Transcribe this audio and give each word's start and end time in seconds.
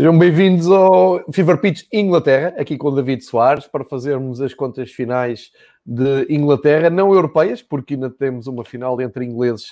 Sejam 0.00 0.18
bem-vindos 0.18 0.66
ao 0.66 1.30
Fever 1.30 1.58
Pitch 1.58 1.82
Inglaterra, 1.92 2.54
aqui 2.56 2.78
com 2.78 2.88
o 2.88 2.90
David 2.90 3.22
Soares, 3.22 3.66
para 3.66 3.84
fazermos 3.84 4.40
as 4.40 4.54
contas 4.54 4.90
finais 4.90 5.52
de 5.84 6.26
Inglaterra, 6.30 6.88
não 6.88 7.12
europeias, 7.12 7.60
porque 7.60 7.92
ainda 7.92 8.08
temos 8.08 8.46
uma 8.46 8.64
final 8.64 8.98
entre 9.02 9.26
ingleses 9.26 9.70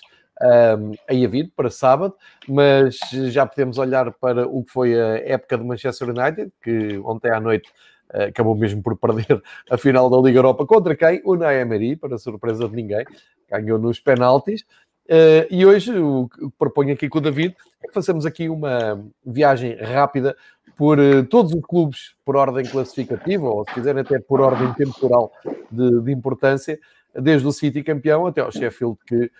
um, 0.78 0.92
aí 1.08 1.24
a 1.24 1.28
vir, 1.28 1.50
para 1.56 1.70
sábado, 1.70 2.14
mas 2.46 2.98
já 3.30 3.46
podemos 3.46 3.78
olhar 3.78 4.12
para 4.12 4.46
o 4.46 4.62
que 4.62 4.70
foi 4.70 5.00
a 5.00 5.16
época 5.16 5.56
do 5.56 5.64
Manchester 5.64 6.10
United, 6.10 6.52
que 6.62 6.98
ontem 6.98 7.30
à 7.30 7.40
noite 7.40 7.70
uh, 8.12 8.24
acabou 8.24 8.54
mesmo 8.54 8.82
por 8.82 8.98
perder 8.98 9.42
a 9.70 9.78
final 9.78 10.10
da 10.10 10.18
Liga 10.18 10.40
Europa 10.40 10.66
contra 10.66 10.94
quem? 10.94 11.22
O 11.24 11.36
Naemeri, 11.36 11.96
para 11.96 12.18
surpresa 12.18 12.68
de 12.68 12.76
ninguém, 12.76 13.06
ganhou 13.50 13.78
nos 13.78 13.98
penaltis. 13.98 14.62
Uh, 15.08 15.48
e 15.50 15.64
hoje 15.64 15.98
o 15.98 16.28
que 16.28 16.50
proponho 16.58 16.92
aqui 16.92 17.08
com 17.08 17.16
o 17.16 17.20
David 17.22 17.56
é 17.82 17.88
que 17.88 17.94
façamos 17.94 18.26
aqui 18.26 18.50
uma 18.50 19.02
viagem 19.24 19.74
rápida 19.76 20.36
por 20.76 20.98
uh, 20.98 21.24
todos 21.24 21.54
os 21.54 21.62
clubes 21.62 22.14
por 22.26 22.36
ordem 22.36 22.66
classificativa, 22.66 23.48
ou 23.48 23.64
se 23.66 23.72
quiserem 23.72 24.02
até 24.02 24.20
por 24.20 24.42
ordem 24.42 24.70
temporal 24.74 25.32
de, 25.70 26.02
de 26.02 26.12
importância, 26.12 26.78
desde 27.14 27.48
o 27.48 27.52
City 27.52 27.82
campeão 27.82 28.26
até 28.26 28.42
ao 28.42 28.52
Sheffield 28.52 28.98
que 29.06 29.30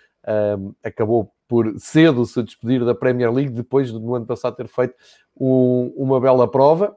um, 0.57 0.73
acabou 0.83 1.31
por 1.47 1.79
cedo 1.79 2.25
se 2.25 2.41
despedir 2.43 2.83
da 2.83 2.93
Premier 2.93 3.31
League, 3.31 3.51
depois 3.51 3.91
de 3.91 3.99
no 3.99 4.15
ano 4.15 4.25
passado 4.25 4.55
ter 4.55 4.67
feito 4.67 4.95
um, 5.39 5.93
uma 5.95 6.19
bela 6.19 6.49
prova. 6.49 6.95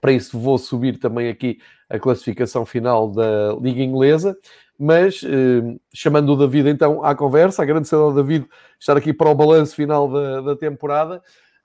Para 0.00 0.12
isso 0.12 0.38
vou 0.38 0.58
subir 0.58 0.98
também 0.98 1.28
aqui 1.28 1.58
a 1.88 1.98
classificação 1.98 2.66
final 2.66 3.10
da 3.10 3.54
Liga 3.60 3.82
Inglesa 3.82 4.36
mas 4.78 5.22
eh, 5.24 5.76
chamando 5.92 6.32
o 6.32 6.36
David 6.36 6.68
então 6.68 7.04
à 7.04 7.14
conversa, 7.14 7.62
agradecendo 7.62 8.02
ao 8.02 8.12
David 8.12 8.46
estar 8.78 8.96
aqui 8.96 9.12
para 9.12 9.30
o 9.30 9.34
balanço 9.34 9.74
final 9.74 10.08
da, 10.08 10.40
da 10.40 10.56
temporada. 10.56 11.22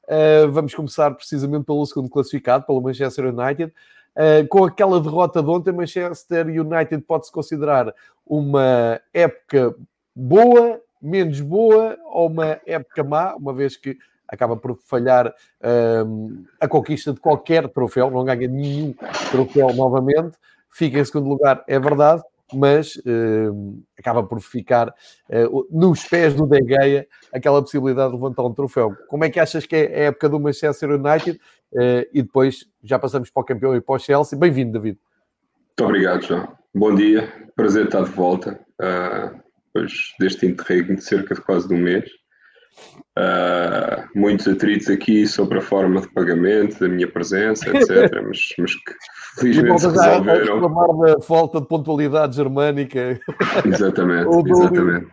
Uh, 0.10 0.50
vamos 0.52 0.74
começar 0.74 1.12
precisamente 1.12 1.66
pelo 1.66 1.86
segundo 1.86 2.10
classificado, 2.10 2.66
pelo 2.66 2.82
Manchester 2.82 3.26
United. 3.26 3.72
Uh, 4.16 4.48
com 4.48 4.66
aquela 4.66 5.00
derrota 5.00 5.42
de 5.42 5.50
ontem, 5.50 5.72
Manchester 5.72 6.48
United 6.48 7.04
pode-se 7.04 7.32
considerar 7.32 7.94
uma 8.26 9.00
época 9.14 9.76
boa, 10.16 10.82
menos 11.00 11.40
boa 11.42 11.96
ou 12.06 12.28
uma 12.28 12.60
época 12.66 13.04
má, 13.04 13.36
uma 13.36 13.54
vez 13.54 13.78
que 13.78 13.98
acaba 14.28 14.58
por 14.58 14.80
falhar 14.86 15.28
uh, 15.28 16.44
a 16.60 16.68
conquista 16.68 17.14
de 17.14 17.20
qualquer 17.20 17.68
troféu, 17.70 18.10
não 18.10 18.24
ganha 18.24 18.48
nenhum 18.48 18.96
troféu 19.32 19.74
novamente, 19.74 20.38
fica 20.72 21.00
em 21.00 21.06
segundo 21.06 21.30
lugar, 21.30 21.64
é 21.68 21.80
verdade, 21.80 22.24
mas 22.54 22.96
uh, 22.98 23.84
acaba 23.98 24.24
por 24.24 24.40
ficar 24.42 24.90
uh, 24.90 25.68
nos 25.72 26.04
pés 26.06 26.34
do 26.34 26.46
De 26.46 26.60
Gea 26.66 27.08
aquela 27.34 27.62
possibilidade 27.62 28.10
de 28.10 28.16
levantar 28.16 28.44
um 28.44 28.54
troféu. 28.54 28.96
Como 29.08 29.24
é 29.24 29.30
que 29.30 29.40
achas 29.40 29.66
que 29.66 29.76
é 29.76 29.86
a 29.86 30.04
época 30.08 30.30
do 30.30 30.40
Manchester 30.40 30.92
United? 30.92 31.40
Uh, 31.72 32.06
e 32.14 32.22
depois 32.22 32.66
já 32.84 32.98
passamos 32.98 33.30
para 33.30 33.42
o 33.42 33.46
campeão 33.46 33.76
e 33.76 33.82
para 33.82 33.96
o 33.96 34.00
Chelsea. 34.00 34.38
Bem-vindo, 34.38 34.74
David. 34.74 34.98
Muito 35.68 35.84
obrigado, 35.88 36.24
João. 36.24 36.48
Bom 36.74 36.96
dia, 36.96 37.32
prazer 37.56 37.86
estar 37.86 38.04
de 38.04 38.12
volta. 38.12 38.60
depois 39.74 39.94
deste 40.20 40.46
interregno 40.46 40.96
de 40.96 41.04
cerca 41.04 41.36
de 41.36 41.42
quase 41.42 41.68
de 41.68 41.74
um 41.74 41.80
mês. 41.80 42.10
Uh, 43.20 44.08
muitos 44.16 44.48
atritos 44.48 44.88
aqui 44.88 45.28
sobre 45.28 45.58
a 45.58 45.62
forma 45.62 46.00
de 46.00 46.08
pagamento, 46.14 46.80
da 46.80 46.88
minha 46.88 47.06
presença, 47.06 47.70
etc. 47.70 48.24
mas, 48.26 48.40
mas 48.58 48.74
que 48.76 48.94
felizmente 49.38 49.82
se 49.82 49.88
resolveram. 49.88 50.54
reclamar 50.62 51.16
da 51.16 51.22
falta 51.22 51.60
de 51.60 51.68
pontualidade 51.68 52.38
germânica. 52.38 53.20
Exatamente, 53.66 54.30
exatamente. 54.50 55.08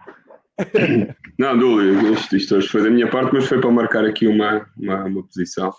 Não, 1.36 1.58
Dúlio, 1.58 2.12
isto, 2.12 2.36
isto 2.36 2.54
hoje 2.54 2.68
foi 2.68 2.84
da 2.84 2.90
minha 2.90 3.10
parte, 3.10 3.34
mas 3.34 3.46
foi 3.46 3.60
para 3.60 3.72
marcar 3.72 4.04
aqui 4.04 4.28
uma, 4.28 4.64
uma, 4.78 5.04
uma 5.04 5.26
posição. 5.26 5.72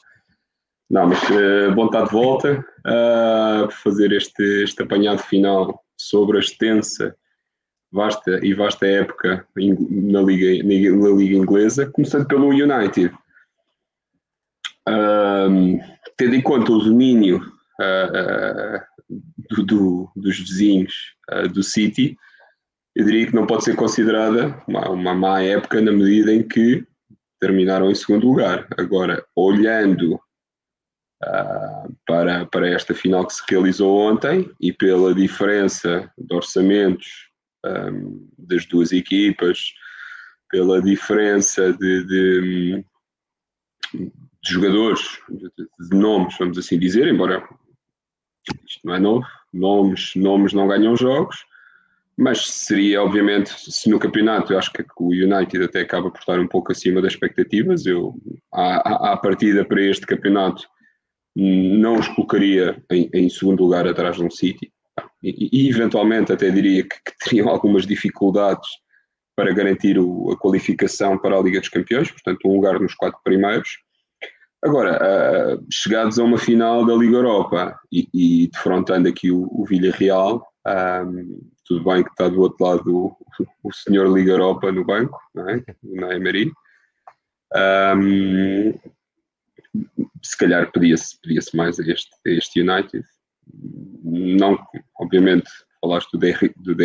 Não, 0.89 1.07
mas 1.07 1.21
uh, 1.29 1.73
bom 1.75 1.85
estar 1.85 2.03
de 2.03 2.11
volta 2.11 2.65
uh, 2.85 3.71
fazer 3.71 4.11
este, 4.11 4.63
este 4.63 4.83
apanhado 4.83 5.19
final 5.19 5.81
sobre 5.97 6.37
a 6.37 6.41
extensa 6.41 7.15
vasta 7.97 8.39
e 8.45 8.53
vasta 8.53 8.85
época 8.85 9.43
na 9.55 10.21
Liga, 10.21 10.63
na 10.63 11.09
Liga 11.09 11.35
Inglesa, 11.35 11.87
começando 11.87 12.27
pelo 12.27 12.49
United. 12.49 13.11
Um, 14.87 15.79
tendo 16.15 16.35
em 16.35 16.41
conta 16.41 16.71
o 16.71 16.79
domínio 16.79 17.37
uh, 17.81 18.77
uh, 18.77 19.19
do, 19.49 19.65
do, 19.65 20.11
dos 20.15 20.39
vizinhos 20.39 20.93
uh, 21.31 21.49
do 21.49 21.63
City, 21.63 22.15
eu 22.95 23.03
diria 23.03 23.25
que 23.25 23.35
não 23.35 23.47
pode 23.47 23.63
ser 23.63 23.75
considerada 23.75 24.63
uma, 24.67 24.89
uma 24.89 25.13
má 25.15 25.41
época 25.41 25.81
na 25.81 25.91
medida 25.91 26.31
em 26.31 26.47
que 26.47 26.85
terminaram 27.39 27.89
em 27.89 27.95
segundo 27.95 28.27
lugar. 28.27 28.67
Agora, 28.77 29.23
olhando 29.35 30.19
para, 32.05 32.45
para 32.45 32.69
esta 32.69 32.93
final 32.93 33.25
que 33.25 33.33
se 33.33 33.41
realizou 33.49 33.97
ontem 33.97 34.51
e 34.61 34.71
pela 34.71 35.15
diferença 35.15 36.11
de 36.15 36.35
orçamentos 36.35 37.26
um, 37.65 38.27
das 38.37 38.65
duas 38.65 38.91
equipas, 38.91 39.73
pela 40.49 40.81
diferença 40.81 41.73
de, 41.73 42.03
de, 42.05 42.85
de 43.93 44.53
jogadores, 44.53 45.01
de, 45.29 45.49
de, 45.89 45.97
nomes, 45.97 46.35
vamos 46.37 46.57
assim 46.57 46.79
dizer, 46.79 47.07
embora 47.07 47.47
isto 48.65 48.81
não 48.85 48.95
é 48.95 48.99
novo, 48.99 49.25
nomes, 49.53 50.11
nomes 50.15 50.53
não 50.53 50.67
ganham 50.67 50.95
jogos, 50.95 51.45
mas 52.17 52.47
seria 52.47 53.03
obviamente, 53.03 53.53
se 53.71 53.89
no 53.89 53.99
campeonato 53.99 54.53
eu 54.53 54.57
acho 54.57 54.71
que 54.71 54.83
o 54.97 55.09
United 55.09 55.63
até 55.63 55.81
acaba 55.81 56.09
por 56.09 56.19
estar 56.19 56.39
um 56.39 56.47
pouco 56.47 56.71
acima 56.71 57.01
das 57.01 57.13
expectativas, 57.13 57.85
eu 57.85 58.15
à, 58.51 59.11
à 59.13 59.17
partida 59.17 59.63
para 59.65 59.81
este 59.81 60.05
campeonato 60.05 60.67
não 61.35 61.99
os 61.99 62.07
colocaria 62.07 62.83
em, 62.89 63.09
em 63.13 63.29
segundo 63.29 63.63
lugar 63.63 63.85
atrás 63.87 64.15
de 64.15 64.23
um 64.23 64.31
City, 64.31 64.71
e, 65.21 65.49
e 65.51 65.69
eventualmente 65.69 66.31
até 66.31 66.49
diria 66.49 66.83
que, 66.83 66.95
que, 67.03 67.17
teriam 67.19 67.49
algumas 67.49 67.85
dificuldades 67.85 68.67
para 69.35 69.53
garantir 69.53 69.99
o, 69.99 70.31
a 70.31 70.37
qualificação 70.37 71.17
para 71.17 71.37
a 71.37 71.41
Liga 71.41 71.59
dos 71.59 71.69
Campeões, 71.69 72.11
portanto, 72.11 72.47
um 72.47 72.55
lugar 72.55 72.79
nos 72.79 72.95
quatro 72.95 73.19
primeiros. 73.23 73.79
Agora, 74.63 74.97
uh, 74.97 75.65
chegados 75.71 76.17
a 76.17 76.23
uma 76.23 76.37
final 76.37 76.85
da 76.85 76.95
Liga 76.95 77.17
Europa 77.17 77.79
e, 77.91 78.07
e 78.13 78.47
defrontando 78.47 79.07
aqui 79.07 79.31
o, 79.31 79.47
o 79.51 79.65
Villarreal, 79.65 80.45
um, 81.05 81.39
tudo 81.65 81.83
bem 81.83 82.03
que 82.03 82.09
está 82.09 82.27
do 82.27 82.41
outro 82.41 82.65
lado 82.65 82.95
o, 82.95 83.17
o 83.63 83.73
senhor 83.73 84.11
Liga 84.11 84.31
Europa 84.31 84.71
no 84.71 84.83
banco, 84.83 85.19
não 85.35 85.49
é? 85.49 85.63
na 85.83 86.15
Emery. 86.15 86.51
Um, 87.55 88.73
se 90.23 90.37
calhar 90.37 90.71
pedia-se 90.71 91.19
pedia 91.21 91.39
mais 91.53 91.79
a 91.79 91.83
este, 91.83 92.09
a 92.25 92.29
este 92.31 92.61
United 92.61 93.05
não, 94.03 94.57
obviamente, 94.99 95.49
falaste 95.81 96.11
do, 96.11 96.19
De, 96.19 96.33
do 96.57 96.75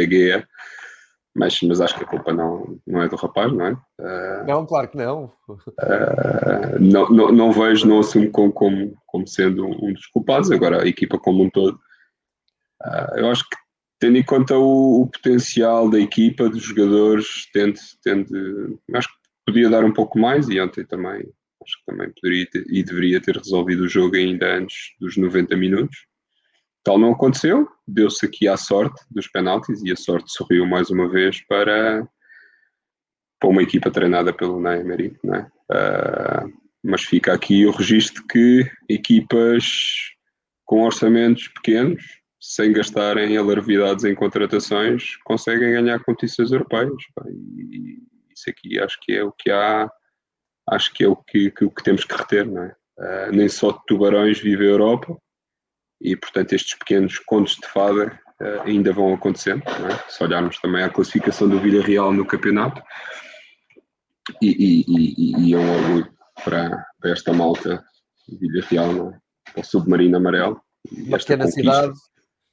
mas, 1.35 1.59
mas 1.63 1.81
acho 1.81 1.97
que 1.97 2.05
a 2.05 2.07
culpa 2.07 2.33
não, 2.33 2.79
não 2.87 3.03
é 3.03 3.09
do 3.09 3.17
rapaz, 3.17 3.51
não 3.53 3.67
é? 3.67 3.73
Uh, 3.73 4.47
não, 4.47 4.67
claro 4.67 4.89
que 4.89 4.99
não. 4.99 5.33
Uh, 5.49 6.79
não, 6.79 7.09
não. 7.09 7.33
Não 7.33 7.53
vejo, 7.53 7.89
não 7.89 8.01
assumo 8.01 8.31
como, 8.31 8.53
como, 8.53 8.95
como 9.07 9.27
sendo 9.27 9.67
um 9.67 9.95
dos 9.95 10.07
culpados. 10.09 10.51
Agora, 10.51 10.83
a 10.83 10.87
equipa 10.87 11.19
como 11.19 11.43
um 11.43 11.49
todo, 11.49 11.77
uh, 12.83 13.17
eu 13.17 13.31
acho 13.31 13.49
que, 13.49 13.57
tendo 13.99 14.19
em 14.19 14.23
conta 14.23 14.59
o, 14.59 15.03
o, 15.03 15.07
potencial 15.07 15.89
da 15.89 15.99
equipa, 15.99 16.51
dos 16.51 16.63
jogadores, 16.63 17.49
tende, 17.53 17.81
tende, 18.05 18.31
acho 18.95 19.09
que 19.09 19.15
podia 19.47 19.71
dar 19.71 19.85
um 19.85 19.93
pouco 19.93 20.19
mais 20.19 20.51
e 20.51 20.61
ontem 20.61 20.85
também, 20.85 21.21
acho 21.63 21.79
que 21.79 21.87
também 21.87 22.11
poderia 22.11 22.47
ter, 22.51 22.65
e 22.69 22.85
deveria 22.85 23.23
ter 23.23 23.39
resolvido 23.39 23.85
o 23.85 23.89
jogo 23.89 24.17
ainda 24.17 24.55
antes 24.55 24.95
dos 25.01 25.17
90 25.17 25.57
minutos. 25.57 26.12
Tal 26.85 26.99
não 26.99 27.13
aconteceu, 27.13 27.69
deu-se 27.87 28.27
aqui 28.27 28.49
a 28.49 28.57
sorte 28.57 29.01
dos 29.11 29.29
penaltis 29.29 29.83
e 29.85 29.93
a 29.93 29.97
sorte 29.97 30.33
sorriu 30.33 30.67
mais 30.67 30.91
uma 30.91 31.09
vez 31.09 31.41
para, 31.47 32.07
para 33.39 33.49
uma 33.49 33.63
equipa 33.63 33.91
treinada 33.91 34.33
pelo 34.33 34.61
Neymar, 34.61 34.99
não 35.23 35.35
é? 35.35 35.51
Uh, 35.71 36.53
mas 36.83 37.03
fica 37.03 37.33
aqui 37.33 37.65
o 37.65 37.71
registro 37.71 38.27
que 38.27 38.69
equipas 38.89 39.65
com 40.65 40.83
orçamentos 40.83 41.47
pequenos, 41.49 42.03
sem 42.41 42.73
gastarem 42.73 43.37
alarvidades 43.37 44.05
em 44.05 44.15
contratações, 44.15 45.17
conseguem 45.25 45.71
ganhar 45.71 46.03
competições 46.03 46.51
europeias. 46.51 47.01
E 47.29 47.99
isso 48.35 48.51
aqui 48.51 48.81
acho 48.81 48.99
que 49.01 49.13
é 49.13 49.23
o 49.23 49.31
que 49.31 49.53
há, 49.53 49.89
acho 50.71 50.93
que 50.93 51.05
é 51.05 51.09
o 51.09 51.15
que, 51.15 51.51
que, 51.53 51.71
que 51.71 51.83
temos 51.85 52.05
que 52.05 52.17
reter, 52.17 52.47
não 52.47 52.65
é? 52.65 52.75
Uh, 52.99 53.33
nem 53.33 53.49
só 53.49 53.73
tubarões 53.87 54.41
vive 54.41 54.67
a 54.67 54.71
Europa, 54.71 55.17
e 56.03 56.17
portanto 56.17 56.53
estes 56.53 56.77
pequenos 56.79 57.19
contos 57.21 57.57
de 57.57 57.67
fada 57.69 58.19
uh, 58.41 58.63
ainda 58.65 58.93
vão 58.93 59.15
acontecendo, 59.15 59.63
é? 59.67 60.11
se 60.11 60.23
olharmos 60.23 60.59
também 60.59 60.83
à 60.83 60.91
classificação 60.91 61.49
do 61.49 61.61
Villarreal 61.61 62.13
no 62.13 62.27
campeonato 62.27 62.83
e, 64.41 64.49
e, 64.49 64.85
e, 64.89 65.49
e 65.49 65.55
é 65.55 65.59
um 65.59 65.75
orgulho 65.75 66.13
para, 66.45 66.87
para 67.01 67.11
esta 67.11 67.33
malta 67.33 67.83
Villarreal, 68.29 68.93
não 68.93 69.11
é? 69.11 69.19
para 69.53 69.61
o 69.61 69.65
submarino 69.65 70.17
amarelo. 70.17 70.61
Uma 70.91 71.19
pequena 71.19 71.47
cidade. 71.47 71.93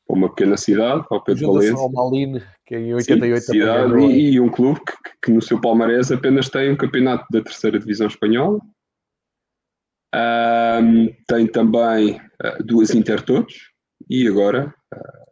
Uma 0.07 0.29
pequena 0.29 0.57
cidade, 0.57 1.05
ao 1.11 1.23
Pedro 1.23 1.53
Valência. 1.53 1.75
ao 1.75 1.91
Maline, 1.91 2.43
que 2.65 2.75
em 2.75 2.95
88 2.95 3.43
Sim, 3.43 3.51
cidade 3.51 3.99
e, 3.99 4.31
e, 4.31 4.39
um 4.39 4.49
clube 4.49 4.79
que, 4.79 4.93
que, 5.21 5.31
no 5.31 5.39
seu 5.39 5.61
palmarés 5.61 6.11
apenas 6.11 6.49
tem 6.49 6.71
um 6.71 6.75
campeonato 6.75 7.25
da 7.29 7.43
terceira 7.43 7.77
divisão 7.77 8.07
espanhola, 8.07 8.59
Um, 10.13 11.13
tem 11.27 11.45
também 11.47 12.15
uh, 12.15 12.63
duas 12.63 12.91
Intertotos 12.95 13.55
e 14.09 14.27
agora, 14.27 14.73
uh, 14.93 15.29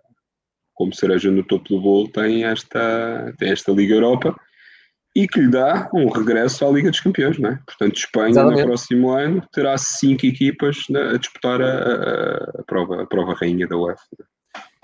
como 0.74 0.94
cereja 0.94 1.32
no 1.32 1.44
topo 1.44 1.68
do 1.70 1.82
bolo, 1.82 2.08
tem 2.10 2.44
esta, 2.44 3.34
tem 3.38 3.52
esta 3.52 3.72
Liga 3.72 3.96
Europa 3.96 4.36
e 5.16 5.28
que 5.28 5.40
lhe 5.40 5.50
dá 5.50 5.90
um 5.92 6.10
regresso 6.10 6.64
à 6.64 6.70
Liga 6.70 6.92
dos 6.92 7.00
Campeões, 7.00 7.40
não 7.40 7.50
é? 7.50 7.60
Portanto, 7.66 7.96
Espanha 7.96 8.30
Exatamente. 8.30 8.62
no 8.62 8.68
próximo 8.68 9.10
ano 9.10 9.48
terá 9.52 9.76
cinco 9.78 10.28
equipas 10.28 10.78
a 11.14 11.18
disputar 11.18 11.60
a, 11.60 11.66
a, 11.66 12.36
a, 12.60 12.64
prova, 12.64 13.02
a 13.02 13.06
prova 13.08 13.34
rainha 13.34 13.68
da 13.68 13.76
UEFA. 13.76 14.04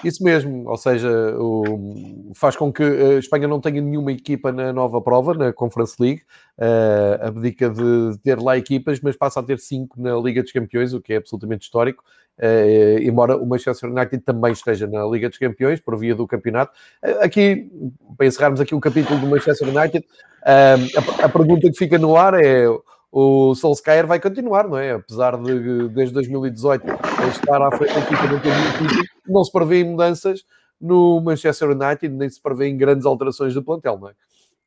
Isso 0.04 0.24
mesmo, 0.24 0.70
ou 0.70 0.78
seja, 0.78 1.10
o, 1.38 2.32
faz 2.36 2.56
com 2.56 2.72
que 2.72 2.84
a 2.84 3.20
Espanha 3.20 3.48
não 3.48 3.62
tenha 3.62 3.82
nenhuma 3.82 4.12
equipa 4.12 4.52
na 4.52 4.74
nova 4.74 5.02
prova, 5.02 5.34
na 5.34 5.54
Conference 5.54 5.96
League, 6.00 6.22
uh, 6.58 7.28
abdica 7.28 7.70
de 7.70 8.18
ter 8.24 8.40
lá 8.40 8.58
equipas, 8.58 9.00
mas 9.02 9.16
passa 9.16 9.40
a 9.40 9.44
ter 9.44 9.60
cinco 9.60 10.02
na 10.02 10.16
Liga 10.18 10.42
dos 10.42 10.52
Campeões, 10.52 10.94
o 10.94 11.02
que 11.02 11.14
é 11.14 11.18
absolutamente 11.18 11.64
histórico, 11.64 12.04
uh, 12.40 13.00
embora 13.02 13.38
o 13.38 13.46
Manchester 13.46 13.90
United 13.90 14.24
também 14.24 14.52
esteja 14.52 14.88
na 14.88 15.06
Liga 15.06 15.30
dos 15.30 15.38
Campeões, 15.38 15.80
por 15.80 15.98
via 15.98 16.14
do 16.14 16.28
campeonato. 16.28 16.74
Uh, 17.04 17.24
aqui, 17.24 17.72
para 18.18 18.28
encerrarmos 18.28 18.60
aqui 18.60 18.76
o 18.76 18.80
capítulo 18.82 19.20
do 19.20 19.28
Manchester 19.28 19.70
United, 19.70 20.06
a, 20.44 21.26
a 21.26 21.30
pergunta 21.30 21.70
que 21.72 21.78
fica 21.78 21.98
no 21.98 22.18
ar 22.18 22.34
é 22.34 22.66
o 23.15 23.54
Solskjaer 23.54 24.07
vai 24.07 24.19
continuar, 24.19 24.68
não 24.68 24.75
é? 24.75 24.94
Apesar 24.94 25.38
de, 25.38 25.88
desde 25.89 26.15
2018, 26.15 26.83
estar 27.30 27.62
à 27.62 27.69
frente 27.77 27.94
da 27.94 28.00
equipa 28.00 28.24
não 28.24 28.31
muito 28.31 29.13
não 29.27 29.44
se 29.44 29.51
prevê 29.51 29.83
mudanças 29.83 30.44
no 30.81 31.21
Manchester 31.21 31.69
United, 31.69 32.10
nem 32.10 32.27
se 32.27 32.42
prevê 32.42 32.69
em 32.69 32.75
grandes 32.75 33.06
alterações 33.06 33.54
do 33.54 33.62
plantel, 33.63 34.00
não 34.00 34.10
é? 34.10 34.13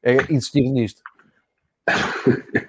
É 0.00 0.32
insistir 0.32 0.60
nisto. 0.70 1.02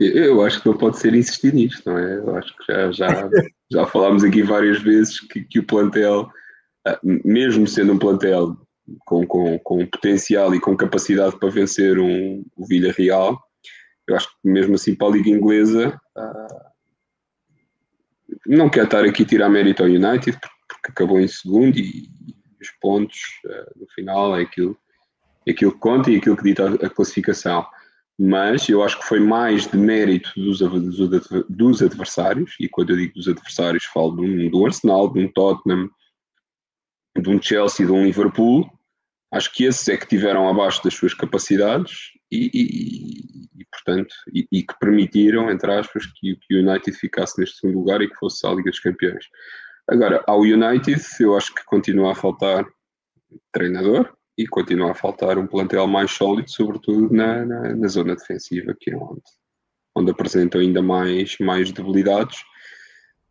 Eu 0.00 0.42
acho 0.42 0.62
que 0.62 0.68
não 0.68 0.76
pode 0.76 0.98
ser 0.98 1.14
insistir 1.14 1.54
nisto, 1.54 1.88
não 1.88 1.96
é? 1.96 2.16
Eu 2.16 2.36
acho 2.36 2.56
que 2.56 2.72
já, 2.72 2.90
já, 2.90 3.30
já 3.70 3.86
falámos 3.86 4.24
aqui 4.24 4.42
várias 4.42 4.82
vezes 4.82 5.20
que, 5.20 5.44
que 5.44 5.60
o 5.60 5.66
plantel, 5.66 6.28
ah, 6.84 6.98
mesmo 7.02 7.68
sendo 7.68 7.92
um 7.92 7.98
plantel 7.98 8.56
com, 9.04 9.24
com, 9.24 9.58
com 9.60 9.86
potencial 9.86 10.52
e 10.56 10.60
com 10.60 10.76
capacidade 10.76 11.38
para 11.38 11.50
vencer 11.50 12.00
um, 12.00 12.44
o 12.56 12.66
Villarreal, 12.66 13.38
eu 14.08 14.16
acho 14.16 14.28
que 14.28 14.48
mesmo 14.48 14.74
assim 14.74 14.94
para 14.94 15.08
a 15.08 15.10
Liga 15.10 15.28
Inglesa 15.28 16.00
uh, 16.16 16.68
não 18.46 18.70
quero 18.70 18.86
estar 18.86 19.04
aqui 19.04 19.22
a 19.22 19.26
tirar 19.26 19.48
mérito 19.50 19.82
ao 19.82 19.88
United 19.88 20.38
porque, 20.40 20.90
acabou 20.90 21.20
em 21.20 21.28
segundo 21.28 21.78
e, 21.78 22.08
os 22.60 22.70
pontos 22.80 23.18
uh, 23.44 23.78
no 23.78 23.86
final 23.88 24.36
é 24.36 24.42
aquilo, 24.42 24.76
é 25.46 25.52
aquilo 25.52 25.72
que 25.72 25.78
conta 25.78 26.10
e 26.10 26.16
aquilo 26.16 26.36
que 26.36 26.42
dita 26.42 26.74
a, 26.74 26.90
classificação. 26.90 27.64
Mas 28.18 28.68
eu 28.68 28.82
acho 28.82 28.98
que 28.98 29.06
foi 29.06 29.20
mais 29.20 29.68
de 29.68 29.76
mérito 29.76 30.32
dos, 30.34 30.58
dos, 31.48 31.82
adversários, 31.82 32.56
e 32.58 32.68
quando 32.68 32.90
eu 32.90 32.96
digo 32.96 33.14
dos 33.14 33.28
adversários, 33.28 33.84
falo 33.84 34.16
de 34.16 34.22
um, 34.22 34.50
do 34.50 34.66
Arsenal, 34.66 35.12
de 35.12 35.20
um 35.20 35.30
Tottenham, 35.30 35.88
de 37.16 37.30
um 37.30 37.40
Chelsea, 37.40 37.86
de 37.86 37.92
um 37.92 38.04
Liverpool. 38.04 38.68
Acho 39.30 39.52
que 39.52 39.64
esses 39.64 39.86
é 39.86 39.96
que 39.96 40.08
tiveram 40.08 40.48
abaixo 40.48 40.82
das 40.82 40.94
suas 40.94 41.14
capacidades 41.14 42.17
e, 42.30 42.50
e, 42.52 43.60
e 43.60 43.64
portanto, 43.70 44.14
e, 44.32 44.46
e, 44.52 44.62
que 44.62 44.78
permitiram, 44.78 45.50
entre 45.50 45.72
aspas, 45.72 46.06
que, 46.06 46.36
que, 46.36 46.54
o 46.54 46.68
United 46.68 46.96
ficasse 46.96 47.40
neste 47.40 47.58
segundo 47.58 47.78
lugar 47.78 48.00
e 48.02 48.08
que 48.08 48.16
fosse 48.16 48.46
a 48.46 48.50
Liga 48.50 48.70
dos 48.70 48.80
Campeões. 48.80 49.24
Agora, 49.88 50.22
ao 50.26 50.40
United, 50.40 51.00
eu 51.20 51.36
acho 51.36 51.54
que 51.54 51.64
continua 51.64 52.12
a 52.12 52.14
faltar 52.14 52.66
treinador 53.52 54.12
e 54.36 54.46
continua 54.46 54.92
a 54.92 54.94
faltar 54.94 55.38
um 55.38 55.46
plantel 55.46 55.86
mais 55.86 56.12
sólido, 56.12 56.50
sobretudo 56.50 57.12
na, 57.12 57.44
na, 57.44 57.74
na 57.74 57.88
zona 57.88 58.14
defensiva, 58.14 58.76
que 58.78 58.90
é 58.90 58.96
onde, 58.96 59.22
onde 59.94 60.10
apresentam 60.10 60.60
ainda 60.60 60.82
mais, 60.82 61.36
mais 61.40 61.72
debilidades. 61.72 62.44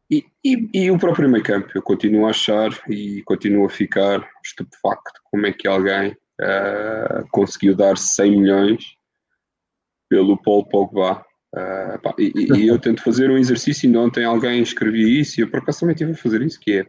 E, 0.10 0.26
e, 0.44 0.70
e, 0.74 0.92
o 0.92 0.98
próprio 0.98 1.30
meio 1.30 1.44
campo, 1.44 1.70
eu 1.76 1.82
continuo 1.82 2.26
a 2.26 2.32
achar 2.32 2.72
e 2.90 3.22
continuo 3.24 3.66
a 3.66 3.70
ficar 3.70 4.28
estupefacto 4.44 5.22
como 5.26 5.46
é 5.46 5.54
que 5.54 5.68
alguém 5.68 6.18
uh, 6.42 7.28
conseguiu 7.32 7.76
dar 7.76 7.98
100 7.98 8.32
milhões 8.32 8.84
pelo 10.10 10.42
Paul 10.42 10.66
Pogba. 10.68 11.26
Uh, 11.56 12.02
pá, 12.02 12.14
e, 12.18 12.32
e, 12.36 12.68
eu 12.68 12.78
tento 12.78 13.02
fazer 13.02 13.32
um 13.32 13.38
exercício, 13.38 13.88
ainda 13.88 14.02
ontem 14.02 14.26
alguém 14.26 14.62
escrevia 14.62 15.22
isso 15.22 15.40
e 15.40 15.44
eu 15.44 15.50
por 15.50 15.60
acaso 15.60 15.80
também 15.80 15.94
estive 15.94 16.12
a 16.12 16.16
fazer 16.16 16.42
isso, 16.42 16.60
que 16.60 16.80
é 16.80 16.88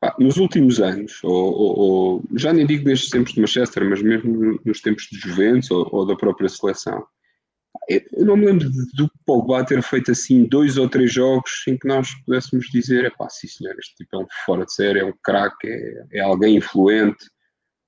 pá, 0.00 0.16
nos 0.18 0.38
últimos 0.38 0.80
anos, 0.80 1.22
ou, 1.22 1.52
ou, 1.52 1.78
ou, 1.78 2.24
já 2.34 2.52
nem 2.52 2.66
digo 2.66 2.84
destes 2.84 3.10
tempos 3.10 3.34
de 3.34 3.40
Manchester, 3.40 3.84
mas 3.84 4.02
mesmo 4.02 4.58
nos 4.64 4.80
tempos 4.80 5.06
de 5.10 5.18
Juventus 5.18 5.70
ou, 5.70 5.88
ou 5.92 6.06
da 6.06 6.16
própria 6.16 6.48
seleção, 6.48 7.06
eu 7.88 8.24
não 8.24 8.36
me 8.36 8.46
lembro 8.46 8.68
do 8.94 9.10
Pogba 9.24 9.64
ter 9.64 9.82
feito 9.82 10.10
assim 10.10 10.44
dois 10.44 10.76
ou 10.76 10.88
três 10.88 11.12
jogos 11.12 11.62
em 11.68 11.76
que 11.76 11.86
nós 11.86 12.08
pudéssemos 12.24 12.66
dizer: 12.66 13.04
é 13.04 13.10
pá, 13.10 13.28
sim 13.28 13.46
senhor, 13.46 13.76
este 13.78 13.94
tipo 13.96 14.16
é 14.16 14.18
um 14.20 14.26
fora 14.44 14.64
de 14.64 14.74
série, 14.74 15.00
é 15.00 15.04
um 15.04 15.12
craque, 15.22 15.68
é, 15.68 16.06
é 16.14 16.20
alguém 16.20 16.56
influente, 16.56 17.26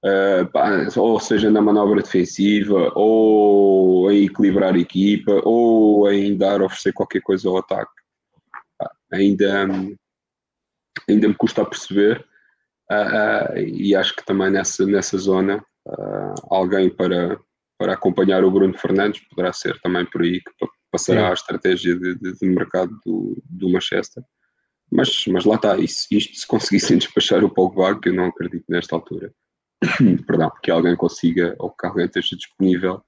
Uh, 0.05 1.01
ou 1.01 1.19
seja 1.19 1.51
na 1.51 1.61
manobra 1.61 2.01
defensiva, 2.03 2.93
ou 2.95 4.11
em 4.13 4.27
equilibrar 4.27 4.75
a 4.75 4.79
equipa, 4.79 5.41
ou 5.45 6.11
em 6.13 6.37
dar, 6.37 6.63
oferecer 6.63 6.93
qualquer 6.93 7.21
coisa 7.21 7.49
ao 7.49 7.59
ataque. 7.59 7.91
ainda, 9.13 9.67
ainda 11.09 11.29
me 11.29 11.35
custa 11.35 11.63
a 11.63 11.67
perceber, 11.67 12.25
uh, 12.91 13.55
uh, 13.55 13.59
e 13.59 13.97
acho 13.97 14.15
que 14.15 14.25
também 14.25 14.51
nessa, 14.51 14.87
nessa 14.87 15.19
zona 15.19 15.65
alguém 16.51 16.91
para, 16.91 17.41
para 17.79 17.95
acompanhar 17.95 18.45
o 18.45 18.51
Bruno 18.51 18.77
Fernandes 18.77 19.23
poderá 19.29 19.53
ser 19.53 19.81
também 19.81 20.05
por 20.05 20.23
aí 20.23 20.41
que 20.41 20.53
passará 20.93 21.23
Sim. 21.23 21.31
a 21.31 21.33
estratégia 21.33 21.99
de, 21.99 22.15
de, 22.15 22.33
de 22.35 22.47
mercado 22.47 22.93
do, 23.05 23.43
do 23.45 23.71
Manchester. 23.71 24.23
Mas, 24.93 25.25
mas 25.27 25.45
lá 25.45 25.57
está, 25.57 25.77
isto, 25.77 26.15
isto 26.15 26.37
se 26.37 26.47
conseguissem 26.47 26.99
despachar 26.99 27.43
o 27.43 27.51
Pogba, 27.51 27.99
que 27.99 28.11
eu 28.11 28.15
não 28.15 28.27
acredito 28.27 28.65
nesta 28.69 28.95
altura, 28.95 29.33
perdão, 30.27 30.51
que 30.63 30.71
alguém 30.71 30.97
consiga 30.97 31.55
ou 31.59 31.71
que 31.71 31.87
alguém 31.87 32.07
esteja 32.07 32.37
disponível 32.37 33.03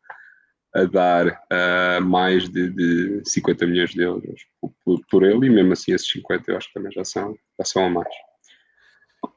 a 0.74 0.84
dar 0.84 1.26
uh, 1.26 2.04
mais 2.04 2.48
de, 2.48 2.70
de 2.70 3.22
50 3.24 3.66
milhões 3.66 3.90
de 3.90 4.02
euros 4.02 4.40
por, 4.84 5.00
por, 5.10 5.24
ele 5.24 5.46
e 5.46 5.50
mesmo 5.50 5.72
assim 5.72 5.92
esses 5.92 6.08
50 6.10 6.50
eu 6.50 6.56
acho 6.56 6.68
que 6.68 6.74
também 6.74 6.92
já 6.92 7.04
são, 7.04 7.34
já 7.58 7.64
são 7.64 7.86
a 7.86 7.90
mais. 7.90 8.08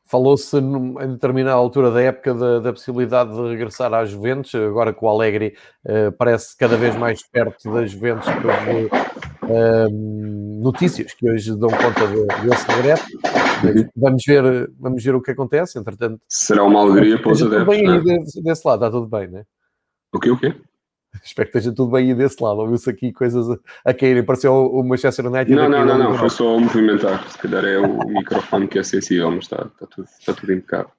Falou-se 0.05 0.55
em 0.57 1.11
determinada 1.13 1.55
altura 1.55 1.89
da 1.89 2.01
época 2.01 2.35
da, 2.35 2.59
da, 2.59 2.71
possibilidade 2.71 3.33
de 3.33 3.49
regressar 3.49 3.91
às 3.93 4.11
Juventus, 4.11 4.53
agora 4.53 4.93
que 4.93 5.03
o 5.03 5.09
Alegre 5.09 5.57
uh, 5.85 6.11
parece 6.11 6.55
cada 6.55 6.77
vez 6.77 6.95
mais 6.95 7.27
perto 7.27 7.73
das 7.73 7.91
Juventus 7.91 8.27
notícias 10.62 11.13
que 11.13 11.29
hoje 11.29 11.55
dão 11.57 11.69
conta 11.69 12.07
de, 12.07 12.50
desse 12.50 12.67
regresso. 12.71 13.05
Vamos 13.95 14.23
ver, 14.25 14.71
vamos 14.79 15.03
ver 15.03 15.15
o 15.15 15.21
que 15.21 15.31
acontece, 15.31 15.79
entretanto. 15.79 16.19
Será 16.27 16.63
uma 16.63 16.81
alegria 16.81 17.21
para 17.21 17.31
os 17.31 17.41
adeptos. 17.41 17.67
bem 17.67 17.88
aí 17.88 17.97
é? 17.97 18.01
desse, 18.01 18.41
desse, 18.41 18.67
lado, 18.67 18.83
está 18.83 18.91
tudo 18.91 19.07
bem, 19.07 19.27
não 19.27 19.39
é? 19.39 19.43
O 20.13 20.19
quê, 20.19 20.29
o 20.29 20.38
quê? 20.38 20.53
Espero 21.23 21.50
que 21.50 21.57
esteja 21.57 21.75
tudo 21.75 21.91
bem 21.91 22.09
aí 22.09 22.15
desse 22.15 22.41
lado. 22.41 22.59
Ouviu-se 22.59 22.89
aqui 22.89 23.13
coisas 23.13 23.50
a, 23.50 23.57
a 23.85 23.93
caírem. 23.93 24.23
Pareceu 24.23 24.53
o 24.53 24.83
Manchester 24.83 25.27
United. 25.27 25.55
Não, 25.55 25.69
não, 25.69 25.85
não, 25.85 25.97
não, 25.97 26.17
foi 26.17 26.29
só 26.29 26.57
movimentar. 26.57 27.29
Se 27.29 27.38
calhar 27.38 27.63
é 27.65 27.77
o 27.77 27.97
microfone 28.07 28.67
que 28.67 28.79
é 28.79 28.83
sensível, 28.83 29.29
mas 29.29 29.45
está, 29.45 29.67
está, 29.71 29.88
tudo, 29.88 30.07
está 30.19 30.33
tudo 30.33 30.53
impecável. 30.53 30.91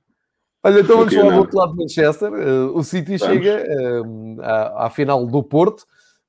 Olha, 0.62 0.80
então 0.80 0.98
vamos 0.98 1.14
falar 1.14 1.32
do 1.32 1.38
outro 1.38 1.58
lado 1.58 1.72
de 1.72 1.78
Manchester. 1.78 2.32
Uh, 2.32 2.76
o 2.76 2.82
City 2.82 3.16
vamos. 3.16 3.34
chega 3.34 3.66
uh, 3.68 4.40
à, 4.40 4.86
à, 4.86 4.90
final 4.90 5.26
do 5.26 5.42
Porto. 5.42 5.84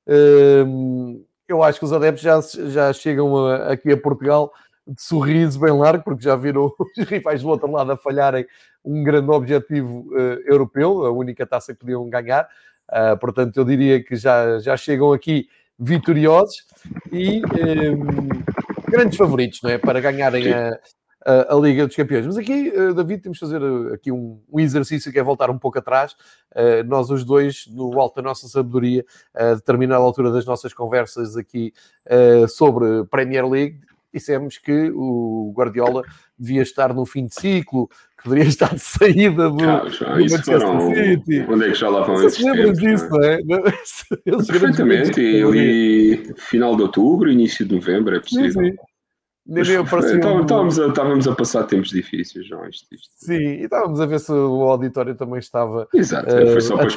Uh, 0.06 1.24
eu 1.48 1.62
acho 1.62 1.78
que 1.78 1.84
os 1.84 1.92
adeptos 1.92 2.22
já, 2.22 2.40
já 2.68 2.92
chegam 2.92 3.46
a, 3.46 3.72
aqui 3.72 3.92
a 3.92 3.96
Portugal 3.96 4.52
de 4.86 5.02
sorriso 5.02 5.58
bem 5.58 5.72
largo, 5.72 6.04
porque 6.04 6.22
já 6.22 6.36
viram 6.36 6.72
os 6.78 7.04
rivais 7.04 7.42
do 7.42 7.48
outro 7.48 7.70
lado 7.70 7.92
a 7.92 7.96
falharem 7.96 8.46
um 8.84 9.02
grande 9.02 9.30
objetivo 9.30 10.06
uh, 10.12 10.40
europeu, 10.46 11.04
a 11.04 11.10
única 11.10 11.44
taça 11.46 11.74
que 11.74 11.80
podiam 11.80 12.08
ganhar. 12.08 12.48
Uh, 12.88 13.18
portanto, 13.18 13.56
eu 13.56 13.64
diria 13.64 14.02
que 14.02 14.14
já, 14.14 14.60
já 14.60 14.76
chegam 14.76 15.12
aqui 15.12 15.48
vitoriosos 15.78 16.64
e 17.12 17.42
um, 17.44 17.58
ehm, 17.58 18.44
grandes 18.88 19.18
favoritos 19.18 19.60
não 19.62 19.70
é? 19.70 19.76
para 19.76 20.00
ganharem 20.00 20.52
a, 20.52 20.78
a, 21.26 21.54
Liga 21.56 21.86
dos 21.86 21.96
Campeões. 21.96 22.24
Mas 22.24 22.36
aqui, 22.36 22.72
uh, 22.76 22.94
David, 22.94 23.22
temos 23.22 23.38
de 23.38 23.40
fazer 23.40 23.60
aqui 23.92 24.12
um, 24.12 24.40
exercício 24.56 25.10
que 25.12 25.18
é 25.18 25.22
voltar 25.22 25.50
um 25.50 25.58
pouco 25.58 25.78
atrás. 25.78 26.12
Uh, 26.52 26.86
nós, 26.86 27.10
os 27.10 27.24
dois, 27.24 27.66
no 27.68 27.98
alto 28.00 28.16
da 28.16 28.22
nossa 28.22 28.46
sabedoria, 28.46 29.04
a 29.34 29.54
determinada 29.54 30.02
altura 30.02 30.30
das 30.30 30.46
nossas 30.46 30.72
conversas 30.72 31.36
aqui 31.36 31.72
sobre 32.48 33.04
Premier 33.10 33.46
League, 33.46 33.80
dissemos 34.14 34.56
que 34.56 34.90
o 34.94 35.52
Guardiola 35.54 36.02
devia 36.38 36.62
estar 36.62 36.94
no 36.94 37.04
fim 37.04 37.26
de 37.26 37.34
ciclo, 37.34 37.88
que 38.22 38.28
deveria 38.28 38.48
estar 38.48 38.72
de 38.74 38.80
saída 38.80 39.50
do, 39.50 39.64
ah, 39.64 39.80
do 39.80 40.20
Manchester 40.20 40.60
foram... 40.60 40.94
City. 40.94 41.46
Onde 41.48 41.64
é 41.64 41.68
que 41.70 41.74
já 41.74 41.88
lá 41.88 42.04
vão 42.04 42.24
esses 42.24 42.42
tempos? 42.42 42.78
disso, 42.78 43.08
não 43.10 43.22
é? 43.22 43.38
Perfeitamente, 44.46 45.20
eu 45.20 45.50
li 45.50 46.34
final 46.36 46.76
de 46.76 46.82
outubro, 46.82 47.30
início 47.30 47.66
de 47.66 47.74
novembro, 47.74 48.16
é 48.16 48.20
possível. 48.20 48.62
Sim, 48.62 48.70
sim. 48.70 48.76
Estávamos, 49.48 50.78
a, 50.80 50.88
estávamos 50.88 51.28
a 51.28 51.34
passar 51.34 51.64
tempos 51.64 51.90
difíceis, 51.90 52.46
João. 52.46 52.68
Isto, 52.68 52.86
isto. 52.92 53.08
Sim, 53.16 53.34
e 53.34 53.64
estávamos 53.64 54.00
a 54.00 54.06
ver 54.06 54.18
se 54.18 54.32
o 54.32 54.62
auditório 54.64 55.14
também 55.14 55.38
estava. 55.38 55.88
Exato, 55.94 56.28
uh, 56.28 56.52
foi 56.52 56.60
só 56.60 56.76
para, 56.76 56.88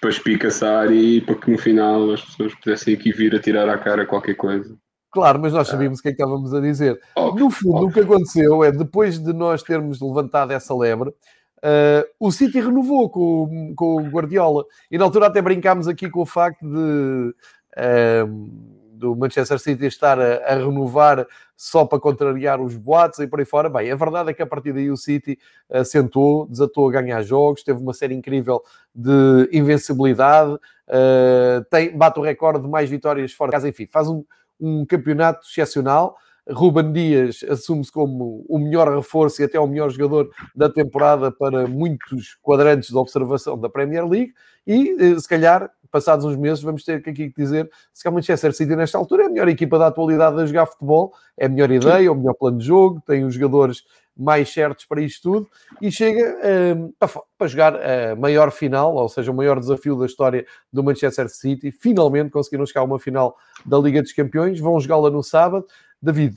para 0.00 0.10
espicaçar 0.10 0.90
e 0.90 1.20
para 1.20 1.36
que 1.36 1.50
no 1.50 1.58
final 1.58 2.10
as 2.10 2.22
pessoas 2.22 2.54
pudessem 2.56 2.94
aqui 2.94 3.12
vir 3.12 3.34
a 3.36 3.38
tirar 3.38 3.68
à 3.68 3.78
cara 3.78 4.04
qualquer 4.04 4.34
coisa. 4.34 4.76
Claro, 5.12 5.38
mas 5.40 5.52
nós 5.52 5.68
sabíamos 5.68 6.00
o 6.00 6.02
que 6.02 6.08
é 6.08 6.12
que 6.12 6.20
estávamos 6.20 6.52
a 6.52 6.60
dizer. 6.60 6.98
no 7.16 7.50
fundo, 7.50 7.86
o 7.86 7.92
que 7.92 8.00
aconteceu 8.00 8.64
é, 8.64 8.72
depois 8.72 9.18
de 9.18 9.32
nós 9.32 9.62
termos 9.62 10.00
levantado 10.00 10.52
essa 10.52 10.74
lebre, 10.74 11.10
uh, 11.10 12.04
o 12.18 12.32
City 12.32 12.60
renovou 12.60 13.10
com, 13.10 13.74
com 13.76 13.96
o 13.96 14.08
Guardiola. 14.08 14.64
E 14.90 14.98
na 14.98 15.04
altura 15.04 15.26
até 15.26 15.40
brincámos 15.40 15.86
aqui 15.86 16.10
com 16.10 16.22
o 16.22 16.26
facto 16.26 16.66
de... 16.66 17.34
Uh, 17.78 18.81
do 19.02 19.16
Manchester 19.16 19.58
City 19.58 19.86
estar 19.86 20.18
a, 20.20 20.36
a, 20.46 20.54
renovar 20.54 21.26
só 21.56 21.84
para 21.84 21.98
contrariar 21.98 22.60
os 22.60 22.76
boatos 22.76 23.18
e 23.18 23.26
por 23.26 23.40
aí 23.40 23.44
fora. 23.44 23.68
Bem, 23.68 23.90
a 23.90 23.96
verdade 23.96 24.30
é 24.30 24.32
que 24.32 24.42
a 24.42 24.46
partir 24.46 24.72
daí 24.72 24.90
o 24.90 24.96
City 24.96 25.36
assentou, 25.68 26.46
desatou 26.46 26.88
a 26.88 26.92
ganhar 26.92 27.20
jogos, 27.22 27.64
teve 27.64 27.80
uma 27.80 27.92
série 27.92 28.14
incrível 28.14 28.62
de 28.94 29.48
invencibilidade, 29.52 30.52
uh, 30.54 31.64
tem, 31.68 31.96
bate 31.96 32.20
o 32.20 32.22
recorde 32.22 32.62
de 32.62 32.68
mais 32.68 32.88
vitórias 32.88 33.32
fora 33.32 33.50
de 33.50 33.56
casa, 33.56 33.68
enfim, 33.68 33.88
faz 33.90 34.08
um, 34.08 34.24
um 34.60 34.86
campeonato 34.86 35.44
excepcional. 35.44 36.16
Ruben 36.48 36.92
Dias 36.92 37.44
assume-se 37.48 37.90
como 37.90 38.44
o 38.48 38.58
melhor 38.58 38.92
reforço 38.92 39.42
e 39.42 39.44
até 39.44 39.58
o 39.58 39.66
melhor 39.66 39.90
jogador 39.90 40.30
da 40.54 40.68
temporada 40.68 41.30
para 41.30 41.66
muitos 41.66 42.36
quadrantes 42.40 42.90
de 42.90 42.96
observação 42.96 43.58
da 43.58 43.68
Premier 43.68 44.06
League 44.06 44.32
e, 44.66 44.90
eh, 44.98 45.18
se 45.18 45.28
calhar, 45.28 45.70
passados 45.92 46.24
uns 46.24 46.36
meses, 46.36 46.62
vamos 46.62 46.82
ter 46.82 46.94
aqui 46.94 47.12
que 47.12 47.32
dizer 47.36 47.70
se 47.92 48.08
o 48.08 48.12
Manchester 48.12 48.52
City, 48.52 48.74
nesta 48.74 48.98
altura, 48.98 49.24
é 49.24 49.26
a 49.26 49.28
melhor 49.28 49.48
equipa 49.48 49.78
da 49.78 49.88
atualidade 49.88 50.40
a 50.40 50.46
jogar 50.46 50.66
futebol, 50.66 51.12
é 51.36 51.46
a 51.46 51.48
melhor 51.48 51.70
ideia, 51.70 52.06
é 52.06 52.10
o 52.10 52.14
melhor 52.14 52.34
plano 52.34 52.58
de 52.58 52.64
jogo, 52.64 53.00
tem 53.06 53.24
os 53.24 53.34
jogadores 53.34 53.84
mais 54.16 54.52
certos 54.52 54.84
para 54.84 55.00
isto 55.00 55.22
tudo 55.22 55.50
e 55.80 55.90
chega 55.90 56.36
uh, 56.36 56.94
para, 56.98 57.08
para, 57.38 57.46
jogar 57.46 57.74
a 57.76 58.16
maior 58.16 58.50
final, 58.50 58.94
ou 58.94 59.08
seja, 59.08 59.30
o 59.30 59.34
maior 59.34 59.58
desafio 59.58 59.96
da 59.96 60.06
história 60.06 60.46
do 60.72 60.82
Manchester 60.82 61.28
City. 61.28 61.70
Finalmente 61.70 62.30
conseguiram 62.30 62.66
chegar 62.66 62.80
a 62.80 62.84
uma 62.84 62.98
final 62.98 63.36
da 63.64 63.78
Liga 63.78 64.02
dos 64.02 64.12
Campeões, 64.12 64.58
vão 64.60 64.80
jogá-la 64.80 65.10
no 65.10 65.22
sábado. 65.22 65.66
David, 66.00 66.36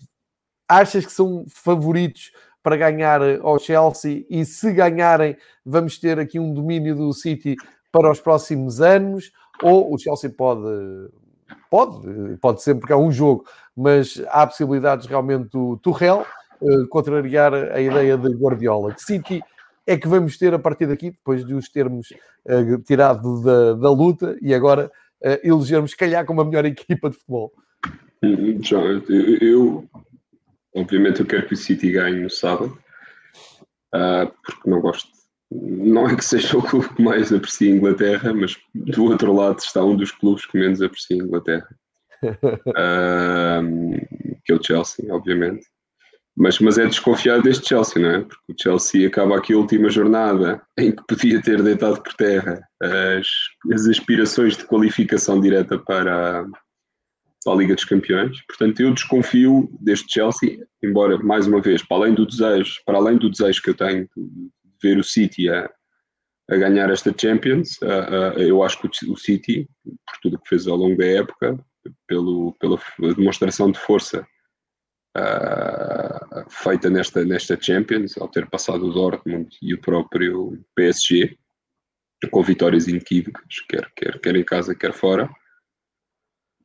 achas 0.68 1.06
que 1.06 1.12
são 1.12 1.46
favoritos 1.50 2.32
para 2.64 2.78
ganhar 2.78 3.22
ao 3.42 3.60
Chelsea 3.60 4.26
e 4.30 4.44
se 4.44 4.72
ganharem, 4.72 5.38
vamos 5.64 6.00
ter 6.00 6.20
aqui 6.20 6.40
um 6.40 6.52
domínio 6.52 6.96
do 6.96 7.14
City 7.14 7.56
para 7.92 8.12
os 8.12 8.20
próximos 8.20 8.82
anos? 8.82 9.32
Ou 9.62 9.94
o 9.94 9.98
Chelsea 9.98 10.30
pode, 10.30 11.10
pode, 11.70 12.38
pode 12.42 12.62
ser 12.62 12.76
porque 12.76 12.94
é 12.94 12.98
um 12.98 13.12
jogo, 13.12 13.46
mas 13.76 14.22
há 14.30 14.46
possibilidades 14.46 15.06
realmente 15.06 15.50
do 15.50 15.78
Tuchel 15.78 16.26
uh, 16.62 16.88
contrariar 16.88 17.54
a 17.54 17.80
ideia 17.80 18.18
de 18.18 18.30
Guardiola. 18.34 18.94
Que 18.94 19.02
City 19.02 19.42
é 19.88 19.98
que 19.98 20.08
vamos 20.08 20.38
ter 20.38 20.54
a 20.54 20.60
partir 20.60 20.88
daqui, 20.88 21.12
depois 21.12 21.46
de 21.46 21.54
os 21.54 21.70
termos 21.70 22.12
uh, 22.46 22.78
tirado 22.84 23.42
da, 23.44 23.74
da 23.74 23.92
luta 23.92 24.38
e 24.42 24.54
agora 24.54 24.92
uh, 25.22 25.40
elegermos, 25.44 25.94
calhar, 25.94 26.26
como 26.26 26.42
a 26.42 26.46
melhor 26.46 26.66
equipa 26.66 27.10
de 27.10 27.18
futebol? 27.18 27.52
Já, 28.62 28.78
eu, 28.78 29.04
eu, 29.40 29.90
obviamente, 30.76 31.20
eu 31.20 31.26
quero 31.26 31.48
que 31.48 31.54
o 31.54 31.58
City 31.58 31.92
ganhe 31.92 32.22
no 32.22 32.30
sábado, 32.30 32.78
uh, 33.94 34.32
porque 34.44 34.70
não 34.70 34.82
gosto 34.82 35.14
não 35.52 36.08
é 36.08 36.16
que 36.16 36.25
seja 36.25 36.58
o 36.58 36.64
clube 36.64 36.90
que 36.96 37.02
mais 37.02 37.32
aprecia 37.32 37.72
a 37.72 37.75
Inglaterra, 37.75 38.34
mas 38.34 38.58
do 38.74 39.06
outro 39.06 39.34
lado 39.34 39.60
está 39.60 39.84
um 39.84 39.96
dos 39.96 40.12
clubes 40.12 40.46
que 40.46 40.58
menos 40.58 40.82
aprecia 40.82 41.22
a 41.22 41.25
Inglaterra, 41.25 41.70
que 44.44 44.52
é 44.52 44.56
o 44.56 44.64
Chelsea, 44.64 45.14
obviamente. 45.14 45.66
Mas, 46.38 46.60
mas 46.60 46.78
é 46.78 46.86
desconfiado 46.86 47.44
deste 47.44 47.70
Chelsea, 47.70 48.02
não 48.02 48.10
é? 48.10 48.20
Porque 48.20 48.52
o 48.52 48.56
Chelsea 48.62 49.08
acaba 49.08 49.38
aqui 49.38 49.54
a 49.54 49.58
última 49.58 49.90
jornada 49.90 50.62
em 50.78 50.92
que 50.92 51.02
podia 51.08 51.42
ter 51.42 51.64
deitado 51.64 52.04
por 52.04 52.14
terra 52.14 52.62
as, 52.82 53.28
as 53.74 53.88
aspirações 53.88 54.58
de 54.58 54.66
qualificação 54.66 55.40
direta 55.40 55.80
para 55.80 56.42
a, 56.42 56.46
para 57.46 57.54
a 57.54 57.56
Liga 57.56 57.74
dos 57.74 57.86
Campeões. 57.86 58.38
Portanto, 58.48 58.82
eu 58.82 58.94
desconfio 58.94 59.70
deste 59.80 60.12
Chelsea, 60.12 60.60
embora, 60.84 61.18
mais 61.20 61.48
uma 61.48 61.62
vez, 61.62 61.82
para 61.82 61.98
além 61.98 62.14
do 62.14 62.25
desejo, 62.25 62.82
para 62.86 62.98
além 62.98 63.18
do 63.18 63.30
desejo 63.30 63.62
que 63.62 63.70
eu 63.70 63.75
tenho 63.75 64.06
ver 64.82 64.98
o 64.98 65.03
City 65.03 65.50
a, 65.50 65.70
a 66.50 66.55
ganhar 66.55 66.89
esta 66.89 67.13
Champions. 67.15 67.79
Eu 68.38 68.63
acho 68.63 68.79
que 68.82 68.88
o 69.08 69.17
City, 69.17 69.67
por 69.84 70.20
tudo 70.22 70.36
o 70.36 70.39
que 70.39 70.50
fez 70.50 70.67
ao 70.67 70.77
longo 70.77 70.98
da 70.98 71.05
época, 71.05 71.60
pelo, 72.08 72.53
pela 72.60 72.79
demonstração 73.15 73.72
de 73.72 73.79
força 73.79 74.27
feita 76.50 76.89
nesta, 76.89 77.24
nesta 77.24 77.60
Champions, 77.60 78.17
ao 78.17 78.27
ter 78.27 78.50
passado 78.50 78.86
o 78.86 78.94
Dortmund 78.94 79.55
e 79.62 79.74
o 79.74 79.82
próprio 79.82 80.60
PSG, 80.75 81.38
com 82.32 82.44
vitórias 82.44 82.88
inequívocas, 82.88 83.60
quer, 83.70 83.91
quer, 83.96 84.20
quer 84.20 84.36
em 84.36 84.44
casa, 84.44 84.75
quer 84.75 84.94
fora. 84.94 85.29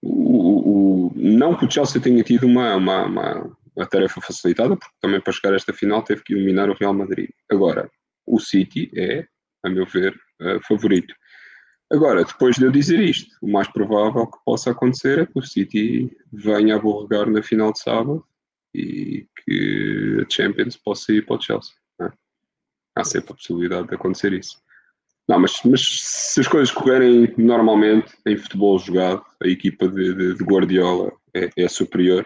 O, 0.02 1.08
o, 1.08 1.12
não 1.14 1.56
que 1.56 1.66
o 1.66 1.70
Chelsea 1.70 2.00
tenha 2.00 2.22
tido 2.22 2.46
uma, 2.46 2.74
uma, 2.76 3.04
uma, 3.04 3.56
uma 3.76 3.86
tarefa 3.86 4.20
facilitada, 4.20 4.76
porque 4.76 4.94
também 5.00 5.20
para 5.20 5.32
chegar 5.32 5.52
a 5.52 5.56
esta 5.56 5.72
final 5.72 6.02
teve 6.02 6.22
que 6.22 6.32
eliminar 6.32 6.70
o 6.70 6.74
Real 6.74 6.94
Madrid. 6.94 7.30
Agora, 7.50 7.90
o 8.34 8.38
City 8.38 8.90
é, 8.96 9.26
a 9.64 9.68
meu 9.68 9.86
ver, 9.86 10.14
uh, 10.40 10.60
favorito. 10.66 11.14
Agora, 11.92 12.24
depois 12.24 12.56
de 12.56 12.64
eu 12.64 12.70
dizer 12.70 13.00
isto, 13.00 13.34
o 13.42 13.50
mais 13.50 13.66
provável 13.68 14.26
que 14.26 14.38
possa 14.44 14.70
acontecer 14.70 15.18
é 15.18 15.26
que 15.26 15.38
o 15.38 15.42
City 15.42 16.16
venha 16.32 16.76
a 16.76 16.78
borregar 16.78 17.28
na 17.28 17.42
final 17.42 17.72
de 17.72 17.80
sábado 17.80 18.24
e 18.72 19.26
que 19.44 20.24
a 20.24 20.30
Champions 20.30 20.76
possa 20.76 21.12
ir 21.12 21.26
para 21.26 21.36
o 21.36 21.40
Chelsea. 21.40 21.74
É? 22.00 22.10
Há 22.94 23.04
sempre 23.04 23.32
a 23.32 23.34
possibilidade 23.34 23.88
de 23.88 23.94
acontecer 23.96 24.32
isso. 24.32 24.56
Não, 25.28 25.40
mas, 25.40 25.60
mas 25.64 25.80
se 25.82 26.40
as 26.40 26.48
coisas 26.48 26.72
correrem 26.72 27.32
normalmente 27.36 28.12
em 28.26 28.36
futebol 28.36 28.78
jogado, 28.78 29.24
a 29.42 29.48
equipa 29.48 29.88
de, 29.88 30.14
de, 30.14 30.34
de 30.34 30.44
Guardiola 30.44 31.12
é, 31.34 31.50
é 31.56 31.68
superior. 31.68 32.24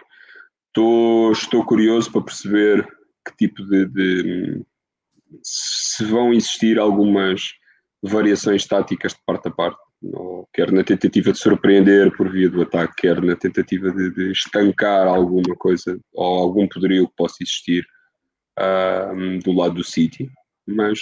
Estou, 0.67 1.31
estou 1.31 1.65
curioso 1.65 2.11
para 2.11 2.21
perceber 2.21 2.87
que 3.25 3.35
tipo 3.37 3.63
de, 3.63 3.85
de 3.85 4.65
se 5.43 6.05
vão 6.05 6.33
existir 6.33 6.79
algumas 6.79 7.41
variações 8.01 8.65
táticas 8.65 9.13
de 9.13 9.19
parte 9.25 9.47
a 9.47 9.51
parte, 9.51 9.79
quer 10.53 10.71
na 10.71 10.83
tentativa 10.83 11.31
de 11.31 11.39
surpreender 11.39 12.15
por 12.15 12.31
via 12.31 12.49
do 12.49 12.61
ataque, 12.61 12.93
quer 12.97 13.21
na 13.21 13.35
tentativa 13.35 13.91
de, 13.91 14.11
de 14.11 14.31
estancar 14.31 15.07
alguma 15.07 15.55
coisa 15.57 15.99
ou 16.13 16.39
algum 16.39 16.67
poderio 16.67 17.07
que 17.07 17.15
possa 17.15 17.37
existir 17.41 17.85
uh, 18.59 19.39
do 19.43 19.51
lado 19.51 19.75
do 19.75 19.83
City, 19.83 20.29
mas, 20.67 20.99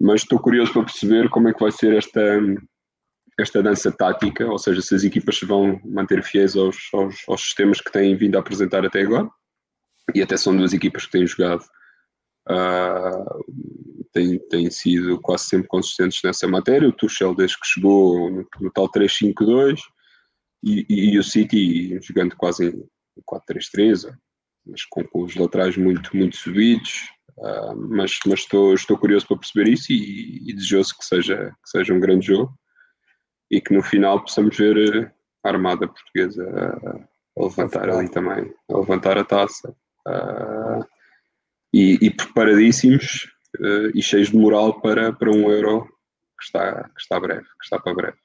mas 0.00 0.22
estou 0.22 0.38
curioso 0.38 0.72
para 0.72 0.84
perceber 0.84 1.28
como 1.30 1.48
é 1.48 1.54
que 1.54 1.60
vai 1.60 1.72
ser 1.72 1.96
esta, 1.96 2.40
esta 3.38 3.62
dança 3.62 3.90
tática, 3.90 4.46
ou 4.46 4.58
seja, 4.58 4.82
se 4.82 4.94
as 4.94 5.04
equipas 5.04 5.38
se 5.38 5.46
vão 5.46 5.80
manter 5.84 6.22
fiéis 6.22 6.56
aos, 6.56 6.76
aos, 6.92 7.16
aos 7.28 7.40
sistemas 7.40 7.80
que 7.80 7.92
têm 7.92 8.16
vindo 8.16 8.36
a 8.36 8.40
apresentar 8.40 8.84
até 8.84 9.02
agora, 9.02 9.28
e 10.14 10.20
até 10.20 10.36
são 10.36 10.56
duas 10.56 10.72
equipas 10.72 11.06
que 11.06 11.12
têm 11.12 11.26
jogado 11.26 11.64
uh, 12.50 14.04
têm, 14.12 14.38
têm 14.48 14.70
sido 14.70 15.20
quase 15.20 15.44
sempre 15.44 15.68
consistentes 15.68 16.20
nessa 16.24 16.46
matéria. 16.48 16.88
O 16.88 16.92
Tuchel, 16.92 17.34
desde 17.34 17.58
que 17.58 17.66
chegou 17.66 18.30
no, 18.30 18.46
no 18.60 18.70
tal 18.72 18.90
3-5-2, 18.90 19.78
e, 20.62 20.86
e, 20.88 21.14
e, 21.14 21.18
o 21.18 21.24
City 21.24 21.98
jogando 22.02 22.36
quase 22.36 22.68
em 22.68 23.22
4-3-3, 23.22 24.14
mas 24.66 24.84
com, 24.84 25.02
com, 25.04 25.22
os 25.22 25.34
laterais 25.34 25.76
muito, 25.76 26.14
muito 26.16 26.36
subidos. 26.36 27.08
Uh, 27.38 27.74
mas 27.88 28.18
mas 28.26 28.40
estou, 28.40 28.74
estou 28.74 28.98
curioso 28.98 29.26
para 29.26 29.38
perceber 29.38 29.70
isso 29.70 29.90
e, 29.92 30.50
e 30.50 30.52
desejoso 30.52 30.94
que 30.98 31.04
seja, 31.04 31.54
que 31.64 31.70
seja 31.70 31.94
um 31.94 32.00
grande 32.00 32.26
jogo 32.26 32.52
e 33.50 33.60
que 33.60 33.72
no 33.72 33.82
final 33.82 34.20
possamos 34.20 34.54
ver 34.56 35.10
a 35.42 35.48
armada 35.48 35.88
portuguesa 35.88 36.44
a, 36.44 37.40
a 37.40 37.44
levantar 37.44 37.88
ali 37.88 38.10
também, 38.10 38.52
a 38.68 38.76
levantar 38.76 39.16
a 39.16 39.24
taça. 39.24 39.74
Uh, 40.06 40.84
e, 41.72 41.98
e 42.00 42.10
preparadíssimos 42.10 43.28
uh, 43.58 43.90
e 43.94 44.02
cheios 44.02 44.30
de 44.30 44.36
moral 44.36 44.80
para, 44.80 45.12
para 45.12 45.30
um 45.30 45.50
euro 45.50 45.84
que 46.38 46.44
está, 46.44 46.84
que 46.84 47.00
está 47.00 47.20
breve, 47.20 47.42
que 47.44 47.64
está 47.64 47.78
para 47.78 47.94
breve. 47.94 48.16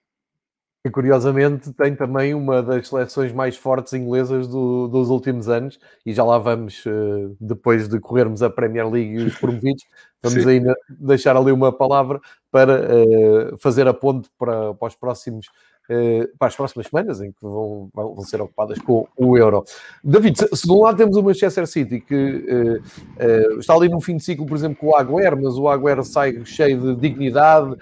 E 0.86 0.90
curiosamente 0.92 1.74
tem 1.74 1.96
também 1.96 2.36
uma 2.36 2.62
das 2.62 2.88
seleções 2.88 3.34
mais 3.34 3.58
fortes 3.58 3.94
inglesas 3.94 4.48
do, 4.48 4.88
dos 4.88 5.10
últimos 5.10 5.50
anos, 5.50 5.80
e 6.06 6.14
já 6.14 6.24
lá 6.24 6.38
vamos, 6.38 6.86
uh, 6.86 7.36
depois 7.42 7.88
de 7.88 8.00
corrermos 8.00 8.44
a 8.44 8.52
Premier 8.52 8.88
League 8.88 9.16
e 9.16 9.24
os 9.24 9.36
promovidos, 9.36 9.84
vamos 10.22 10.46
ainda 10.46 10.75
deixar 10.88 11.36
ali 11.36 11.52
uma 11.52 11.75
palavra 11.75 12.22
para 12.52 12.82
uh, 12.82 13.58
fazer 13.58 13.88
a 13.88 13.96
ponte 13.96 14.30
para, 14.38 14.75
para 14.75 14.88
os 14.88 14.96
próximos 14.96 15.48
eh, 15.48 15.75
para 16.38 16.48
as 16.48 16.56
próximas 16.56 16.88
semanas, 16.88 17.22
em 17.22 17.32
que 17.32 17.42
vão, 17.42 17.89
vão 17.94 18.22
ser 18.22 18.42
ocupadas 18.42 18.80
com 18.80 19.08
o 19.18 19.38
Euro. 19.38 19.63
David, 20.04 20.38
se, 20.38 20.68
de 20.68 20.72
um 20.72 20.82
lado 20.82 20.98
temos 20.98 21.15
o 21.15 21.24
Manchester 21.24 21.68
City, 21.68 22.00
que 22.00 22.15
uh, 22.15 23.56
uh, 23.56 23.60
está 23.60 23.74
ali 23.74 23.89
no 23.89 24.01
fim 24.01 24.18
de 24.18 24.24
ciclo, 24.24 24.46
por 24.46 24.56
exemplo, 24.56 24.77
com 24.77 24.88
o 24.88 24.96
Agüero, 24.96 25.39
mas 25.42 25.58
o 25.58 25.68
Agüero 25.68 26.04
sai 26.04 26.44
cheio 26.46 26.80
de 26.80 26.96
dignidade, 26.96 27.75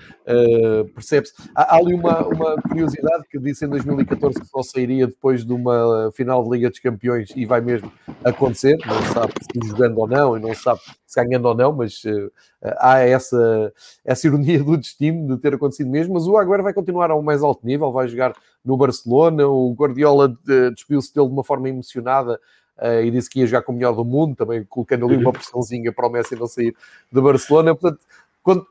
percebe-se. 0.93 1.33
Há, 1.55 1.75
há, 1.75 1.77
ali 1.77 1.93
uma, 1.93 2.25
uma 2.27 2.55
curiosidade 2.61 3.23
que 3.29 3.39
disse 3.39 3.65
em 3.65 3.69
2014 3.69 4.39
que 4.39 4.47
só 4.47 4.61
sairia 4.63 5.07
depois 5.07 5.45
de 5.45 5.53
uma 5.53 6.11
final 6.13 6.43
de 6.43 6.49
Liga 6.49 6.69
dos 6.69 6.79
Campeões 6.79 7.31
e 7.35 7.45
vai 7.45 7.61
mesmo 7.61 7.91
acontecer, 8.23 8.77
não 8.85 9.01
sabe 9.13 9.33
se 9.41 9.67
jogando 9.67 9.97
ou 9.99 10.07
não, 10.07 10.37
e 10.37 10.39
não 10.39 10.53
sabe 10.53 10.81
se 11.13 11.23
ganhando 11.23 11.45
ou 11.45 11.55
não, 11.55 11.71
mas 11.73 12.01
há 12.79 12.99
essa, 12.99 13.73
essa 14.03 14.27
ironia 14.27 14.63
do 14.63 14.77
destino 14.77 15.35
de 15.35 15.41
ter 15.41 15.53
acontecido 15.53 15.89
mesmo, 15.89 16.13
mas 16.13 16.27
o 16.27 16.37
Agüero 16.37 16.63
vai 16.63 16.73
continuar 16.73 17.11
ao 17.11 17.21
mais 17.21 17.43
alto 17.43 17.65
nível, 17.65 17.91
vai 17.91 18.07
jogar 18.07 18.33
no 18.63 18.75
Barcelona, 18.77 19.47
o 19.47 19.73
Guardiola 19.73 20.35
despediu-se 20.73 21.13
dele 21.13 21.27
de 21.27 21.33
uma 21.33 21.43
forma 21.43 21.69
emocionada 21.69 22.39
Uh, 22.75 23.03
e 23.03 23.11
disse 23.11 23.29
que 23.29 23.39
ia 23.39 23.45
jogar 23.45 23.61
com 23.61 23.71
o 23.71 23.75
melhor 23.75 23.93
do 23.93 24.03
mundo, 24.03 24.35
também 24.35 24.65
colocando 24.65 25.05
ali 25.05 25.15
uma 25.15 25.27
uhum. 25.27 25.31
pressãozinha 25.31 25.93
para 25.93 26.07
o 26.07 26.09
Messi 26.09 26.35
não 26.35 26.47
sair 26.47 26.75
de 27.11 27.21
Barcelona. 27.21 27.75
Portanto, 27.75 28.03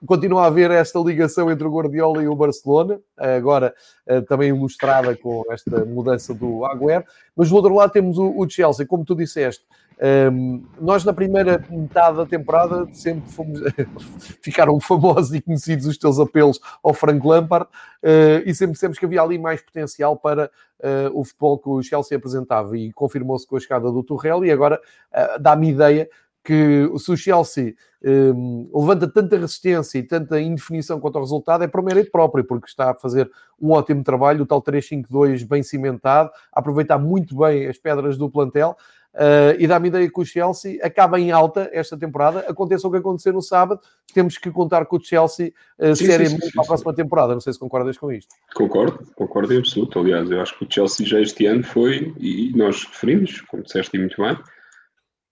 continua 0.07 0.43
a 0.43 0.47
haver 0.47 0.71
esta 0.71 0.99
ligação 0.99 1.51
entre 1.51 1.67
o 1.67 1.71
Guardiola 1.71 2.23
e 2.23 2.29
o 2.29 2.37
Barcelona, 2.37 3.01
agora 3.17 3.75
eh, 4.07 4.21
também 4.21 4.51
ilustrada 4.51 5.17
com 5.17 5.45
esta 5.51 5.85
mudança 5.85 6.35
do 6.35 6.65
Agüero, 6.67 7.05
mas 7.35 7.49
do 7.49 7.57
outro 7.57 7.75
lado 7.75 7.91
temos 7.91 8.19
o, 8.19 8.47
Chelsea, 8.49 8.87
como 8.87 9.05
tu 9.05 9.15
disseste, 9.15 9.65
ehm, 10.03 10.63
nós 10.81 11.05
na 11.05 11.13
primeira 11.13 11.65
metade 11.71 12.17
da 12.17 12.27
temporada 12.27 12.89
sempre 12.93 13.31
fomos, 13.31 13.61
ficaram 14.43 14.79
famosos 14.81 15.35
e 15.35 15.41
conhecidos 15.41 15.87
os 15.87 15.97
teus 15.97 16.19
apelos 16.19 16.61
ao 16.83 16.93
Frank 16.93 17.27
Lampard 17.27 17.67
uh, 17.67 18.43
e 18.45 18.55
sempre 18.55 18.73
dissemos 18.73 18.99
que 18.99 19.05
havia 19.05 19.23
ali 19.23 19.39
mais 19.39 19.63
potencial 19.63 20.17
para 20.17 20.51
uh, 20.81 21.19
o 21.19 21.25
futebol 21.25 21.59
que 21.59 21.69
o 21.69 21.83
Chelsea 21.83 22.17
apresentava 22.17 22.77
e 22.77 22.93
confirmou-se 22.93 23.47
com 23.47 23.57
a 23.57 23.61
chegada 23.61 23.91
do 23.91 24.03
Torrell 24.03 24.45
e 24.45 24.51
agora 24.51 24.81
uh, 25.13 25.41
dá-me 25.41 25.71
ideia 25.71 26.09
que 26.45 26.91
se 26.99 27.13
o 27.13 27.17
Chelsea 27.17 27.75
um, 28.05 28.69
levanta 28.75 29.07
tanta 29.07 29.37
resistência 29.37 29.99
e 29.99 30.03
tanta 30.03 30.41
indefinição 30.41 30.99
quanto 30.99 31.17
ao 31.17 31.23
resultado, 31.23 31.63
é 31.63 31.69
por 31.69 31.83
mérito 31.83 32.11
próprio, 32.11 32.45
porque 32.45 32.67
está 32.67 32.91
a 32.91 32.95
fazer 32.95 33.31
um 33.61 33.71
ótimo 33.71 34.03
trabalho, 34.03 34.43
o 34.43 34.47
tal 34.47 34.61
3-5-2 34.61 35.47
bem 35.47 35.63
cimentado, 35.63 36.31
a 36.53 36.59
aproveitar 36.59 36.99
muito 36.99 37.37
bem 37.37 37.69
as 37.69 37.79
pedras 37.79 38.17
do 38.19 38.29
plantel. 38.29 38.77
Uh, 39.15 39.53
e 39.59 39.67
dá-me 39.67 39.89
ideia 39.89 40.11
que 40.11 40.21
o 40.21 40.25
Chelsea 40.25 40.79
acaba 40.83 41.21
em 41.21 41.31
alta 41.31 41.69
esta 41.73 41.99
temporada. 41.99 42.41
Aconteça 42.49 42.89
o 42.89 42.91
que 42.91 42.97
acontecer 42.97 43.33
no 43.33 43.43
sábado, 43.43 43.81
temos 44.15 44.39
que 44.39 44.51
contar 44.51 44.87
com 44.87 44.97
o 44.97 45.01
Chelsea 45.01 45.53
uh, 45.79 45.95
sim, 45.95 46.07
seriamente 46.07 46.41
sim, 46.41 46.47
sim, 46.47 46.53
para 46.55 46.63
a 46.63 46.67
próxima 46.67 46.95
temporada. 46.95 47.35
Não 47.35 47.41
sei 47.41 47.53
se 47.53 47.59
concordas 47.59 47.99
com 47.99 48.11
isto. 48.11 48.35
Concordo, 48.55 49.07
concordo 49.15 49.53
em 49.53 49.59
absoluto. 49.59 49.99
Aliás, 49.99 50.31
eu 50.31 50.41
acho 50.41 50.59
que 50.59 50.65
o 50.65 50.69
Chelsea 50.71 51.07
já 51.07 51.21
este 51.21 51.45
ano 51.47 51.63
foi, 51.63 52.15
e 52.19 52.53
nós 52.57 52.85
referimos, 52.85 53.43
como 53.43 53.63
disseste 53.63 53.99
muito 53.99 54.23
bem, 54.23 54.39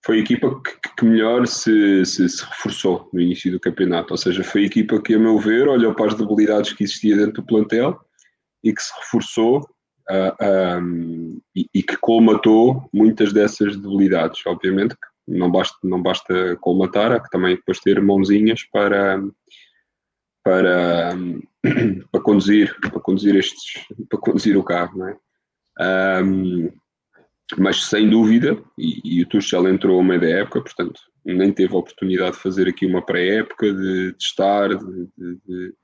foi 0.05 0.19
a 0.19 0.21
equipa 0.21 0.61
que, 0.63 0.95
que 0.97 1.05
melhor 1.05 1.47
se, 1.47 2.05
se, 2.05 2.29
se, 2.29 2.45
reforçou 2.45 3.09
no 3.13 3.21
início 3.21 3.51
do 3.51 3.61
campeonato. 3.61 4.13
Ou 4.13 4.19
seja, 4.19 4.43
foi 4.43 4.63
a 4.63 4.67
equipa 4.67 5.01
que, 5.01 5.15
a 5.15 5.19
meu 5.19 5.39
ver, 5.39 5.69
olhou 5.69 5.95
para 5.95 6.07
as 6.07 6.15
debilidades 6.15 6.73
que 6.73 6.85
existia 6.85 7.17
dentro 7.17 7.43
do 7.43 7.47
plantel 7.47 7.99
e 8.63 8.73
que 8.73 8.83
se 8.83 8.93
reforçou 8.99 9.67
uh, 10.11 10.37
ah, 10.41 10.79
um, 10.79 11.41
e, 11.55 11.67
e, 11.75 11.83
que 11.83 11.97
colmatou 11.97 12.89
muitas 12.93 13.33
dessas 13.33 13.77
debilidades. 13.77 14.45
Obviamente 14.47 14.95
que 14.95 15.37
não 15.39 15.51
basta, 15.51 15.77
não 15.85 16.03
basta 16.03 16.57
colmatar, 16.57 17.13
há 17.13 17.21
que 17.21 17.31
também 17.31 17.57
depois 17.57 17.79
ter 17.79 18.01
mãozinhas 18.03 18.65
para, 18.73 19.23
para, 20.43 21.13
para, 22.11 22.21
conduzir, 22.23 22.77
para 22.81 23.01
conduzir 23.01 23.37
estes, 23.37 23.87
para 24.09 24.19
conduzir 24.19 24.57
o 24.57 24.65
carro, 24.65 24.99
não 24.99 25.09
é? 25.09 25.17
Um, 26.23 26.71
mas 27.59 27.85
sem 27.85 28.09
dúvida, 28.09 28.63
e, 28.79 29.19
e 29.19 29.23
o 29.23 29.29
Tuchel 29.29 29.69
entrou 29.69 30.01
a 30.01 30.05
meio 30.05 30.21
da 30.21 30.29
época, 30.29 30.63
portanto, 30.63 31.01
nem 31.25 31.53
teve 31.53 31.75
a 31.75 31.79
oportunidade 31.79 32.37
de 32.37 32.43
fazer 32.43 32.69
aqui 32.69 32.87
uma 32.87 33.05
pré-época, 33.05 33.73
de 33.73 34.13
testar, 34.15 34.69
de, 34.69 35.09
de, 35.17 35.41
de, 35.47 35.75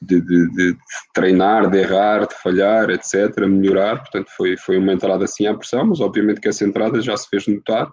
de, 0.00 0.76
treinar, 1.12 1.68
de 1.68 1.78
errar, 1.78 2.26
de 2.26 2.34
falhar, 2.34 2.90
etc., 2.90 3.46
melhorar. 3.46 3.98
Portanto, 3.98 4.30
foi, 4.36 4.56
foi 4.56 4.78
uma 4.78 4.92
entrada 4.92 5.24
assim 5.24 5.46
à 5.46 5.54
pressão, 5.54 5.86
mas 5.86 6.00
obviamente 6.00 6.40
que 6.40 6.48
essa 6.48 6.64
entrada 6.64 7.00
já 7.00 7.16
se 7.16 7.28
fez 7.28 7.46
notar 7.46 7.90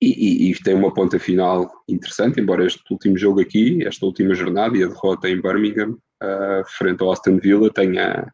e, 0.00 0.48
e, 0.48 0.50
e 0.50 0.62
tem 0.62 0.74
uma 0.74 0.94
ponta 0.94 1.18
final 1.18 1.70
interessante, 1.88 2.40
embora 2.40 2.64
este 2.64 2.82
último 2.90 3.18
jogo 3.18 3.40
aqui, 3.40 3.84
esta 3.86 4.06
última 4.06 4.34
jornada 4.34 4.76
e 4.76 4.82
a 4.82 4.86
derrota 4.86 5.28
em 5.28 5.40
Birmingham, 5.40 5.98
uh, 6.22 6.64
frente 6.66 7.02
ao 7.02 7.12
Aston 7.12 7.38
Villa, 7.38 7.72
tenha 7.72 8.32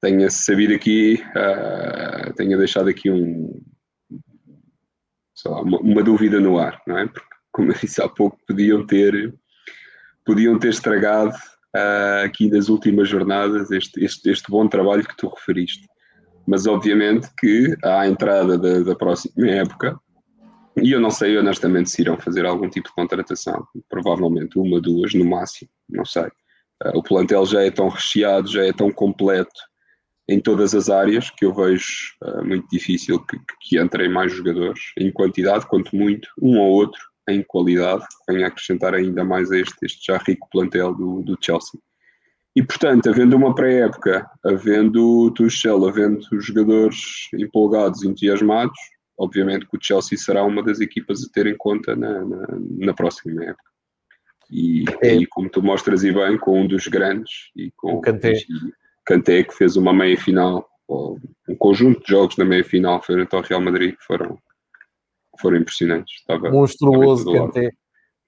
tenha 0.00 0.28
sabido 0.30 0.74
aqui, 0.74 1.22
uh, 1.36 2.34
tenha 2.34 2.58
deixado 2.58 2.88
aqui 2.88 3.08
um, 3.08 3.62
uma, 5.46 5.78
uma, 5.78 6.02
dúvida 6.02 6.40
no 6.40 6.58
ar, 6.58 6.82
não 6.88 6.98
é? 6.98 7.06
Porque, 7.06 7.28
como 7.52 7.70
eu 7.70 7.76
disse 7.78 8.02
há 8.02 8.08
pouco, 8.08 8.36
podiam 8.48 8.84
ter, 8.84 9.32
podiam 10.24 10.58
ter 10.58 10.70
estragado 10.70 11.32
uh, 11.76 12.24
aqui 12.24 12.48
nas 12.48 12.68
últimas 12.68 13.08
jornadas 13.08 13.70
este, 13.70 14.04
este, 14.04 14.30
este, 14.30 14.50
bom 14.50 14.68
trabalho 14.68 15.04
que 15.04 15.16
tu 15.16 15.28
referiste. 15.28 15.88
Mas 16.46 16.66
obviamente 16.66 17.28
que 17.38 17.76
à 17.84 18.06
entrada 18.06 18.58
da, 18.58 18.80
da 18.80 18.96
próxima 18.96 19.48
época, 19.48 19.98
e 20.76 20.90
eu 20.90 21.00
não 21.00 21.10
sei 21.10 21.36
honestamente 21.38 21.90
se 21.90 22.02
irão 22.02 22.18
fazer 22.18 22.44
algum 22.46 22.68
tipo 22.68 22.88
de 22.88 22.94
contratação, 22.94 23.66
provavelmente 23.88 24.58
uma, 24.58 24.80
duas 24.80 25.14
no 25.14 25.24
máximo, 25.24 25.70
não 25.88 26.04
sei. 26.04 26.26
Uh, 26.84 26.96
o 26.98 27.02
plantel 27.02 27.46
já 27.46 27.62
é 27.62 27.70
tão 27.70 27.88
recheado, 27.88 28.50
já 28.50 28.64
é 28.64 28.72
tão 28.72 28.90
completo, 28.90 29.60
em 30.28 30.40
todas 30.40 30.74
as 30.74 30.88
áreas 30.88 31.30
que 31.30 31.44
eu 31.44 31.52
vejo 31.52 32.14
uh, 32.22 32.44
muito 32.44 32.66
difícil 32.70 33.20
que, 33.26 33.36
que 33.60 33.78
entrem 33.78 34.08
mais 34.08 34.32
jogadores 34.32 34.80
em 34.98 35.12
quantidade, 35.12 35.66
quanto 35.66 35.94
muito, 35.94 36.28
um 36.40 36.58
ou 36.58 36.70
outro 36.70 37.11
em 37.28 37.42
qualidade, 37.42 38.04
a 38.28 38.46
acrescentar 38.46 38.94
ainda 38.94 39.24
mais 39.24 39.50
a 39.50 39.58
este, 39.58 39.76
este 39.82 40.06
já 40.06 40.18
rico 40.18 40.48
plantel 40.50 40.94
do, 40.94 41.22
do 41.22 41.38
Chelsea. 41.40 41.80
E 42.54 42.62
portanto, 42.62 43.08
havendo 43.08 43.36
uma 43.36 43.54
pré-época, 43.54 44.28
havendo 44.44 45.26
o 45.26 45.30
Tuchel, 45.30 45.86
havendo 45.88 46.20
os 46.32 46.44
jogadores 46.44 47.28
empolgados, 47.34 48.02
entusiasmados, 48.02 48.78
obviamente 49.16 49.66
que 49.66 49.76
o 49.76 49.80
Chelsea 49.80 50.18
será 50.18 50.44
uma 50.44 50.62
das 50.62 50.80
equipas 50.80 51.24
a 51.24 51.32
ter 51.32 51.46
em 51.46 51.56
conta 51.56 51.96
na, 51.96 52.24
na, 52.24 52.46
na 52.60 52.94
próxima 52.94 53.42
época. 53.44 53.72
E, 54.50 54.84
é. 55.00 55.14
e 55.14 55.26
como 55.26 55.48
tu 55.48 55.62
mostras 55.62 56.04
e 56.04 56.12
bem, 56.12 56.36
com 56.36 56.60
um 56.60 56.66
dos 56.66 56.86
grandes 56.88 57.50
e 57.56 57.70
com 57.74 57.94
o 57.94 58.00
Kanté. 58.02 58.34
Kanté 59.04 59.42
que 59.42 59.54
fez 59.54 59.76
uma 59.76 59.92
meia 59.92 60.16
final, 60.18 60.68
um 60.88 61.56
conjunto 61.56 62.02
de 62.02 62.10
jogos 62.10 62.36
na 62.36 62.44
meia 62.44 62.62
final 62.62 63.02
frente 63.02 63.34
ao 63.34 63.40
Real 63.40 63.62
Madrid 63.62 63.96
que 63.96 64.04
foram, 64.04 64.38
foram 65.40 65.58
impressionantes. 65.58 66.20
Estava, 66.20 66.50
Monstruoso 66.50 67.32
Kanté. 67.32 67.70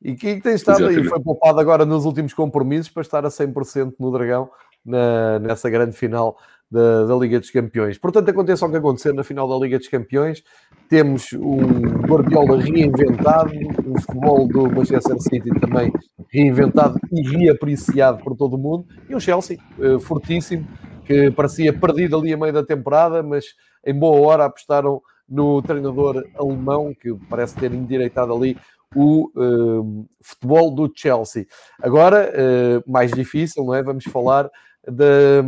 E 0.02 0.14
que 0.14 0.40
tem 0.40 0.54
estado 0.54 0.80
Exatamente. 0.80 1.04
aí, 1.04 1.08
foi 1.08 1.20
poupado 1.20 1.60
agora 1.60 1.86
nos 1.86 2.04
últimos 2.04 2.34
compromissos 2.34 2.90
para 2.90 3.02
estar 3.02 3.24
a 3.24 3.28
100% 3.28 3.94
no 3.98 4.12
Dragão 4.12 4.50
na, 4.84 5.38
nessa 5.38 5.70
grande 5.70 5.96
final 5.96 6.36
da, 6.70 7.06
da, 7.06 7.16
Liga 7.16 7.40
dos 7.40 7.50
Campeões. 7.50 7.96
Portanto, 7.96 8.28
aconteça 8.28 8.66
o 8.66 8.70
que 8.70 8.76
acontecer 8.76 9.14
na 9.14 9.24
final 9.24 9.48
da 9.48 9.56
Liga 9.56 9.78
dos 9.78 9.88
Campeões, 9.88 10.42
temos 10.88 11.32
um 11.32 11.62
Guardiola 12.06 12.60
reinventado, 12.60 13.52
o 13.86 14.00
futebol 14.00 14.46
do 14.46 14.70
Manchester 14.70 15.20
City 15.20 15.50
também 15.60 15.90
reinventado 16.30 16.98
e 17.12 17.22
reapreciado 17.22 18.22
por 18.22 18.36
todo 18.36 18.54
o 18.54 18.58
mundo, 18.58 18.86
e 19.08 19.14
o 19.14 19.20
Chelsea, 19.20 19.58
uh, 19.78 19.98
fortíssimo, 20.00 20.66
que 21.06 21.30
parecia 21.30 21.72
perdido 21.72 22.18
ali 22.18 22.32
a 22.32 22.36
meio 22.36 22.52
da 22.52 22.64
temporada, 22.64 23.22
mas 23.22 23.44
em 23.86 23.94
boa 23.94 24.26
hora 24.26 24.44
apostaram 24.46 25.00
no 25.28 25.62
treinador 25.62 26.24
alemão, 26.38 26.94
que 26.94 27.14
parece 27.28 27.56
ter 27.56 27.72
endireitado 27.72 28.32
ali 28.34 28.56
o 28.94 29.30
uh, 29.34 30.08
futebol 30.20 30.70
do 30.70 30.90
Chelsea. 30.94 31.46
Agora, 31.82 32.32
uh, 32.32 32.90
mais 32.90 33.10
difícil, 33.10 33.64
não 33.64 33.74
é? 33.74 33.82
Vamos 33.82 34.04
falar 34.04 34.50
da, 34.86 35.42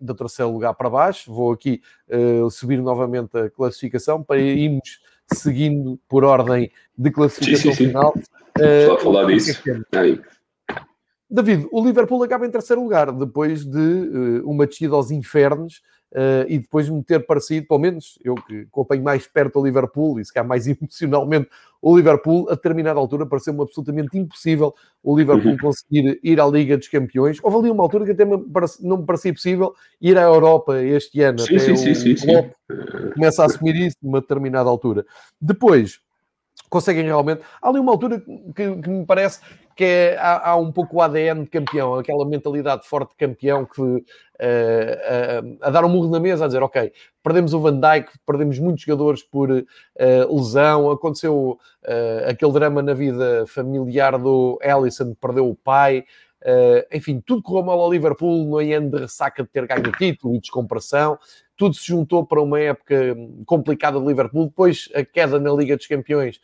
do 0.00 0.14
terceiro 0.14 0.52
lugar 0.52 0.74
para 0.74 0.90
baixo. 0.90 1.32
Vou 1.32 1.52
aqui 1.52 1.80
uh, 2.08 2.50
subir 2.50 2.80
novamente 2.82 3.36
a 3.38 3.50
classificação 3.50 4.22
para 4.22 4.40
irmos 4.40 5.00
seguindo 5.32 5.98
por 6.08 6.24
ordem 6.24 6.70
de 6.96 7.10
classificação 7.10 7.72
sim, 7.72 7.76
sim, 7.76 7.84
sim. 7.84 7.86
final. 7.86 8.14
Uh, 8.58 8.98
falar 9.02 9.24
disso. 9.26 9.62
É 9.92 10.31
David, 11.32 11.66
o 11.72 11.82
Liverpool 11.82 12.22
acaba 12.22 12.46
em 12.46 12.50
terceiro 12.50 12.82
lugar, 12.82 13.10
depois 13.10 13.64
de 13.64 13.78
uh, 13.78 14.50
uma 14.50 14.66
descida 14.66 14.94
aos 14.94 15.10
infernos 15.10 15.80
uh, 16.12 16.44
e 16.46 16.58
depois 16.58 16.84
de 16.84 16.92
me 16.92 17.02
ter 17.02 17.24
parecido, 17.24 17.66
pelo 17.66 17.80
menos 17.80 18.18
eu 18.22 18.34
que 18.34 18.66
acompanho 18.70 19.02
mais 19.02 19.26
perto 19.26 19.58
o 19.58 19.64
Liverpool 19.64 20.20
e 20.20 20.24
se 20.26 20.30
calhar 20.30 20.46
mais 20.46 20.66
emocionalmente 20.68 21.48
o 21.80 21.96
Liverpool, 21.96 22.46
a 22.50 22.54
determinada 22.54 23.00
altura 23.00 23.24
pareceu-me 23.24 23.62
absolutamente 23.62 24.16
impossível 24.18 24.74
o 25.02 25.16
Liverpool 25.16 25.52
uhum. 25.52 25.58
conseguir 25.58 26.20
ir 26.22 26.38
à 26.38 26.46
Liga 26.46 26.76
dos 26.76 26.88
Campeões. 26.88 27.38
Houve 27.42 27.56
ali 27.56 27.70
uma 27.70 27.82
altura 27.82 28.04
que 28.04 28.10
até 28.10 28.26
não 28.26 28.98
me 28.98 29.06
parecia 29.06 29.32
possível 29.32 29.74
ir 30.02 30.18
à 30.18 30.22
Europa 30.22 30.80
este 30.82 31.22
ano. 31.22 31.38
Sim, 31.38 31.56
até 31.56 31.64
sim, 31.64 31.72
o 31.72 31.94
sim, 31.96 32.16
sim, 32.16 32.26
começa 33.14 33.42
a 33.42 33.46
assumir 33.46 33.74
isso 33.74 33.96
numa 34.02 34.20
determinada 34.20 34.68
altura. 34.68 35.06
Depois, 35.40 35.98
conseguem 36.72 37.04
realmente. 37.04 37.42
Há 37.60 37.68
ali 37.68 37.78
uma 37.78 37.92
altura 37.92 38.18
que, 38.56 38.76
que 38.76 38.88
me 38.88 39.04
parece 39.04 39.40
que 39.76 39.84
é, 39.84 40.16
há, 40.18 40.50
há, 40.50 40.56
um 40.56 40.72
pouco 40.72 40.96
o 40.96 41.02
ADN 41.02 41.44
de 41.44 41.50
campeão, 41.50 41.94
aquela 41.94 42.24
mentalidade 42.24 42.88
forte 42.88 43.10
de 43.10 43.16
campeão 43.16 43.66
que 43.66 43.80
uh, 43.80 43.94
uh, 43.94 45.58
a 45.60 45.70
dar 45.70 45.84
um 45.84 45.88
murro 45.90 46.10
na 46.10 46.18
mesa, 46.18 46.44
a 46.44 46.46
dizer, 46.46 46.62
ok, 46.62 46.90
perdemos 47.22 47.52
o 47.52 47.60
Van 47.60 47.78
Dijk, 47.78 48.10
perdemos 48.26 48.58
muitos 48.58 48.84
jogadores 48.84 49.22
por 49.22 49.50
uh, 49.50 49.64
lesão, 50.34 50.90
aconteceu 50.90 51.58
aquele 52.28 52.52
drama 52.52 52.80
na 52.80 52.94
vida 52.94 53.44
familiar 53.48 54.16
do 54.16 54.56
Ellison, 54.62 55.14
perdeu 55.20 55.50
o 55.50 55.56
pai, 55.56 56.04
enfim, 56.92 57.20
tudo 57.26 57.42
correu 57.42 57.64
mal 57.64 57.80
ao 57.80 57.92
Liverpool 57.92 58.44
no 58.44 58.58
ano 58.58 58.88
de 58.88 58.98
ressaca 58.98 59.42
de 59.42 59.48
ter 59.48 59.66
ganho 59.66 59.88
o 59.88 59.92
título 59.92 60.36
e 60.36 60.40
descompressão, 60.40 61.18
tudo 61.56 61.74
se 61.74 61.88
juntou 61.88 62.24
para 62.24 62.40
uma 62.40 62.60
época 62.60 63.16
complicada 63.46 63.98
de 63.98 64.06
Liverpool, 64.06 64.46
depois 64.46 64.88
a 64.94 65.04
queda 65.04 65.40
na 65.40 65.52
Liga 65.52 65.76
dos 65.76 65.88
Campeões 65.88 66.40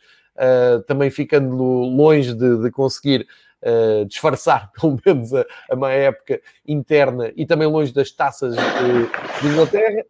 também 0.87 1.09
ficando 1.09 1.55
longe 1.55 2.33
de, 2.33 2.61
de 2.63 2.71
conseguir 2.71 3.27
uh, 3.63 4.05
disfarçar, 4.05 4.71
pelo 4.79 4.99
menos, 5.05 5.33
a, 5.33 5.45
a 5.69 5.75
má 5.75 5.91
época 5.91 6.41
interna 6.67 7.31
e 7.35 7.45
também 7.45 7.67
longe 7.67 7.93
das 7.93 8.11
taças 8.11 8.55
de, 8.55 9.41
de 9.41 9.47
Inglaterra. 9.47 10.05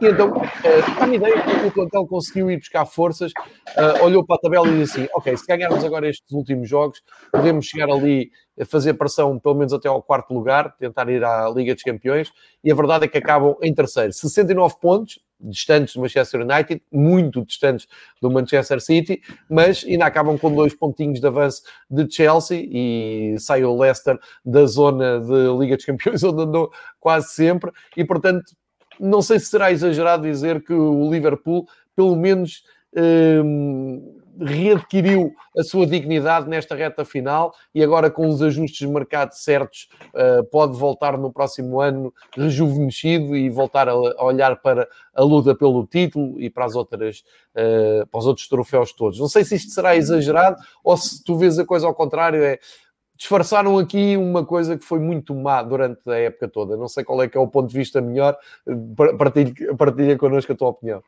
E 0.00 0.06
então, 0.06 0.32
uh, 0.32 0.42
a 1.00 1.08
ideia 1.08 1.42
que 1.42 1.66
o 1.66 1.70
plantel 1.70 2.06
conseguiu 2.06 2.50
ir 2.50 2.58
buscar 2.58 2.86
forças, 2.86 3.32
uh, 3.32 4.04
olhou 4.04 4.24
para 4.24 4.36
a 4.36 4.38
tabela 4.38 4.68
e 4.68 4.78
disse 4.78 5.00
assim: 5.00 5.08
Ok, 5.14 5.36
se 5.36 5.46
ganharmos 5.46 5.84
agora 5.84 6.08
estes 6.08 6.32
últimos 6.32 6.68
jogos, 6.68 7.02
podemos 7.30 7.66
chegar 7.66 7.90
ali 7.90 8.30
a 8.58 8.64
fazer 8.64 8.94
pressão 8.94 9.38
pelo 9.38 9.54
menos 9.54 9.72
até 9.72 9.88
ao 9.88 10.02
quarto 10.02 10.32
lugar, 10.32 10.76
tentar 10.76 11.08
ir 11.08 11.24
à 11.24 11.48
Liga 11.48 11.74
dos 11.74 11.82
Campeões. 11.82 12.32
E 12.64 12.72
a 12.72 12.74
verdade 12.74 13.04
é 13.04 13.08
que 13.08 13.18
acabam 13.18 13.56
em 13.62 13.74
terceiro, 13.74 14.12
69 14.12 14.76
pontos, 14.80 15.18
distantes 15.42 15.94
do 15.94 16.00
Manchester 16.00 16.40
United, 16.40 16.82
muito 16.90 17.44
distantes 17.44 17.86
do 18.20 18.30
Manchester 18.30 18.80
City, 18.80 19.20
mas 19.48 19.84
ainda 19.84 20.06
acabam 20.06 20.38
com 20.38 20.54
dois 20.54 20.74
pontinhos 20.74 21.20
de 21.20 21.26
avanço 21.26 21.62
de 21.90 22.10
Chelsea 22.10 22.66
e 22.70 23.36
sai 23.38 23.64
o 23.64 23.76
Leicester 23.76 24.18
da 24.44 24.64
zona 24.66 25.20
de 25.20 25.58
Liga 25.58 25.76
dos 25.76 25.84
Campeões, 25.84 26.22
onde 26.24 26.42
andou 26.42 26.72
quase 27.00 27.32
sempre, 27.32 27.70
e 27.96 28.04
portanto, 28.04 28.44
não 29.00 29.22
sei 29.22 29.38
se 29.38 29.46
será 29.46 29.72
exagerado 29.72 30.22
dizer 30.22 30.62
que 30.62 30.72
o 30.72 31.10
Liverpool, 31.10 31.66
pelo 31.96 32.14
menos. 32.14 32.62
Hum, 32.94 34.21
readquiriu 34.40 35.34
a 35.56 35.62
sua 35.62 35.86
dignidade 35.86 36.48
nesta 36.48 36.74
reta 36.74 37.04
final 37.04 37.54
e 37.74 37.82
agora 37.82 38.10
com 38.10 38.28
os 38.28 38.40
ajustes 38.42 38.78
de 38.78 38.88
mercado 38.88 39.32
certos 39.32 39.88
uh, 40.14 40.44
pode 40.44 40.76
voltar 40.76 41.18
no 41.18 41.32
próximo 41.32 41.80
ano 41.80 42.12
rejuvenescido 42.34 43.36
e 43.36 43.50
voltar 43.50 43.88
a, 43.88 43.94
olhar 43.94 44.56
para 44.56 44.88
a 45.14 45.22
luta 45.22 45.54
pelo 45.54 45.86
título 45.86 46.40
e 46.40 46.48
para 46.48 46.64
as 46.64 46.74
outras 46.74 47.22
uh, 47.54 48.06
para 48.06 48.18
os 48.18 48.26
outros 48.26 48.48
troféus 48.48 48.92
todos. 48.92 49.18
Não 49.18 49.28
sei 49.28 49.44
se 49.44 49.56
isto 49.56 49.72
será 49.72 49.96
exagerado 49.96 50.56
ou 50.82 50.96
se 50.96 51.22
tu 51.22 51.36
vês 51.36 51.58
a 51.58 51.64
coisa 51.64 51.86
ao 51.86 51.94
contrário 51.94 52.42
é 52.42 52.58
disfarçaram 53.16 53.78
aqui 53.78 54.16
uma 54.16 54.44
coisa 54.44 54.76
que 54.76 54.84
foi 54.84 54.98
muito 54.98 55.32
má 55.32 55.62
durante 55.62 56.10
a 56.10 56.16
época 56.16 56.48
toda. 56.48 56.76
Não 56.76 56.88
sei 56.88 57.04
qual 57.04 57.22
é 57.22 57.28
que 57.28 57.36
é 57.36 57.40
o 57.40 57.46
ponto 57.46 57.68
de 57.68 57.76
vista 57.78 58.00
melhor. 58.00 58.36
Partilha, 59.16 59.76
partilha 59.76 60.18
connosco 60.18 60.52
a 60.52 60.56
tua 60.56 60.68
opinião. 60.68 61.02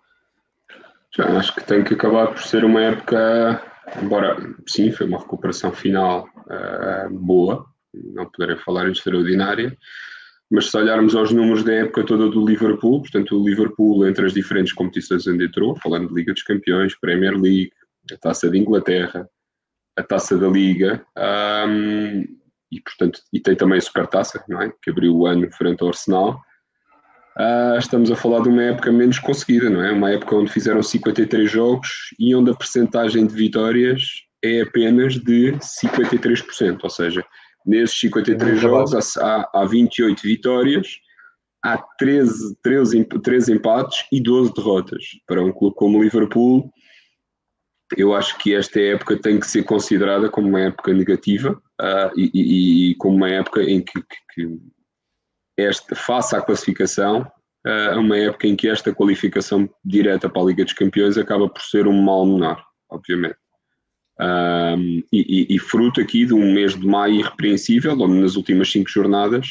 Já 1.16 1.38
acho 1.38 1.55
que 1.55 1.64
tem 1.64 1.85
que 1.85 1.94
acabar 1.94 2.29
por 2.29 2.42
ser 2.42 2.64
uma 2.64 2.83
época, 2.83 3.62
embora 4.03 4.37
sim, 4.66 4.90
foi 4.90 5.07
uma 5.07 5.20
recuperação 5.20 5.72
final 5.72 6.29
uh, 6.46 7.09
boa, 7.11 7.66
não 7.92 8.27
poderei 8.27 8.57
falar 8.57 8.88
extraordinária, 8.88 9.77
mas 10.50 10.70
se 10.70 10.77
olharmos 10.77 11.14
aos 11.14 11.33
números 11.33 11.62
da 11.62 11.72
época 11.72 12.05
toda 12.05 12.29
do 12.29 12.44
Liverpool, 12.44 13.00
portanto, 13.00 13.40
o 13.40 13.48
Liverpool 13.48 14.07
entre 14.07 14.27
as 14.27 14.35
diferentes 14.35 14.72
competições 14.72 15.27
onde 15.27 15.44
entrou, 15.44 15.77
falando 15.77 16.09
de 16.09 16.14
Liga 16.14 16.33
dos 16.33 16.42
Campeões, 16.42 16.98
Premier 16.98 17.35
League, 17.35 17.72
a 18.12 18.16
Taça 18.16 18.50
de 18.50 18.59
Inglaterra, 18.59 19.29
a 19.96 20.03
Taça 20.03 20.37
da 20.37 20.48
Liga, 20.48 21.05
um, 21.68 22.22
e 22.72 22.81
portanto, 22.81 23.20
e 23.33 23.38
tem 23.38 23.55
também 23.55 23.79
a 23.79 23.81
Supertaça, 23.81 24.44
não 24.48 24.61
é? 24.61 24.72
Que 24.83 24.90
abriu 24.90 25.16
o 25.16 25.27
ano 25.27 25.48
frente 25.53 25.83
ao 25.83 25.88
Arsenal 25.88 26.40
Uh, 27.38 27.76
estamos 27.78 28.10
a 28.12 28.16
falar 28.16 28.42
de 28.42 28.48
uma 28.48 28.62
época 28.62 28.92
menos 28.92 29.18
conseguida, 29.18 29.68
não 29.68 29.82
é? 29.82 29.90
Uma 29.90 30.10
época 30.12 30.36
onde 30.36 30.52
fizeram 30.52 30.82
53 30.82 31.50
jogos 31.50 31.88
e 32.18 32.34
onde 32.34 32.50
a 32.50 32.54
percentagem 32.54 33.26
de 33.26 33.34
vitórias 33.34 34.02
é 34.42 34.60
apenas 34.60 35.14
de 35.14 35.52
53%, 35.82 36.78
ou 36.82 36.90
seja, 36.90 37.24
nesses 37.66 37.98
53 37.98 38.60
jogos 38.60 39.16
há, 39.16 39.48
há 39.52 39.64
28 39.64 40.22
vitórias, 40.22 40.86
há 41.64 41.78
13, 41.98 42.56
13, 42.62 43.04
13 43.04 43.52
empates 43.52 44.04
e 44.12 44.22
12 44.22 44.52
derrotas. 44.54 45.04
Para 45.26 45.42
um 45.42 45.50
clube 45.50 45.74
como 45.74 45.98
o 45.98 46.02
Liverpool, 46.02 46.70
eu 47.96 48.14
acho 48.14 48.38
que 48.38 48.54
esta 48.54 48.80
época 48.80 49.18
tem 49.18 49.40
que 49.40 49.46
ser 49.46 49.64
considerada 49.64 50.28
como 50.28 50.48
uma 50.48 50.60
época 50.60 50.92
negativa 50.92 51.60
uh, 51.80 52.10
e, 52.16 52.30
e, 52.34 52.90
e, 52.90 52.94
como 52.96 53.16
uma 53.16 53.30
época 53.30 53.62
em 53.62 53.82
que, 53.82 54.00
que, 54.00 54.16
que 54.34 54.58
esta, 55.56 55.94
face 55.94 56.34
à 56.36 56.40
classificação, 56.40 57.22
uh, 57.66 57.98
uma 57.98 58.18
época 58.18 58.46
em 58.46 58.56
que 58.56 58.68
esta 58.68 58.94
qualificação 58.94 59.68
direta 59.84 60.28
para 60.28 60.42
a 60.42 60.44
Liga 60.46 60.64
dos 60.64 60.72
Campeões 60.72 61.16
acaba 61.16 61.48
por 61.48 61.62
ser 61.62 61.86
um 61.86 62.02
mal 62.02 62.26
menor, 62.26 62.62
obviamente. 62.90 63.36
Um, 64.20 65.02
e, 65.12 65.48
e, 65.50 65.56
e, 65.56 65.58
fruto 65.58 66.00
aqui 66.00 66.24
de 66.24 66.32
um 66.32 66.52
mês 66.52 66.78
de 66.78 66.86
maio 66.86 67.16
irrepreensível, 67.16 68.00
onde 68.00 68.20
nas 68.20 68.36
últimas 68.36 68.70
cinco 68.70 68.88
jornadas 68.88 69.48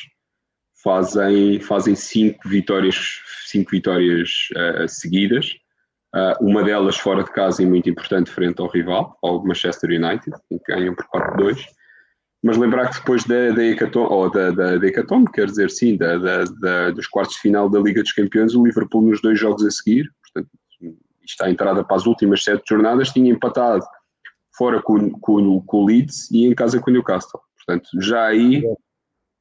fazem, 0.82 1.60
fazem 1.60 1.96
cinco 1.96 2.48
vitórias, 2.48 3.22
cinco 3.46 3.72
vitórias 3.72 4.30
uh, 4.56 4.88
seguidas, 4.88 5.50
uh, 6.16 6.46
uma 6.46 6.64
delas 6.64 6.96
fora 6.96 7.26
de 7.26 7.32
casa 7.34 7.62
e 7.62 7.66
muito 7.66 7.90
importante 7.90 8.32
frente 8.32 8.62
ao 8.62 8.70
rival, 8.70 9.18
ao 9.22 9.46
Manchester 9.46 9.90
United, 9.90 10.32
em 10.50 10.58
que 10.58 10.74
ganham 10.74 10.96
por 10.96 11.06
4-2 11.08 11.62
mas 12.44 12.58
lembrar 12.58 12.90
que 12.90 13.00
depois 13.00 13.24
da, 13.24 13.52
da 13.52 13.64
Hecatombe, 13.64 14.12
ou 14.12 14.30
da, 14.30 14.52
da, 14.52 14.78
da 14.78 14.88
Hecatombe, 14.88 15.32
quer 15.32 15.46
dizer, 15.46 15.72
sim, 15.72 15.96
da, 15.96 16.18
da, 16.18 16.44
da, 16.44 16.92
dos 16.92 17.08
quartos 17.08 17.36
de 17.36 17.42
final 17.42 17.70
da 17.70 17.80
Liga 17.80 18.04
dos 18.04 18.12
Campeões, 18.12 18.54
o 18.54 18.66
Liverpool 18.66 19.02
nos 19.02 19.22
dois 19.22 19.40
jogos 19.40 19.66
a 19.66 19.72
seguir, 19.72 20.12
portanto, 20.22 20.52
está 21.24 21.46
a 21.46 21.50
entrada 21.50 21.86
para 21.86 21.96
as 21.96 22.06
últimas 22.06 22.44
sete 22.44 22.64
jornadas, 22.68 23.12
tinha 23.12 23.32
empatado 23.32 23.86
fora 24.58 24.82
com, 24.82 25.10
com, 25.12 25.62
com 25.62 25.78
o 25.78 25.86
Leeds 25.86 26.30
e 26.32 26.46
em 26.46 26.54
casa 26.54 26.82
com 26.82 26.90
o 26.92 26.94
Newcastle. 26.94 27.40
Portanto, 27.56 27.90
já 28.02 28.26
aí 28.26 28.62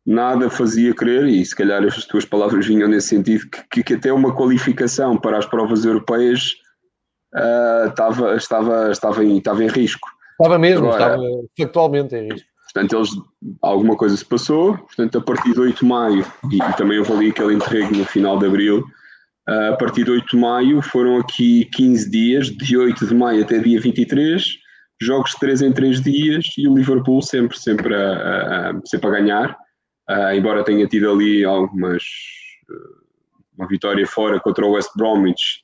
nada 0.06 0.48
fazia 0.48 0.94
crer, 0.94 1.26
e 1.26 1.44
se 1.44 1.56
calhar 1.56 1.82
as 1.82 2.04
tuas 2.06 2.24
palavras 2.24 2.66
vinham 2.66 2.88
nesse 2.88 3.08
sentido, 3.08 3.44
que, 3.70 3.82
que 3.82 3.94
até 3.94 4.12
uma 4.12 4.34
qualificação 4.34 5.16
para 5.16 5.38
as 5.38 5.46
provas 5.46 5.84
europeias 5.84 6.52
uh, 7.34 7.88
estava, 7.88 8.36
estava, 8.36 8.90
estava, 8.92 9.24
em, 9.24 9.38
estava 9.38 9.64
em 9.64 9.68
risco. 9.68 10.08
Estava 10.32 10.58
mesmo, 10.58 10.86
Agora, 10.86 11.14
estava 11.14 11.22
factualmente 11.58 12.14
em 12.14 12.32
risco. 12.32 12.51
Portanto, 12.72 12.96
eles, 12.96 13.10
alguma 13.60 13.96
coisa 13.96 14.16
se 14.16 14.24
passou, 14.24 14.78
portanto, 14.78 15.18
a 15.18 15.20
partir 15.20 15.52
de 15.52 15.60
8 15.60 15.80
de 15.80 15.84
maio, 15.84 16.26
e, 16.50 16.56
e 16.56 16.76
também 16.76 16.98
houve 16.98 17.12
ali 17.12 17.30
aquele 17.30 17.54
interregno 17.54 17.98
no 17.98 18.04
final 18.04 18.38
de 18.38 18.46
abril, 18.46 18.84
uh, 19.48 19.72
a 19.72 19.76
partir 19.76 20.04
de 20.04 20.10
8 20.10 20.26
de 20.30 20.36
maio 20.36 20.80
foram 20.80 21.18
aqui 21.18 21.66
15 21.66 22.10
dias, 22.10 22.46
de 22.46 22.76
8 22.76 23.06
de 23.06 23.14
maio 23.14 23.42
até 23.42 23.58
dia 23.58 23.80
23, 23.80 24.42
jogos 25.00 25.32
de 25.32 25.40
3 25.40 25.62
em 25.62 25.72
3 25.72 26.00
dias 26.00 26.46
e 26.56 26.66
o 26.66 26.74
Liverpool 26.74 27.20
sempre, 27.20 27.58
sempre 27.58 27.94
a, 27.94 28.70
a 28.70 28.80
sempre 28.86 29.08
a 29.08 29.10
ganhar, 29.10 29.56
uh, 30.10 30.34
embora 30.34 30.64
tenha 30.64 30.86
tido 30.86 31.10
ali 31.10 31.44
algumas. 31.44 32.02
Uh, 32.70 33.02
uma 33.58 33.68
vitória 33.68 34.06
fora 34.06 34.40
contra 34.40 34.64
o 34.66 34.72
West 34.72 34.90
Bromwich 34.96 35.61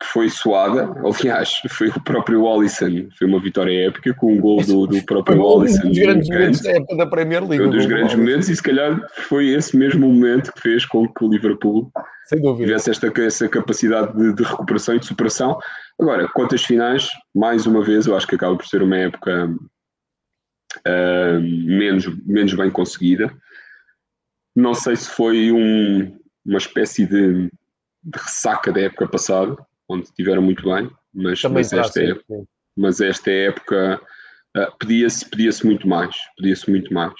que 0.00 0.06
foi 0.06 0.30
suada. 0.30 0.94
Aliás, 1.04 1.60
foi 1.68 1.88
o 1.88 2.00
próprio 2.00 2.48
Alisson. 2.48 3.08
Foi 3.18 3.26
uma 3.26 3.38
vitória 3.38 3.86
épica 3.86 4.14
com 4.14 4.32
um 4.32 4.40
gol 4.40 4.64
do, 4.64 4.86
do 4.86 5.04
próprio 5.04 5.46
Alisson. 5.46 5.86
Um 5.86 5.90
dos 5.90 5.98
grandes 5.98 6.28
momentos 6.28 6.60
da 6.62 6.70
época 6.70 6.96
da 6.96 7.06
Premier 7.06 7.46
League. 7.46 7.62
Um 7.62 7.70
dos 7.70 7.84
grandes 7.84 8.14
momentos 8.14 8.48
e 8.48 8.56
se 8.56 8.62
calhar 8.62 8.98
foi 9.28 9.50
esse 9.50 9.76
mesmo 9.76 10.08
momento 10.08 10.52
que 10.54 10.60
fez 10.62 10.86
com 10.86 11.06
que 11.06 11.22
o 11.22 11.28
Liverpool 11.28 11.92
tivesse 12.56 12.90
esta, 12.90 13.12
essa 13.20 13.48
capacidade 13.48 14.16
de, 14.16 14.34
de, 14.34 14.42
recuperação 14.42 14.96
e 14.96 15.00
de 15.00 15.06
superação. 15.06 15.58
Agora, 16.00 16.26
quantas 16.28 16.64
finais, 16.64 17.10
mais 17.34 17.66
uma 17.66 17.82
vez, 17.82 18.06
eu 18.06 18.16
acho 18.16 18.26
que 18.26 18.36
acaba 18.36 18.56
por 18.56 18.66
ser 18.66 18.82
uma 18.82 18.96
época 18.96 19.54
uh, 20.78 21.40
menos, 21.40 22.06
menos 22.24 22.54
bem 22.54 22.70
conseguida. 22.70 23.30
Não 24.56 24.72
sei 24.72 24.96
se 24.96 25.10
foi 25.10 25.52
um, 25.52 26.18
uma 26.46 26.58
espécie 26.58 27.04
de, 27.04 27.50
de 28.02 28.18
ressaca 28.18 28.72
da 28.72 28.80
época 28.80 29.06
passada, 29.06 29.56
onde 29.90 30.04
estiveram 30.04 30.42
muito 30.42 30.62
bem, 30.62 30.90
mas, 31.12 31.42
mas 31.42 31.72
esta, 31.72 32.02
época, 32.02 32.44
mas 32.76 33.00
esta 33.00 33.30
época 33.30 34.00
uh, 34.56 34.78
pedia-se 34.78 35.28
pedia 35.28 35.50
muito 35.64 35.88
mais, 35.88 36.14
pedia-se 36.36 36.70
muito 36.70 36.92
mais. 36.94 37.14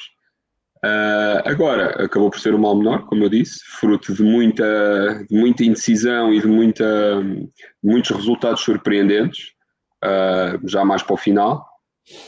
Uh, 0.83 1.45
agora, 1.45 2.03
acabou 2.03 2.31
por 2.31 2.41
ser 2.41 2.55
um 2.55 2.59
mal 2.59 2.75
menor, 2.75 3.05
como 3.05 3.25
eu 3.25 3.29
disse, 3.29 3.61
fruto 3.67 4.15
de 4.15 4.23
muita, 4.23 5.27
de 5.29 5.37
muita 5.37 5.63
indecisão 5.63 6.33
e 6.33 6.41
de, 6.41 6.47
muita, 6.47 7.23
muitos 7.83 8.11
resultados 8.11 8.63
surpreendentes, 8.63 9.49
uh, 10.03 10.67
já 10.67 10.85
mais 10.85 11.03
para 11.03 11.15
o 11.15 11.19
final. 11.19 11.69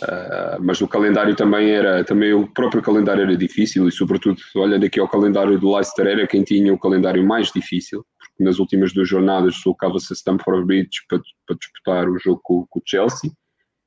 Uh, 0.02 0.60
mas 0.60 0.80
o 0.80 0.86
calendário 0.86 1.34
também 1.34 1.70
era, 1.70 2.04
também 2.04 2.32
o 2.34 2.46
próprio 2.46 2.82
calendário 2.82 3.22
era 3.22 3.36
difícil 3.36 3.88
e 3.88 3.92
sobretudo, 3.92 4.40
olhando 4.54 4.84
aqui 4.84 5.00
ao 5.00 5.08
calendário 5.08 5.58
do 5.58 5.74
Leicester, 5.74 6.06
era 6.06 6.26
quem 6.26 6.44
tinha 6.44 6.72
o 6.72 6.78
calendário 6.78 7.26
mais 7.26 7.50
difícil, 7.50 8.04
nas 8.42 8.58
últimas 8.58 8.92
duas 8.92 9.08
jornadas 9.08 9.54
deslocava-se 9.54 10.12
a 10.12 10.16
Stamford 10.16 10.66
Bridge 10.66 11.00
para, 11.08 11.20
para, 11.46 11.56
disputar 11.56 12.08
o 12.08 12.18
jogo 12.18 12.40
com, 12.42 12.66
com, 12.68 12.78
o 12.78 12.82
Chelsea 12.84 13.30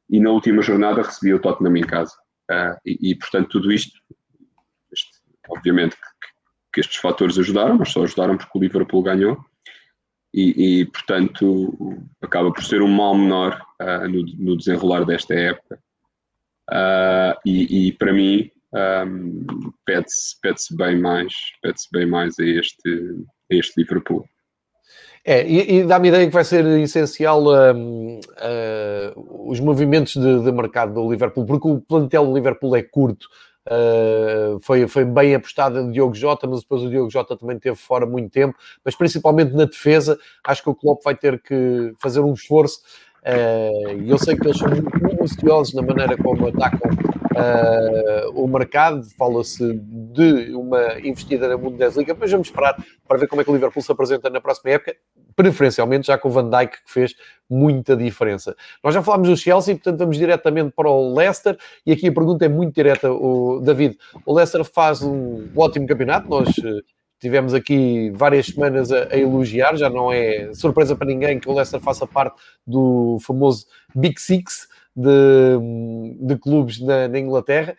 e 0.09 0.19
na 0.19 0.31
última 0.31 0.61
jornada 0.61 1.01
recebia 1.01 1.35
o 1.35 1.39
Tottenham 1.39 1.77
em 1.77 1.83
casa. 1.83 2.13
Uh, 2.51 2.77
e, 2.85 3.11
e, 3.11 3.15
portanto 3.15 3.49
tudo 3.49 3.71
isto, 3.71 3.91
obviamente 5.49 5.95
que, 5.95 6.01
que, 6.73 6.79
estes 6.81 6.97
fatores 6.97 7.39
ajudaram, 7.39 7.75
mas 7.77 7.91
só 7.91 8.03
ajudaram 8.03 8.37
porque 8.37 8.57
o 8.57 8.61
Liverpool 8.61 9.01
ganhou 9.01 9.37
e, 10.31 10.81
e 10.81 10.85
portanto 10.85 11.97
acaba 12.21 12.53
por 12.53 12.63
ser 12.63 12.81
um 12.81 12.87
mal 12.87 13.15
menor 13.15 13.59
uh, 13.81 14.07
no, 14.07 14.25
no, 14.37 14.57
desenrolar 14.57 15.05
desta 15.05 15.33
época. 15.33 15.79
Uh, 16.69 17.33
e, 17.45 17.87
e, 17.87 17.91
para 17.93 18.13
mim 18.13 18.51
um, 18.75 19.45
pede-se 19.85 20.39
pede 20.41 20.59
bem 20.71 20.99
mais, 20.99 21.33
pede 21.61 21.79
bem 21.91 22.05
mais 22.05 22.37
a 22.39 22.43
este, 22.43 23.25
a 23.51 23.55
este 23.55 23.73
Liverpool. 23.77 24.27
É, 25.27 25.43
e, 25.47 25.79
e 25.79 25.83
dá-me 25.83 26.09
ideia 26.09 26.27
que 26.27 26.33
vai 26.33 26.43
ser 26.43 26.63
essencial 26.79 27.43
uh, 27.45 27.75
uh, 27.75 29.49
os 29.49 29.59
movimentos 29.59 30.13
de, 30.13 30.43
de, 30.43 30.51
mercado 30.51 30.93
do 30.93 31.09
Liverpool, 31.09 31.47
porque 31.47 31.67
o 31.67 31.81
plantel 31.81 32.27
do 32.27 32.35
Liverpool 32.35 32.75
é 32.75 32.83
curto. 32.83 33.27
Uh, 33.65 34.59
foi, 34.61 34.87
foi 34.87 35.03
bem 35.03 35.33
apostado 35.33 35.87
de 35.87 35.93
Diogo 35.93 36.13
Jota, 36.13 36.45
mas 36.45 36.61
depois 36.61 36.83
o 36.83 36.89
Diogo 36.91 37.09
Jota 37.09 37.35
também 37.35 37.57
teve 37.57 37.75
fora 37.75 38.05
muito 38.05 38.29
tempo, 38.29 38.55
mas 38.83 38.95
principalmente 38.95 39.51
na 39.53 39.65
defesa, 39.65 40.15
acho 40.45 40.61
que 40.61 40.69
o 40.69 40.75
Klopp 40.75 41.03
vai 41.03 41.15
ter 41.15 41.41
que 41.41 41.91
fazer 41.99 42.19
um 42.19 42.33
esforço. 42.33 42.81
E 43.97 44.07
eu 44.07 44.19
sei 44.19 44.35
que 44.35 44.45
eles 44.45 44.59
são 44.59 44.69
muito 44.69 45.03
minuciosos 45.03 45.73
na 45.73 45.81
maneira 45.81 46.15
como 46.15 46.47
atacam 46.47 46.91
uh, 47.35 48.41
o 48.43 48.47
mercado, 48.47 49.03
fala-se 49.17 49.73
de 49.73 50.53
uma 50.55 50.99
investida 50.99 51.47
na 51.47 51.57
Bundesliga, 51.57 52.15
mas 52.19 52.31
vamos 52.31 52.47
esperar 52.47 52.75
para 53.07 53.17
ver 53.17 53.27
como 53.27 53.41
é 53.41 53.43
que 53.43 53.51
o 53.51 53.53
Liverpool 53.53 53.81
se 53.81 53.91
apresenta 53.91 54.29
na 54.29 54.41
próxima 54.41 54.71
época, 54.71 54.95
preferencialmente 55.35 56.07
já 56.07 56.17
com 56.17 56.29
o 56.29 56.31
Van 56.31 56.49
Dijk 56.49 56.83
que 56.83 56.91
fez 56.91 57.15
muita 57.49 57.95
diferença. 57.95 58.55
Nós 58.83 58.93
já 58.93 59.03
falámos 59.03 59.27
do 59.27 59.37
Chelsea, 59.37 59.75
portanto 59.75 59.99
vamos 59.99 60.17
diretamente 60.17 60.71
para 60.75 60.89
o 60.89 61.13
Leicester, 61.13 61.57
e 61.85 61.91
aqui 61.91 62.07
a 62.07 62.13
pergunta 62.13 62.45
é 62.45 62.49
muito 62.49 62.73
direta, 62.73 63.11
o 63.11 63.59
David. 63.59 63.97
O 64.25 64.33
Leicester 64.33 64.63
faz 64.63 65.01
um 65.01 65.47
ótimo 65.55 65.85
campeonato, 65.85 66.29
nós 66.29 66.49
eh, 66.49 66.81
tivemos 67.19 67.53
aqui 67.53 68.11
várias 68.11 68.47
semanas 68.47 68.91
a, 68.91 69.07
a, 69.11 69.17
elogiar, 69.17 69.75
já 69.75 69.89
não 69.89 70.11
é 70.11 70.53
surpresa 70.53 70.95
para 70.95 71.07
ninguém 71.07 71.39
que 71.39 71.49
o 71.49 71.53
Leicester 71.53 71.79
faça 71.79 72.07
parte 72.07 72.41
do 72.65 73.17
famoso 73.21 73.65
Big 73.93 74.19
Six, 74.19 74.67
de, 74.95 76.25
de 76.25 76.37
clubes 76.37 76.79
na, 76.79 77.07
na, 77.07 77.19
Inglaterra, 77.19 77.75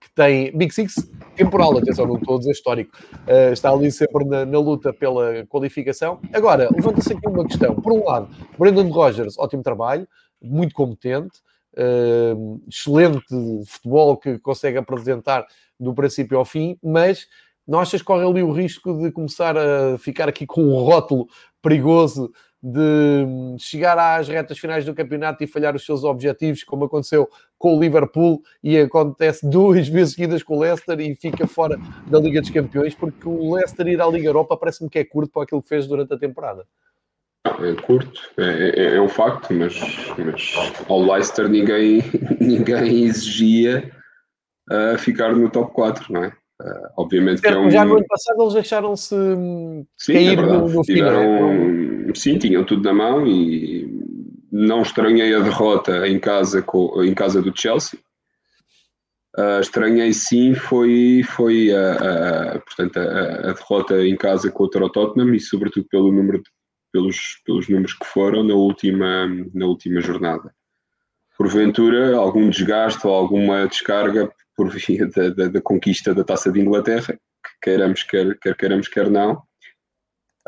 que 0.00 0.10
tem 0.14 0.56
Big 0.56 0.74
Six 0.74 0.94
temporal, 1.36 1.76
atenção, 1.78 2.06
não 2.06 2.16
estou 2.16 2.36
a 2.36 2.38
dizer 2.38 2.52
histórico, 2.52 2.96
uh, 3.12 3.52
está 3.52 3.70
ali 3.70 3.90
sempre 3.92 4.24
na, 4.24 4.44
na, 4.44 4.58
luta 4.58 4.92
pela 4.92 5.46
qualificação. 5.46 6.20
Agora, 6.32 6.68
levanta-se 6.74 7.12
aqui 7.12 7.28
uma 7.28 7.46
questão. 7.46 7.74
Por 7.76 7.92
um 7.92 8.04
lado, 8.04 8.28
Brendan 8.58 8.88
Rodgers, 8.90 9.38
ótimo 9.38 9.62
trabalho, 9.62 10.08
muito 10.42 10.74
competente, 10.74 11.40
uh, 11.76 12.60
excelente 12.68 13.24
futebol 13.66 14.16
que 14.16 14.38
consegue 14.38 14.78
apresentar 14.78 15.46
do 15.78 15.94
princípio 15.94 16.38
ao 16.38 16.44
fim, 16.44 16.76
mas 16.82 17.28
não 17.66 17.80
achas 17.80 18.00
que 18.00 18.06
corre 18.06 18.26
ali 18.26 18.42
o 18.42 18.52
risco 18.52 18.96
de 19.02 19.10
começar 19.10 19.56
a 19.56 19.98
ficar 19.98 20.28
aqui 20.28 20.46
com 20.46 20.62
um 20.62 20.78
rótulo 20.84 21.26
perigoso 21.60 22.30
de 22.68 23.56
chegar 23.60 23.96
às 23.96 24.28
retas 24.28 24.58
finais 24.58 24.84
do 24.84 24.92
campeonato 24.92 25.44
e 25.44 25.46
falhar 25.46 25.76
os 25.76 25.86
seus 25.86 26.02
objetivos, 26.02 26.64
como 26.64 26.86
aconteceu 26.86 27.30
com 27.56 27.76
o 27.76 27.80
Liverpool 27.80 28.42
e 28.60 28.76
acontece 28.76 29.48
duas 29.48 29.86
vezes 29.88 30.14
seguidas 30.14 30.42
com 30.42 30.56
o 30.56 30.60
Leicester 30.60 30.98
e 30.98 31.14
fica 31.14 31.46
fora 31.46 31.78
da 32.08 32.18
Liga 32.18 32.40
dos 32.40 32.50
Campeões, 32.50 32.92
porque 32.92 33.28
o 33.28 33.54
Leicester 33.54 33.86
ir 33.86 34.00
à 34.00 34.06
Liga 34.08 34.28
Europa 34.28 34.56
parece-me 34.56 34.90
que 34.90 34.98
é 34.98 35.04
curto 35.04 35.30
para 35.32 35.44
aquilo 35.44 35.62
que 35.62 35.68
fez 35.68 35.86
durante 35.86 36.12
a 36.12 36.18
temporada. 36.18 36.66
É 37.44 37.80
curto, 37.80 38.20
é, 38.36 38.80
é, 38.80 38.96
é 38.96 39.00
um 39.00 39.08
facto, 39.08 39.54
mas, 39.54 39.78
mas 40.18 40.52
ao 40.88 41.00
Leicester 41.00 41.48
ninguém, 41.48 42.02
ninguém 42.40 43.04
exigia 43.04 43.92
uh, 44.72 44.98
ficar 44.98 45.32
no 45.32 45.48
top 45.48 45.72
4, 45.72 46.12
não 46.12 46.24
é? 46.24 46.32
Uh, 46.60 46.88
obviamente 46.96 47.42
que 47.42 47.48
é 47.48 47.56
um... 47.56 47.70
Já 47.70 47.84
no 47.84 47.96
ano 47.96 48.06
passado 48.06 48.40
eles 48.40 48.54
deixaram-se 48.54 49.14
cair 50.06 50.38
é 50.38 50.42
no, 50.42 50.68
no 50.68 50.82
Tiveram... 50.82 52.08
É? 52.08 52.14
Sim, 52.14 52.38
tinham 52.38 52.64
tudo 52.64 52.82
na 52.82 52.94
mão 52.94 53.26
e 53.26 54.02
não 54.50 54.80
estranhei 54.82 55.34
a 55.34 55.40
derrota 55.40 56.08
em 56.08 56.18
casa, 56.18 56.62
com, 56.62 57.02
em 57.02 57.14
casa 57.14 57.42
do 57.42 57.52
Chelsea. 57.54 57.98
Uh, 59.36 59.60
estranhei 59.60 60.14
sim 60.14 60.54
foi, 60.54 61.22
foi 61.28 61.70
a, 61.70 62.54
a 62.54 62.58
portanto, 62.60 62.96
a, 62.96 63.50
a, 63.50 63.52
derrota 63.52 64.06
em 64.06 64.16
casa 64.16 64.50
contra 64.50 64.82
o 64.82 64.88
Tottenham 64.88 65.34
e 65.34 65.40
sobretudo 65.40 65.86
pelo 65.90 66.10
número 66.10 66.42
pelos, 66.90 67.42
pelos 67.44 67.68
números 67.68 67.92
que 67.92 68.06
foram 68.06 68.42
na 68.42 68.54
última, 68.54 69.26
na 69.52 69.66
última 69.66 70.00
jornada. 70.00 70.54
Porventura, 71.36 72.16
algum 72.16 72.48
desgaste 72.48 73.06
ou 73.06 73.12
alguma 73.12 73.66
descarga 73.66 74.32
por 74.56 74.70
via 74.70 75.06
da, 75.06 75.28
da, 75.28 75.48
da, 75.48 75.60
conquista 75.60 76.14
da 76.14 76.24
Taça 76.24 76.50
de 76.50 76.60
Inglaterra, 76.60 77.12
que 77.12 77.50
queiramos, 77.62 78.02
quer, 78.02 78.38
quer 78.38 78.56
queiramos, 78.56 78.88
quer 78.88 79.10
não, 79.10 79.42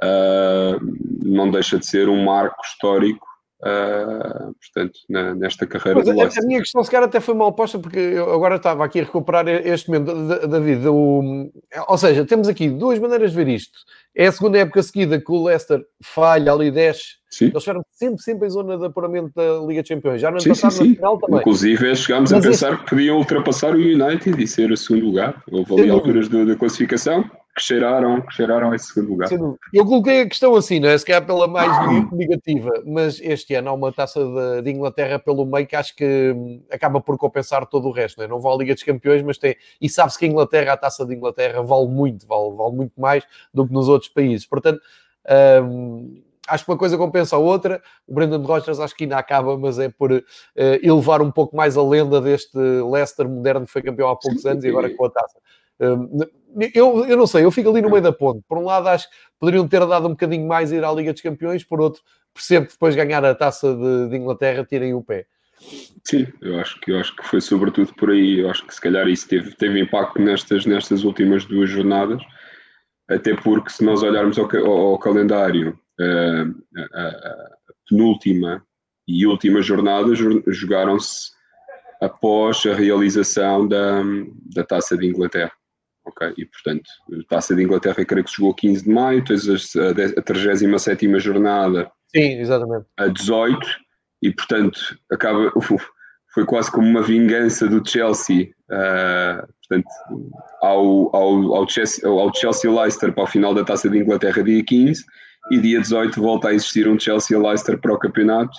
uh, 0.03 0.81
não 1.23 1.51
deixa 1.51 1.79
de 1.79 1.87
ser 1.87 2.09
um 2.09 2.25
marco 2.25 2.61
histórico 2.65 3.28
Uh, 3.61 4.55
portanto, 4.55 5.01
na, 5.09 5.35
nesta 5.35 5.67
carreira 5.67 5.99
Mas 5.99 6.07
do 6.07 6.21
a, 6.21 6.27
a 6.27 6.47
minha 6.47 6.61
questão, 6.61 6.83
se 6.85 6.91
calhar, 6.91 7.09
até 7.09 7.19
foi 7.19 7.35
mal 7.35 7.53
posta, 7.53 7.79
porque 7.79 7.99
eu 7.99 8.33
agora 8.33 8.55
estava 8.55 8.85
aqui 8.85 9.01
a 9.01 9.05
recuperar 9.05 9.49
este 9.49 9.91
momento, 9.91 10.15
David. 10.47 10.87
O, 10.87 11.51
ou 11.89 11.99
seja, 11.99 12.25
temos 12.25 12.49
aqui 12.49 12.69
duas 12.69 12.99
maneiras 12.99 13.33
de 13.33 13.37
ver 13.37 13.49
isto. 13.49 13.79
É 14.15 14.27
a 14.27 14.33
segunda 14.33 14.59
época 14.59 14.83
seguida 14.83 15.21
que 15.21 15.33
o 15.33 15.45
Leicester 15.45 15.85
falha 16.01 16.53
ali 16.53 16.71
10 16.71 17.19
Sim. 17.31 17.47
Eles 17.47 17.57
estiveram 17.57 17.83
sempre, 17.93 18.23
sempre 18.23 18.47
em 18.47 18.51
zona 18.51 18.79
de 18.79 18.87
apuramento 18.87 19.33
da 19.35 19.59
Liga 19.67 19.83
de 19.83 19.95
Campeões. 19.95 20.21
Já 20.21 20.31
no 20.31 20.37
ano 20.37 20.41
sim, 20.41 20.49
passado, 20.49 20.73
sim, 20.73 20.89
na 20.89 20.95
final 20.95 21.19
também. 21.19 21.41
Inclusive, 21.41 21.97
chegámos 21.97 22.33
Mas 22.33 22.45
a 22.45 22.49
pensar 22.49 22.73
esse... 22.73 22.83
que 22.83 22.91
podiam 22.91 23.19
ultrapassar 23.19 23.75
o 23.75 23.79
United 23.79 24.43
e 24.43 24.47
ser 24.47 24.73
o 24.73 24.77
segundo 24.77 25.07
lugar. 25.07 25.43
Houve 25.51 25.75
ali 25.75 25.91
alturas 25.91 26.29
da 26.29 26.57
classificação 26.57 27.31
que 27.59 27.65
cheiraram, 27.65 28.21
que 28.23 28.35
cheiraram 28.35 28.75
esse 28.75 28.87
segundo 28.87 29.11
lugar. 29.11 29.29
Eu 29.75 29.85
coloquei 29.85 30.23
a 30.23 30.29
questão 30.29 30.55
assim, 30.55 30.79
não 30.79 30.89
é? 30.89 30.97
Se 30.97 31.05
calhar 31.05 31.27
pela 31.27 31.49
mais 31.49 32.11
negativa, 32.13 32.71
mas 32.87 33.21
este 33.21 33.55
ano 33.55 33.71
há 33.71 33.73
uma 33.73 33.93
taça 33.93 34.25
de, 34.25 34.63
de, 34.63 34.71
Inglaterra 34.71 35.19
pelo 35.19 35.45
meio 35.45 35.67
que 35.67 35.75
acho 35.75 35.95
que 35.95 36.33
hum, 36.35 36.63
acaba 36.71 37.01
por 37.01 37.19
compensar 37.19 37.67
todo 37.67 37.89
o 37.89 37.91
resto, 37.91 38.19
não 38.19 38.25
é? 38.25 38.29
Não 38.29 38.41
vale 38.41 38.55
a 38.55 38.59
Liga 38.59 38.75
dos 38.75 38.83
Campeões, 38.85 39.23
mas 39.23 39.39
tem. 39.39 39.57
E 39.81 39.89
sabe-se 39.89 40.19
que 40.19 40.25
a 40.25 40.29
Inglaterra, 40.29 40.73
a 40.73 40.77
taça 40.77 41.05
de 41.05 41.15
Inglaterra, 41.15 41.63
vale 41.63 41.89
muito, 41.89 42.27
vale, 42.27 42.55
vale 42.57 42.77
muito 42.77 42.99
mais 42.99 43.25
do 43.53 43.67
que 43.67 43.73
nos 43.73 43.89
outros 43.89 44.11
países. 44.11 44.47
Portanto. 44.47 44.81
Hum, 45.63 46.23
acho 46.49 46.65
que 46.65 46.71
uma 46.71 46.79
coisa 46.79 46.97
compensa 46.97 47.37
a 47.37 47.39
outra. 47.39 47.83
O 48.07 48.15
Brendan 48.15 48.43
Rodgers 48.43 48.81
acho 48.81 48.97
que 48.97 49.05
ainda 49.05 49.19
acaba, 49.19 49.59
mas 49.59 49.79
é 49.79 49.91
por 49.91 50.11
uh, 50.11 50.23
elevar 50.57 51.21
um 51.21 51.31
pouco 51.31 51.55
mais 51.55 51.77
a 51.77 51.83
lenda 51.83 52.23
deste 52.23 52.57
Leicester 52.57 53.29
moderno 53.29 53.67
que 53.67 53.73
foi 53.73 53.83
campeão 53.83 54.09
há 54.09 54.17
poucos 54.17 54.47
anos 54.47 54.65
e 54.65 54.69
agora 54.69 54.89
com 54.89 55.05
a 55.05 55.11
taça. 55.11 55.39
Uh, 55.81 56.27
eu, 56.75 57.05
eu 57.07 57.17
não 57.17 57.27
sei, 57.27 57.45
eu 57.45 57.51
fico 57.51 57.71
ali 57.71 57.81
no 57.81 57.91
meio 57.91 58.03
da 58.03 58.13
ponte. 58.13 58.43
Por 58.49 58.59
um 58.59 58.65
lado, 58.65 58.89
acho 58.89 59.09
que 59.09 59.17
poderiam 59.39 59.69
ter 59.69 59.85
dado 59.87 60.07
um 60.07 60.11
bocadinho 60.11 60.47
mais 60.47 60.73
ir 60.73 60.85
à 60.85 60.93
Liga 60.93 61.13
dos 61.13 61.23
Campeões, 61.23 61.63
por 61.63 61.81
outro, 61.81 62.03
percebo 62.35 62.67
que 62.67 62.73
depois 62.73 62.95
ganhar 62.95 63.25
a 63.25 63.35
taça 63.35 63.75
de, 63.75 64.09
de 64.09 64.17
Inglaterra 64.17 64.65
tirem 64.65 64.95
o 64.95 65.03
pé. 65.03 65.27
Sim, 66.05 66.27
eu 66.41 66.59
acho 66.61 66.81
que 66.81 66.93
eu 66.93 67.01
acho 67.01 67.15
que 67.17 67.27
foi 67.27 67.41
sobretudo 67.41 67.93
por 67.95 68.11
aí. 68.11 68.39
Eu 68.41 68.51
acho 68.51 68.65
que 68.67 68.75
se 68.75 68.81
calhar 68.81 69.09
isso 69.09 69.29
teve, 69.29 69.55
teve 69.57 69.81
impacto 69.81 70.21
nestas, 70.21 70.65
nestas 70.65 71.05
últimas 71.05 71.45
duas 71.45 71.69
jornadas, 71.69 72.23
até 73.09 73.35
porque 73.35 73.71
se 73.71 73.85
nós 73.85 74.03
olharmos 74.03 74.39
ao, 74.39 74.49
ao, 74.67 74.99
calendário 74.99 75.79
a, 76.01 76.43
a, 76.95 77.51
penúltima 77.89 78.65
e 79.07 79.27
última 79.27 79.61
jornada 79.61 80.15
jogaram-se 80.47 81.31
após 82.01 82.65
a 82.67 82.75
realização 82.75 83.67
da, 83.67 84.03
da 84.55 84.63
Taça 84.63 84.97
de 84.97 85.07
Inglaterra. 85.07 85.53
Ok? 86.09 86.33
E, 86.39 86.47
portanto, 86.47 86.89
a 87.13 87.29
Taça 87.29 87.55
de 87.55 87.63
Inglaterra, 87.63 88.05
creio 88.05 88.25
que 88.25 88.31
se 88.31 88.37
jogou 88.39 88.55
15 88.55 88.85
de 88.85 88.91
maio, 88.91 89.23
depois 89.23 89.77
a, 89.77 90.21
a 90.21 90.23
37 90.23 91.19
jornada 91.19 91.91
Sim, 92.15 92.41
exatamente. 92.41 92.87
a 92.97 93.09
18, 93.09 93.59
e, 94.23 94.33
portanto, 94.33 94.81
acaba, 95.13 95.53
foi 96.33 96.47
quase 96.47 96.73
como 96.73 96.89
uma 96.89 97.03
vingança 97.03 97.69
do 97.69 97.87
Chelsea, 97.87 98.51
uh, 98.71 99.47
portanto, 99.69 99.89
ao, 100.63 101.15
ao, 101.15 101.55
ao, 101.57 101.69
Chelsea, 101.69 102.09
ao 102.09 102.35
Chelsea 102.35 102.71
Leicester 102.71 103.13
para 103.13 103.25
o 103.25 103.27
final 103.27 103.53
da 103.53 103.65
Taça 103.65 103.91
de 103.91 103.99
Inglaterra, 103.99 104.43
dia 104.43 104.65
15, 104.65 105.05
e 105.51 105.59
dia 105.59 105.81
18 105.81 106.21
volta 106.21 106.49
a 106.49 106.55
existir 106.55 106.89
um 106.89 106.99
Chelsea-Leicester 106.99 107.79
para 107.79 107.95
o 107.95 107.99
campeonato 107.99 108.57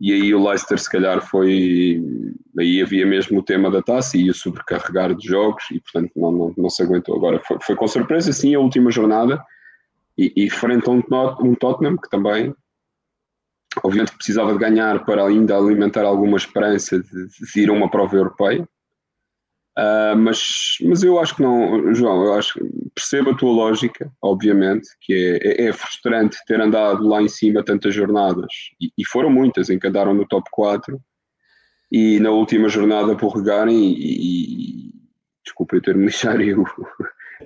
e 0.00 0.12
aí 0.12 0.34
o 0.34 0.46
Leicester 0.46 0.78
se 0.78 0.90
calhar 0.90 1.22
foi 1.22 2.02
aí 2.58 2.82
havia 2.82 3.06
mesmo 3.06 3.38
o 3.38 3.42
tema 3.42 3.70
da 3.70 3.82
taça 3.82 4.16
e 4.18 4.28
o 4.28 4.34
sobrecarregar 4.34 5.14
de 5.14 5.26
jogos 5.26 5.64
e 5.70 5.80
portanto 5.80 6.12
não, 6.16 6.30
não, 6.30 6.54
não 6.56 6.70
se 6.70 6.82
aguentou. 6.82 7.16
Agora 7.16 7.40
foi, 7.46 7.58
foi 7.62 7.76
com 7.76 7.88
surpresa 7.88 8.32
sim 8.32 8.54
a 8.54 8.60
última 8.60 8.90
jornada 8.90 9.42
e, 10.16 10.32
e 10.36 10.50
frente 10.50 10.88
a 10.88 10.92
um, 10.92 11.02
um 11.40 11.54
Tottenham 11.54 11.96
que 11.96 12.10
também 12.10 12.54
obviamente 13.82 14.14
precisava 14.14 14.52
de 14.52 14.58
ganhar 14.58 15.04
para 15.04 15.26
ainda 15.26 15.56
alimentar 15.56 16.04
alguma 16.04 16.36
esperança 16.36 16.98
de, 16.98 17.28
de 17.52 17.60
ir 17.60 17.70
a 17.70 17.72
uma 17.72 17.90
prova 17.90 18.16
europeia 18.16 18.68
Uh, 19.78 20.16
mas, 20.16 20.78
mas 20.82 21.02
eu 21.02 21.20
acho 21.20 21.36
que 21.36 21.42
não, 21.42 21.94
João, 21.94 22.24
eu 22.24 22.32
acho 22.34 22.58
percebo 22.94 23.30
a 23.30 23.36
tua 23.36 23.52
lógica, 23.52 24.10
obviamente, 24.22 24.88
que 25.02 25.12
é, 25.12 25.64
é, 25.64 25.68
é 25.68 25.72
frustrante 25.72 26.38
ter 26.46 26.58
andado 26.58 27.06
lá 27.06 27.20
em 27.20 27.28
cima 27.28 27.62
tantas 27.62 27.94
jornadas, 27.94 28.46
e, 28.80 28.90
e, 28.96 29.06
foram 29.06 29.28
muitas 29.28 29.68
em 29.68 29.78
que 29.78 29.86
andaram 29.86 30.14
no 30.14 30.26
top 30.26 30.48
4, 30.50 30.98
e 31.92 32.18
na 32.20 32.30
última 32.30 32.70
jornada 32.70 33.14
porregarem 33.16 33.76
e, 33.76 34.88
e 34.88 34.92
desculpa 35.44 35.76
eu 35.76 35.82
ter-me 35.82 36.06
deixar 36.06 36.40
eu, 36.40 36.64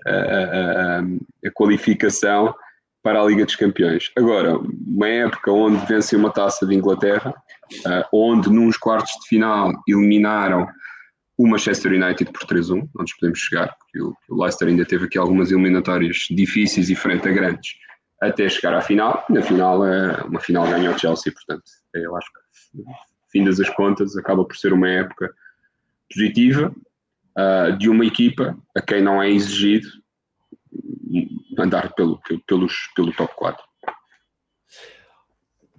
a, 0.07 0.11
a, 0.11 0.99
a, 0.99 1.01
a, 1.01 1.51
qualificação 1.53 2.55
para 3.03 3.21
a 3.21 3.25
Liga 3.25 3.45
dos 3.45 3.57
Campeões. 3.57 4.11
Agora, 4.17 4.57
uma 4.59 5.09
época 5.09 5.51
onde 5.51 5.85
vencem 5.87 6.19
uma 6.19 6.31
taça 6.31 6.67
de 6.67 6.75
Inglaterra, 6.75 7.35
uh, 7.87 8.05
onde 8.13 8.51
nos 8.51 8.77
quartos 8.77 9.13
de 9.23 9.29
final 9.29 9.73
eliminaram 9.89 10.67
o 11.41 11.49
Manchester 11.49 11.93
United 11.93 12.31
por 12.33 12.43
3-1, 12.43 12.87
onde 12.99 13.15
podemos 13.19 13.39
chegar, 13.39 13.75
porque 13.79 13.99
o, 14.03 14.15
Leicester 14.43 14.69
ainda 14.69 14.85
teve 14.85 15.07
aqui 15.07 15.17
algumas 15.17 15.51
eliminatórias 15.51 16.27
difíceis 16.31 16.91
e 16.91 16.95
frente 16.95 17.27
a 17.27 17.33
grandes, 17.33 17.77
até 18.21 18.47
chegar 18.47 18.75
à 18.75 18.83
final. 18.83 19.25
Na 19.31 19.41
final, 19.41 19.87
é 19.87 20.23
uma 20.25 20.39
final 20.39 20.69
ganha 20.69 20.91
o 20.91 20.99
Chelsea, 20.99 21.33
portanto, 21.33 21.63
eu 21.95 22.15
acho 22.15 22.29
que, 22.31 22.83
fim 23.33 23.43
das 23.43 23.71
contas, 23.71 24.15
acaba 24.19 24.45
por 24.45 24.55
ser 24.55 24.75
uma 24.75 24.91
época 24.91 25.33
positiva 26.13 26.75
uh, 27.39 27.75
de 27.79 27.89
uma 27.89 28.05
equipa 28.05 28.55
a 28.77 28.83
quem 28.83 29.01
não 29.01 29.23
é 29.23 29.31
exigido 29.31 29.89
andar 31.59 31.95
pelo, 31.95 32.21
pelos, 32.47 32.75
pelo 32.95 33.15
top 33.15 33.35
4. 33.35 33.65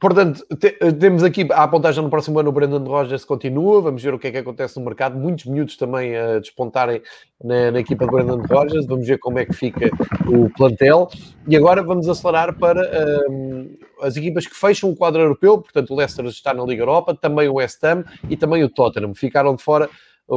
Portanto, 0.01 0.43
te, 0.59 0.71
temos 0.93 1.23
aqui 1.23 1.47
a 1.51 1.61
apontagem 1.61 2.03
no 2.03 2.09
próximo 2.09 2.39
ano 2.39 2.49
o 2.49 2.51
Brandon 2.51 2.83
Rogers 2.83 3.23
continua, 3.23 3.83
vamos 3.83 4.01
ver 4.01 4.11
o 4.15 4.17
que 4.17 4.29
é 4.29 4.31
que 4.31 4.39
acontece 4.39 4.79
no 4.79 4.83
mercado, 4.83 5.15
muitos 5.15 5.45
miúdos 5.45 5.77
também 5.77 6.17
a 6.17 6.39
despontarem 6.39 7.03
na, 7.43 7.69
na 7.69 7.79
equipa 7.81 8.05
de 8.05 8.11
Brandon 8.11 8.41
Rogers, 8.49 8.87
vamos 8.87 9.05
ver 9.05 9.19
como 9.19 9.37
é 9.37 9.45
que 9.45 9.53
fica 9.53 9.91
o 10.27 10.49
plantel, 10.57 11.07
e 11.47 11.55
agora 11.55 11.83
vamos 11.83 12.09
acelerar 12.09 12.57
para 12.57 12.81
um, 13.29 13.75
as 14.01 14.17
equipas 14.17 14.47
que 14.47 14.55
fecham 14.55 14.89
o 14.89 14.95
quadro 14.95 15.21
europeu, 15.21 15.59
portanto 15.59 15.93
o 15.93 15.95
Leicester 15.95 16.25
está 16.25 16.51
na 16.51 16.63
Liga 16.63 16.81
Europa, 16.81 17.13
também 17.13 17.47
o 17.47 17.53
West 17.53 17.83
Ham 17.83 18.03
e 18.27 18.35
também 18.35 18.63
o 18.63 18.69
Tottenham, 18.69 19.13
ficaram 19.13 19.55
de 19.55 19.61
fora 19.61 19.87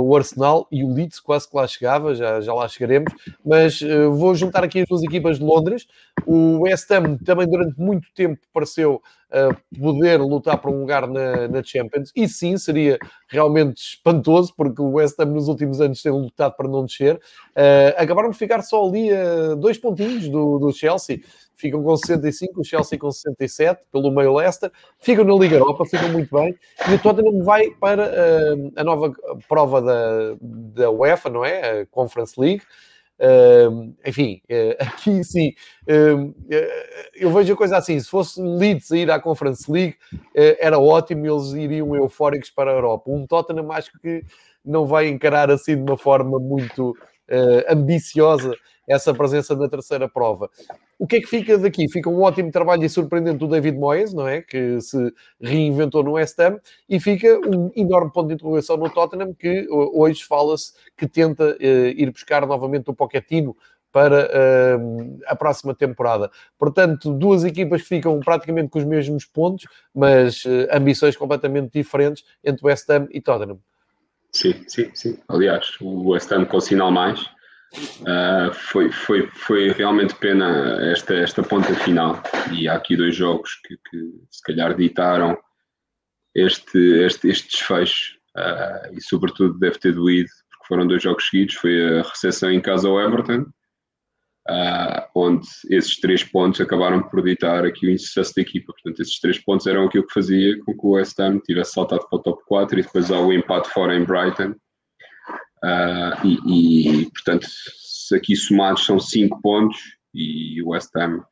o 0.01 0.17
Arsenal 0.17 0.67
e 0.73 0.83
o 0.83 0.93
Leeds 0.93 1.21
quase 1.21 1.49
que 1.49 1.57
lá 1.57 1.67
chegava, 1.67 2.15
já, 2.15 2.41
já 2.41 2.53
lá 2.53 2.67
chegaremos, 2.67 3.13
mas 3.45 3.81
uh, 3.81 4.13
vou 4.13 4.35
juntar 4.35 4.65
aqui 4.65 4.81
as 4.81 4.89
duas 4.89 5.03
equipas 5.05 5.39
de 5.39 5.45
Londres. 5.45 5.87
O 6.27 6.63
West 6.63 6.91
Ham 6.91 7.17
também 7.19 7.47
durante 7.47 7.79
muito 7.81 8.09
tempo 8.13 8.41
pareceu 8.53 9.01
uh, 9.31 9.81
poder 9.81 10.21
lutar 10.21 10.59
por 10.59 10.73
um 10.73 10.81
lugar 10.81 11.07
na, 11.07 11.47
na, 11.47 11.63
Champions, 11.63 12.11
e 12.15 12.29
sim, 12.29 12.57
seria 12.59 12.99
realmente 13.29 13.79
espantoso, 13.79 14.53
porque 14.57 14.83
o 14.83 14.95
West 14.95 15.19
Ham 15.21 15.27
nos 15.27 15.47
últimos 15.47 15.81
anos 15.81 16.03
tem 16.03 16.11
lutado 16.11 16.57
para 16.57 16.69
não 16.69 16.85
descer. 16.85 17.15
Uh, 17.17 17.95
acabaram 17.97 18.31
de 18.31 18.37
ficar 18.37 18.63
só 18.63 18.85
ali 18.85 19.13
a 19.13 19.55
dois 19.55 19.79
pontinhos 19.79 20.29
do, 20.29 20.59
do 20.59 20.73
Chelsea, 20.73 21.21
ficam 21.57 21.83
com 21.83 21.97
65, 21.97 22.61
o 22.61 22.65
Chelsea 22.65 22.99
com 22.99 23.11
67, 23.11 23.87
pelo 23.91 24.11
meio 24.11 24.35
Leicester, 24.35 24.71
ficam 24.99 25.25
na 25.25 25.35
Liga 25.35 25.57
Europa, 25.57 25.85
ficam 25.85 26.09
muito 26.11 26.35
bem, 26.35 26.57
e 26.89 26.95
o 26.95 26.99
Tottenham 26.99 27.43
vai 27.43 27.71
para 27.71 28.07
uh, 28.07 28.73
a 28.77 28.85
nova 28.85 29.13
prova 29.49 29.81
da, 29.81 30.37
da 30.41 30.91
UEFA, 30.91 31.31
não 31.31 31.45
é? 31.45 31.81
A 31.81 31.87
Conference 31.87 32.39
League. 32.39 32.63
Uh, 33.17 33.95
enfim, 34.05 34.43
uh, 34.51 34.75
aqui 34.83 35.23
sim, 35.23 35.55
uh, 35.89 36.35
eu 37.15 37.31
vejo 37.31 37.53
a 37.53 37.57
coisa 37.57 37.77
assim: 37.77 37.99
se 37.99 38.09
fosse 38.09 38.41
Leeds 38.41 38.91
a 38.91 38.97
ir 38.97 39.11
à 39.11 39.21
Conference 39.21 39.71
League, 39.71 39.97
era 40.35 40.79
ótimo, 40.79 41.27
eles 41.27 41.53
iriam 41.53 41.95
eufóricos 41.95 42.51
para 42.51 42.71
a 42.71 42.75
Europa. 42.75 43.11
Um 43.11 43.27
Tottenham 43.27 43.71
acho 43.71 43.93
que 44.01 44.25
não 44.65 44.85
vai 44.87 45.09
encarar 45.09 45.51
assim 45.51 45.77
de 45.77 45.83
uma 45.83 45.97
forma 45.97 46.39
muito 46.41 46.97
ambiciosa 47.69 48.55
essa 48.89 49.15
presença 49.15 49.55
na 49.55 49.69
terceira 49.69 50.09
prova. 50.09 50.51
O 50.99 51.07
que 51.07 51.17
é 51.17 51.21
que 51.21 51.27
fica 51.27 51.59
daqui? 51.59 51.89
Fica 51.89 52.09
um 52.09 52.23
ótimo 52.23 52.51
trabalho 52.51 52.85
e 52.85 52.89
surpreendente 52.89 53.39
do 53.39 53.49
David 53.49 53.79
Moyes, 53.79 54.15
não 54.15 54.27
é? 54.27 54.43
Que 54.43 54.81
se 54.81 55.13
reinventou 55.41 56.03
no 56.03 56.13
West 56.13 56.39
Ham 56.39 56.59
e 56.89 57.01
fica 57.01 57.39
um 57.47 57.71
enorme 57.75 58.13
ponto 58.13 58.29
de 58.29 58.35
interrogação 58.35 58.77
no 58.77 58.89
Tottenham 58.89 59.35
que 59.35 59.67
hoje 59.71 60.25
fala-se 60.25 60.73
que 60.97 61.09
tenta 61.09 61.57
uh, 61.57 61.61
ir 61.61 62.11
buscar 62.11 62.47
novamente 62.47 62.91
o 62.91 62.95
Pochettino 62.95 63.57
para 63.91 64.27
uh, 64.27 65.21
a 65.27 65.37
próxima 65.37 65.75
temporada. 65.75 66.31
Portanto, 66.59 67.13
duas 67.13 67.45
equipas 67.45 67.83
que 67.83 67.89
ficam 67.89 68.19
praticamente 68.21 68.69
com 68.69 68.79
os 68.79 68.85
mesmos 68.85 69.25
pontos, 69.25 69.67
mas 69.95 70.45
uh, 70.45 70.69
ambições 70.73 71.17
completamente 71.17 71.73
diferentes 71.73 72.25
entre 72.43 72.67
West 72.67 72.89
Ham 72.91 73.07
e 73.11 73.21
Tottenham. 73.21 73.59
Sim, 74.33 74.55
sim, 74.67 74.91
sim. 74.95 75.19
Aliás, 75.29 75.77
o 75.81 76.11
West 76.11 76.31
Ham 76.33 76.45
com 76.45 76.57
o 76.57 76.61
sinal 76.61 76.91
mais 76.91 77.34
Uh, 78.03 78.53
foi, 78.53 78.91
foi, 78.93 79.27
foi 79.29 79.73
realmente 79.73 80.15
pena 80.15 80.79
esta, 80.91 81.15
esta 81.15 81.43
ponta 81.43 81.75
final. 81.75 82.23
E 82.53 82.69
há 82.69 82.75
aqui 82.75 82.97
dois 82.97 83.15
jogos 83.17 83.57
que, 83.67 83.77
que 83.91 84.13
se 84.31 84.43
calhar 84.43 84.75
ditaram 84.77 85.37
este, 86.35 86.79
este, 87.05 87.29
este 87.29 87.49
desfecho. 87.49 88.15
Uh, 88.37 88.95
e 88.95 89.01
sobretudo 89.01 89.59
deve 89.59 89.79
ter 89.79 89.93
doído, 89.93 90.29
porque 90.51 90.67
foram 90.67 90.87
dois 90.87 91.03
jogos 91.03 91.29
seguidos. 91.29 91.55
Foi 91.55 91.99
a 91.99 92.03
recepção 92.03 92.51
em 92.51 92.61
casa 92.61 92.89
ao 92.89 93.01
Everton, 93.01 93.47
uh, 94.49 95.09
onde 95.15 95.47
esses 95.71 95.99
três 95.99 96.23
pontos 96.23 96.61
acabaram 96.61 97.03
por 97.03 97.23
ditar 97.23 97.65
aqui 97.65 97.87
o 97.87 97.91
insucesso 97.91 98.35
da 98.37 98.43
equipa. 98.43 98.73
Portanto, 98.73 99.03
esses 99.03 99.19
três 99.19 99.39
pontos 99.39 99.67
eram 99.67 99.87
aquilo 99.87 100.07
que 100.07 100.15
fazia 100.15 100.59
com 100.65 100.73
que 100.73 100.87
o 100.87 100.91
West 100.91 101.19
Ham 101.19 101.41
tivesse 101.41 101.73
saltado 101.73 102.07
para 102.09 102.19
o 102.19 102.23
top 102.23 102.43
4 102.47 102.79
e 102.79 102.83
depois 102.83 103.11
há 103.11 103.19
o 103.19 103.33
empate 103.33 103.69
fora 103.71 103.97
em 103.97 104.05
Brighton 104.05 104.55
Uh, 105.65 106.27
e, 106.27 107.05
e, 107.05 107.11
portanto, 107.11 107.47
se 107.49 108.15
aqui 108.15 108.37
somados 108.37 108.85
são 108.85 109.01
5 109.01 109.41
pontos 109.41 109.79
e 110.13 110.63
o 110.63 110.69
West 110.69 110.95
Ham 110.95 111.25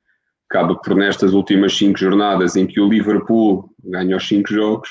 acaba 0.51 0.75
por 0.75 0.95
nestas 0.95 1.35
últimas 1.35 1.77
5 1.77 1.99
jornadas 1.99 2.57
em 2.57 2.67
que 2.67 2.81
o 2.81 2.89
Liverpool 2.89 3.71
ganha 3.85 4.17
os 4.17 4.27
5 4.27 4.51
jogos, 4.51 4.89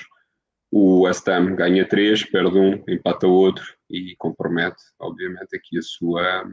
o 0.72 1.02
West 1.02 1.28
Ham 1.28 1.56
ganha 1.56 1.88
3, 1.88 2.24
perde 2.26 2.58
um, 2.58 2.84
empata 2.88 3.26
outro 3.26 3.66
e 3.90 4.16
compromete, 4.18 4.82
obviamente, 5.00 5.56
aqui 5.56 5.80
a 5.80 5.82
sua, 5.82 6.48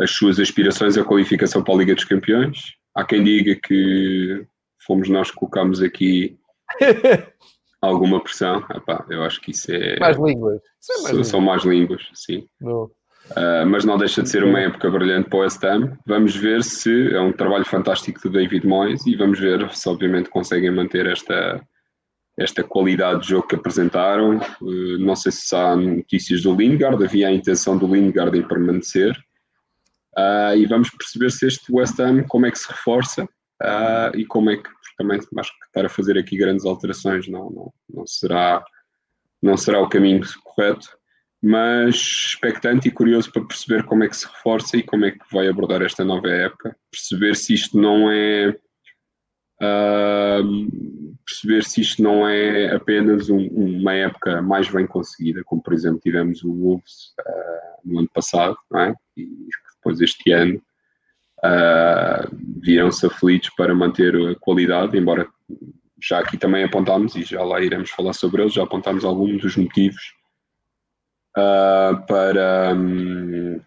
as 0.00 0.12
suas 0.12 0.38
aspirações 0.38 0.96
à 0.96 1.04
qualificação 1.04 1.64
para 1.64 1.74
a 1.74 1.78
Liga 1.78 1.94
dos 1.96 2.04
Campeões. 2.04 2.74
Há 2.94 3.04
quem 3.04 3.24
diga 3.24 3.58
que 3.60 4.46
fomos 4.86 5.08
nós 5.08 5.30
que 5.30 5.36
colocamos 5.36 5.82
aqui 5.82 6.38
alguma 7.84 8.22
pressão, 8.22 8.64
Epá, 8.74 9.04
eu 9.10 9.22
acho 9.22 9.40
que 9.40 9.50
isso 9.50 9.70
é. 9.72 9.98
Mais 9.98 10.16
línguas. 10.16 10.56
É 10.56 11.02
mais 11.02 11.10
línguas. 11.10 11.28
São 11.28 11.40
mais 11.40 11.64
línguas, 11.64 12.02
sim. 12.14 12.46
Não. 12.60 12.90
Uh, 13.30 13.64
mas 13.66 13.84
não 13.84 13.96
deixa 13.96 14.22
de 14.22 14.28
ser 14.28 14.44
uma 14.44 14.60
época 14.60 14.90
brilhante 14.90 15.30
para 15.30 15.38
o 15.38 15.42
West 15.42 15.62
Ham. 15.64 15.96
Vamos 16.06 16.36
ver 16.36 16.62
se 16.62 17.14
é 17.14 17.20
um 17.20 17.32
trabalho 17.32 17.64
fantástico 17.64 18.20
do 18.20 18.30
David 18.30 18.66
Moyes 18.66 19.06
e 19.06 19.16
vamos 19.16 19.40
ver 19.40 19.70
se, 19.74 19.88
obviamente, 19.88 20.28
conseguem 20.28 20.70
manter 20.70 21.06
esta, 21.06 21.60
esta 22.38 22.62
qualidade 22.62 23.22
de 23.22 23.28
jogo 23.30 23.48
que 23.48 23.54
apresentaram. 23.54 24.38
Uh, 24.60 24.98
não 24.98 25.16
sei 25.16 25.32
se 25.32 25.56
há 25.56 25.74
notícias 25.74 26.42
do 26.42 26.54
Lingard, 26.54 27.02
havia 27.02 27.28
a 27.28 27.32
intenção 27.32 27.78
do 27.78 27.86
Lingard 27.86 28.36
em 28.38 28.46
permanecer. 28.46 29.16
Uh, 30.16 30.56
e 30.56 30.66
vamos 30.66 30.90
perceber 30.90 31.30
se 31.30 31.46
este 31.46 31.72
West 31.72 31.98
Ham, 31.98 32.24
como 32.28 32.46
é 32.46 32.50
que 32.50 32.58
se 32.58 32.68
reforça 32.68 33.26
e 34.14 34.24
como 34.26 34.50
é 34.50 34.56
que 34.56 34.68
também 34.96 35.18
acho 35.18 35.58
que 35.58 35.66
estar 35.66 35.84
a 35.84 35.88
fazer 35.88 36.18
aqui 36.18 36.36
grandes 36.36 36.64
alterações 36.64 37.28
não, 37.28 37.50
não, 37.50 37.72
não, 37.92 38.06
será, 38.06 38.64
não 39.42 39.56
será 39.56 39.80
o 39.80 39.88
caminho 39.88 40.22
correto, 40.42 40.88
mas 41.42 41.94
expectante 41.94 42.88
e 42.88 42.92
curioso 42.92 43.30
para 43.30 43.44
perceber 43.44 43.84
como 43.84 44.04
é 44.04 44.08
que 44.08 44.16
se 44.16 44.26
reforça 44.26 44.76
e 44.76 44.82
como 44.82 45.04
é 45.04 45.10
que 45.10 45.24
vai 45.32 45.48
abordar 45.48 45.82
esta 45.82 46.04
nova 46.04 46.28
época, 46.28 46.76
perceber 46.90 47.36
se 47.36 47.54
isto 47.54 47.78
não 47.78 48.10
é 48.10 48.56
uh, 49.60 51.14
perceber 51.26 51.64
se 51.64 51.80
isto 51.80 52.02
não 52.02 52.26
é 52.26 52.74
apenas 52.74 53.28
um, 53.28 53.46
uma 53.48 53.94
época 53.94 54.40
mais 54.40 54.70
bem 54.70 54.86
conseguida, 54.86 55.42
como 55.44 55.62
por 55.62 55.74
exemplo 55.74 56.00
tivemos 56.00 56.42
o 56.42 56.52
Wolves 56.52 57.12
uh, 57.20 57.80
no 57.84 57.98
ano 57.98 58.10
passado, 58.14 58.56
é? 58.76 58.94
e 59.16 59.48
depois 59.76 60.00
este 60.00 60.32
ano 60.32 60.62
uh, 61.44 62.36
viram-se 62.60 63.06
aflitos 63.06 63.50
para 63.50 63.74
manter 63.74 64.14
a 64.16 64.34
qualidade, 64.36 64.96
embora 64.96 65.28
já 66.02 66.18
aqui 66.18 66.36
também 66.36 66.64
apontámos, 66.64 67.14
e 67.14 67.22
já 67.22 67.42
lá 67.42 67.60
iremos 67.60 67.90
falar 67.90 68.12
sobre 68.12 68.42
eles, 68.42 68.54
já 68.54 68.62
apontámos 68.62 69.04
alguns 69.04 69.40
dos 69.40 69.56
motivos 69.56 70.14
uh, 71.36 72.06
para, 72.06 72.74
um, 72.74 73.60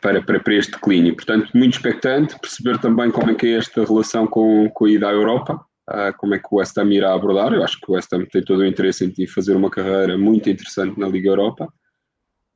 para, 0.00 0.22
para, 0.22 0.40
para, 0.40 0.54
este 0.54 0.72
declínio. 0.72 1.14
Portanto, 1.14 1.50
muito 1.54 1.74
expectante, 1.74 2.38
perceber 2.38 2.78
também 2.78 3.10
como 3.10 3.30
é 3.30 3.34
que 3.34 3.46
é 3.46 3.58
esta 3.58 3.84
relação 3.84 4.26
com, 4.26 4.68
com 4.70 4.84
a 4.84 4.90
ida 4.90 5.08
à 5.08 5.12
Europa, 5.12 5.64
uh, 5.88 6.16
como 6.16 6.34
é 6.34 6.38
que 6.38 6.48
o 6.50 6.56
West 6.56 6.76
Ham 6.78 6.92
irá 6.92 7.14
abordar. 7.14 7.52
Eu 7.52 7.62
acho 7.62 7.80
que 7.80 7.90
o 7.90 7.94
West 7.94 8.12
Ham 8.12 8.24
tem 8.26 8.42
todo 8.42 8.60
o 8.60 8.66
interesse 8.66 9.04
em 9.04 9.26
fazer 9.26 9.54
uma 9.56 9.70
carreira 9.70 10.16
muito 10.18 10.48
interessante 10.50 10.98
na 10.98 11.08
Liga 11.08 11.28
Europa 11.28 11.72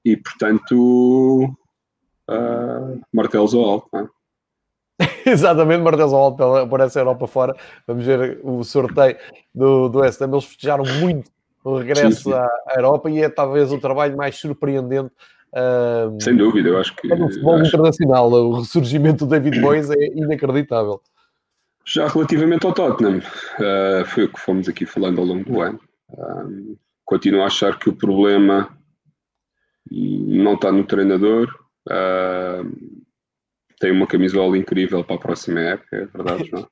e, 0.05 0.17
portanto, 0.17 1.45
uh, 2.29 3.01
martelos 3.13 3.55
ao 3.55 3.65
alto. 3.65 3.89
Não 3.93 4.01
é? 4.01 4.20
Exatamente, 5.25 5.83
Martins 5.83 6.13
alto 6.13 6.67
por 6.69 6.81
essa 6.81 7.01
Europa 7.01 7.27
fora. 7.27 7.57
Vamos 7.87 8.05
ver 8.05 8.41
o 8.43 8.63
sorteio 8.63 9.17
do, 9.55 9.89
do 9.89 9.99
West 10.01 10.21
Ham. 10.21 10.31
Eles 10.33 10.45
festejaram 10.45 10.85
muito 11.01 11.31
o 11.65 11.79
regresso 11.79 12.11
sim, 12.11 12.31
sim. 12.31 12.33
à 12.33 12.75
Europa 12.77 13.11
e 13.11 13.23
é 13.23 13.29
talvez 13.29 13.73
o 13.73 13.79
trabalho 13.79 14.17
mais 14.17 14.37
surpreendente. 14.37 15.13
Uh, 15.53 16.21
Sem 16.23 16.37
dúvida, 16.37 16.69
eu 16.69 16.79
acho 16.79 16.95
que. 16.95 17.09
No 17.09 17.29
futebol 17.29 17.55
acho... 17.57 17.69
internacional, 17.69 18.31
o 18.31 18.61
ressurgimento 18.61 19.27
do 19.27 19.31
David 19.31 19.61
Moyes 19.61 19.91
é 19.91 20.07
inacreditável. 20.15 21.01
Já 21.85 22.07
relativamente 22.07 22.65
ao 22.67 22.73
Tottenham, 22.73 23.19
uh, 23.19 24.05
foi 24.07 24.25
o 24.25 24.33
que 24.33 24.39
fomos 24.39 24.69
aqui 24.69 24.87
falando 24.87 25.19
ao 25.19 25.25
longo 25.25 25.45
do 25.45 25.61
ano. 25.61 25.81
Uh, 26.11 26.79
continuo 27.05 27.43
a 27.43 27.47
achar 27.47 27.79
que 27.79 27.89
o 27.89 27.97
problema 27.97 28.69
não 29.91 30.55
está 30.55 30.71
no 30.71 30.85
treinador. 30.85 31.49
Uh, 31.89 33.00
tem 33.81 33.91
uma 33.91 34.07
camisola 34.07 34.57
incrível 34.57 35.03
para 35.03 35.17
a 35.17 35.19
próxima 35.19 35.61
época, 35.61 35.97
é 35.97 36.05
verdade, 36.05 36.49
João? 36.49 36.69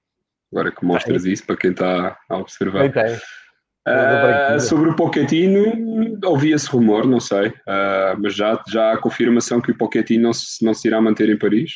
Agora 0.52 0.70
que 0.70 0.84
mostras 0.84 1.24
isso 1.24 1.44
para 1.44 1.56
quem 1.56 1.70
está 1.72 2.16
a 2.28 2.36
observar. 2.36 2.86
Uh, 2.86 4.60
sobre 4.60 4.90
o 4.90 4.96
Pochettino, 4.96 6.18
ouvi 6.24 6.52
esse 6.52 6.68
rumor, 6.68 7.06
não 7.06 7.20
sei, 7.20 7.48
uh, 7.48 8.18
mas 8.18 8.34
já, 8.34 8.62
já 8.68 8.92
há 8.92 8.98
confirmação 8.98 9.62
que 9.62 9.70
o 9.70 9.76
Pochettino 9.76 10.24
não 10.24 10.32
se, 10.32 10.62
não 10.62 10.74
se 10.74 10.86
irá 10.86 11.00
manter 11.00 11.28
em 11.30 11.38
Paris. 11.38 11.72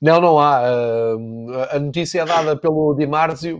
Não, 0.00 0.20
não 0.20 0.38
há. 0.38 0.60
a 1.70 1.78
notícia 1.78 2.20
é 2.20 2.24
dada 2.26 2.54
pelo 2.54 2.94
Di 2.94 3.06
Marzio. 3.06 3.58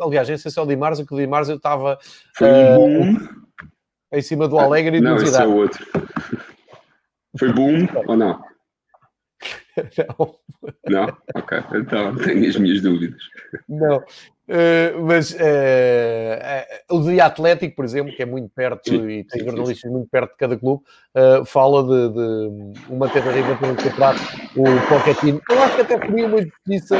Aliás, 0.00 0.28
nem 0.28 0.38
sei 0.38 0.52
se 0.52 0.58
é 0.58 0.62
o 0.62 0.66
Di 0.66 0.76
Marzio, 0.76 1.04
que 1.04 1.14
o 1.14 1.16
Di 1.16 1.26
Marzio 1.26 1.56
estava 1.56 1.98
uh, 2.40 4.16
em 4.16 4.22
cima 4.22 4.46
do 4.46 4.56
Alegre 4.56 4.98
e 4.98 5.00
Não, 5.00 5.16
esse 5.16 5.40
é 5.40 5.46
o 5.46 5.56
outro. 5.56 5.84
Foi 7.36 7.52
boom 7.52 7.88
ou 8.06 8.16
não? 8.16 8.40
Não. 10.08 10.34
Não? 10.88 11.16
Ok, 11.34 11.58
então 11.74 12.16
tenho 12.16 12.48
as 12.48 12.56
minhas 12.56 12.80
dúvidas. 12.80 13.22
Não. 13.68 14.02
Uh, 14.48 15.04
mas 15.04 15.32
uh, 15.32 15.36
uh, 16.90 16.96
o 16.96 17.02
Dia 17.02 17.26
Atlético, 17.26 17.76
por 17.76 17.84
exemplo, 17.84 18.16
que 18.16 18.22
é 18.22 18.26
muito 18.26 18.48
perto 18.48 18.88
sim, 18.88 19.06
e 19.06 19.24
tem 19.24 19.40
sim, 19.40 19.44
jornalistas 19.46 19.80
sim. 19.80 19.90
muito 19.90 20.08
perto 20.08 20.30
de 20.30 20.36
cada 20.38 20.56
clube, 20.56 20.82
fala 21.44 21.82
de, 21.82 22.14
de 22.14 22.80
uma 22.88 23.10
tentativa 23.10 23.54
de 23.54 23.64
um 23.66 23.76
contrato 23.76 24.20
o 24.56 24.64
Pochettino. 24.88 25.42
Eu 25.50 25.62
acho 25.62 25.74
que 25.76 25.82
até 25.82 25.98
seria 25.98 26.26
uma 26.26 26.40
justiça 26.40 26.96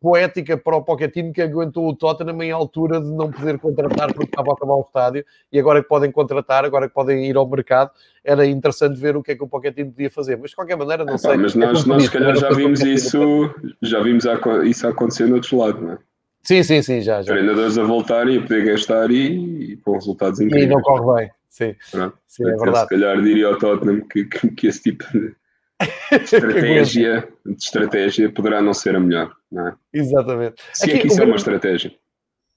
poética 0.00 0.56
para 0.56 0.76
o 0.76 0.82
Pochettino 0.82 1.32
que 1.32 1.42
aguentou 1.42 1.88
o 1.88 1.94
Tottenham 1.94 2.42
em 2.42 2.50
altura 2.50 3.00
de 3.00 3.10
não 3.10 3.30
poder 3.30 3.58
contratar 3.58 4.12
porque 4.12 4.30
estava 4.30 4.50
a 4.50 4.54
acabar 4.54 4.74
o 4.74 4.80
estádio 4.80 5.24
e 5.52 5.58
agora 5.58 5.82
que 5.82 5.88
podem 5.88 6.10
contratar, 6.10 6.64
agora 6.64 6.88
que 6.88 6.94
podem 6.94 7.26
ir 7.26 7.36
ao 7.36 7.48
mercado, 7.48 7.90
era 8.24 8.46
interessante 8.46 8.98
ver 8.98 9.16
o 9.16 9.22
que 9.22 9.32
é 9.32 9.36
que 9.36 9.44
o 9.44 9.48
Pochettino 9.48 9.92
podia 9.92 10.10
fazer. 10.10 10.36
Mas 10.36 10.50
de 10.50 10.56
qualquer 10.56 10.76
maneira, 10.76 11.04
não 11.04 11.18
sei. 11.18 11.36
Mas 11.36 11.54
nós, 11.54 11.84
nós 11.84 12.04
se 12.04 12.10
calhar 12.10 12.34
já 12.36 12.50
vimos 12.50 12.80
isso, 12.82 13.54
já 13.82 14.00
vimos 14.00 14.24
isso 14.64 14.88
acontecer 14.88 15.26
no 15.26 15.36
outro 15.36 15.58
lado, 15.58 15.80
não 15.80 15.92
é? 15.92 15.98
Sim, 16.42 16.62
sim, 16.62 16.82
sim, 16.82 17.00
já. 17.00 17.22
já. 17.22 17.32
Treinadores 17.32 17.78
a 17.78 17.84
voltarem 17.84 18.38
a 18.38 18.42
poder 18.42 18.66
gastar 18.66 19.10
e, 19.10 19.72
e 19.72 19.76
com 19.78 19.94
resultados 19.94 20.40
incríveis. 20.40 20.70
E 20.70 20.74
não 20.74 20.82
corre 20.82 21.22
bem, 21.22 21.30
sim. 21.48 21.74
sim 22.26 22.44
é 22.46 22.56
verdade. 22.56 22.80
Se 22.80 22.88
calhar 22.88 23.22
diria 23.22 23.46
ao 23.48 23.58
Tottenham 23.58 24.02
que, 24.02 24.24
que, 24.26 24.48
que 24.50 24.66
esse 24.66 24.82
tipo 24.82 25.04
de 25.12 25.34
estratégia, 26.10 27.28
de 27.44 27.52
estratégia 27.62 28.32
poderá 28.32 28.62
não 28.62 28.74
ser 28.74 28.96
a 28.96 29.00
melhor, 29.00 29.34
não 29.50 29.68
é? 29.68 29.74
Exatamente. 29.92 30.62
Se 30.72 30.84
Aqui, 30.84 30.94
é 30.94 30.98
que 31.00 31.06
isso 31.08 31.22
é 31.22 31.24
uma 31.24 31.36
estratégia. 31.36 31.92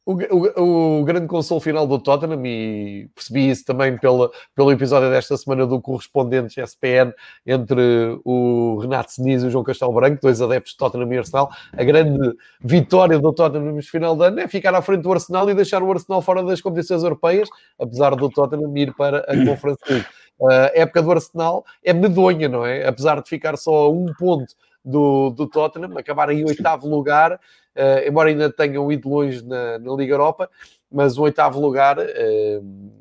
O, 0.07 0.13
o, 0.13 1.01
o, 1.01 1.03
grande 1.03 1.27
consolo 1.27 1.59
final 1.59 1.85
do 1.85 1.99
Tottenham, 1.99 2.41
e 2.45 3.09
percebi 3.13 3.49
isso 3.49 3.65
também 3.65 3.97
pela, 3.97 4.31
pelo 4.55 4.71
episódio 4.71 5.09
desta 5.09 5.35
semana 5.35 5.67
do 5.67 5.81
correspondente 5.81 6.61
SPN 6.61 7.13
entre 7.45 8.17
o 8.23 8.79
Renato 8.79 9.11
Seniz 9.11 9.43
e 9.43 9.47
o 9.47 9.49
João 9.49 9.65
Castelo 9.65 9.91
Branco, 9.91 10.21
dois 10.21 10.41
adeptos 10.41 10.71
de 10.71 10.77
Tottenham 10.77 11.11
e 11.11 11.17
Arsenal. 11.17 11.49
A 11.73 11.83
grande 11.83 12.37
vitória 12.61 13.19
do 13.19 13.33
Tottenham 13.33 13.73
no 13.73 13.83
final 13.83 14.15
de 14.15 14.27
ano 14.27 14.39
é 14.39 14.47
ficar 14.47 14.73
à 14.73 14.81
frente 14.81 15.01
do 15.01 15.11
Arsenal 15.11 15.49
e 15.49 15.53
deixar 15.53 15.83
o 15.83 15.91
Arsenal 15.91 16.21
fora 16.21 16.41
das 16.41 16.61
competições 16.61 17.03
europeias, 17.03 17.49
apesar 17.77 18.15
do 18.15 18.29
Tottenham 18.29 18.77
ir 18.77 18.93
para 18.95 19.25
a 19.27 19.45
Conference 19.45 19.81
League. 19.89 20.07
A 20.41 20.71
época 20.75 21.01
do 21.01 21.11
Arsenal 21.11 21.65
é 21.83 21.93
medonha, 21.93 22.47
não 22.47 22.65
é? 22.65 22.87
Apesar 22.87 23.21
de 23.21 23.29
ficar 23.29 23.57
só 23.57 23.85
a 23.85 23.89
um 23.89 24.05
ponto 24.17 24.53
do, 24.87 25.31
do 25.31 25.47
Tottenham, 25.47 25.97
acabar 25.97 26.29
em 26.29 26.45
oitavo 26.45 26.87
lugar, 26.87 27.33
uh, 27.33 28.07
embora 28.07 28.29
ainda 28.29 28.49
tenham 28.49 28.89
ido 28.91 29.09
longe 29.09 29.45
na, 29.45 29.77
na, 29.77 29.93
Liga 29.93 30.13
Europa, 30.13 30.49
mas 30.91 31.17
o 31.17 31.23
oitavo 31.23 31.59
lugar, 31.59 31.97
uh, 31.99 32.91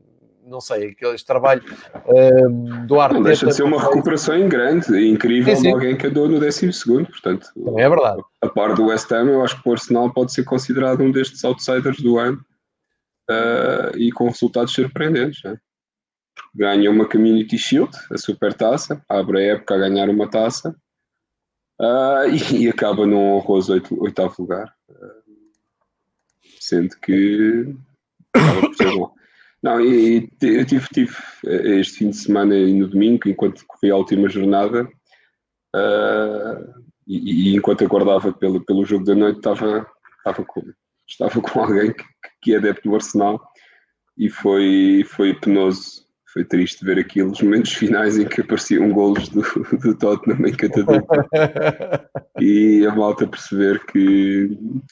não 0.44 0.60
sei, 0.60 0.96
este 1.00 1.26
trabalho 1.26 1.62
uh, 1.94 2.86
do 2.86 3.00
Arteta... 3.00 3.20
Não 3.20 3.22
deixa 3.22 3.46
de 3.46 3.54
ser 3.54 3.62
uma 3.62 3.80
recuperação 3.80 4.36
em 4.36 4.48
grande, 4.48 5.08
incrível 5.08 5.54
sim, 5.54 5.62
sim. 5.62 5.68
de 5.68 5.74
alguém 5.74 5.96
que 5.96 6.08
andou 6.08 6.28
no 6.28 6.40
décimo 6.40 6.72
segundo, 6.72 7.06
portanto... 7.06 7.46
Também 7.54 7.84
é 7.84 7.88
verdade. 7.88 8.22
A, 8.42 8.46
a 8.46 8.50
par 8.50 8.74
do 8.74 8.86
West 8.86 9.10
Ham, 9.12 9.28
eu 9.28 9.44
acho 9.44 9.62
que 9.62 9.68
o 9.68 9.72
Arsenal 9.72 10.12
pode 10.12 10.32
ser 10.32 10.44
considerado 10.44 11.02
um 11.02 11.12
destes 11.12 11.44
outsiders 11.44 12.00
do 12.00 12.18
ano, 12.18 12.40
e 13.96 14.12
com 14.12 14.28
resultados 14.28 14.72
surpreendentes, 14.72 15.42
não 15.44 15.52
é? 15.52 15.56
Ganha 16.54 16.90
uma 16.90 17.08
Community 17.08 17.58
Shield, 17.58 17.90
a 18.10 18.18
super 18.18 18.54
taça, 18.54 19.02
abre 19.08 19.38
a 19.38 19.54
época 19.54 19.74
a 19.74 19.78
ganhar 19.78 20.08
uma 20.08 20.28
taça 20.28 20.74
uh, 21.80 22.28
e, 22.30 22.64
e, 22.64 22.68
acaba 22.68 23.06
num 23.06 23.34
honroso 23.34 23.80
oitavo 23.98 24.34
lugar. 24.38 24.74
Uh, 24.88 25.26
sendo 26.60 26.96
que. 26.98 27.74
Não, 29.62 29.80
eu 29.80 30.28
tive, 30.66 30.86
tive 30.92 31.16
eh, 31.46 31.80
este 31.80 31.98
fim 31.98 32.10
de 32.10 32.16
semana 32.16 32.54
e 32.54 32.72
no 32.72 32.86
domingo, 32.86 33.28
enquanto 33.28 33.64
fui 33.80 33.90
a 33.90 33.96
última 33.96 34.28
jornada, 34.28 34.84
uh, 35.74 36.82
e, 37.06 37.50
e, 37.50 37.56
enquanto 37.56 37.84
aguardava 37.84 38.32
pelo, 38.32 38.64
pelo 38.64 38.84
jogo 38.84 39.04
da 39.04 39.14
noite, 39.14 39.38
estava, 39.38 39.84
estava, 40.18 40.44
com, 40.44 40.62
estava 41.08 41.40
com 41.40 41.58
alguém 41.60 41.92
que, 41.92 42.04
que 42.42 42.54
é 42.54 42.58
adepto 42.58 42.88
do 42.88 42.94
Arsenal 42.94 43.40
e 44.16 44.30
foi, 44.30 45.04
foi 45.08 45.34
penoso 45.34 46.05
foi 46.36 46.44
triste 46.44 46.84
ver 46.84 46.98
aquilo, 46.98 47.30
os 47.30 47.40
momentos 47.40 47.72
finais 47.72 48.18
em 48.18 48.28
que 48.28 48.42
apareciam 48.42 48.92
golos 48.92 49.26
do, 49.30 49.40
do 49.80 49.96
Tottenham 49.96 50.46
em 50.46 50.52
catadura 50.52 51.02
e 52.38 52.86
a 52.86 52.94
malta 52.94 53.26
perceber 53.26 53.82
que 53.86 54.50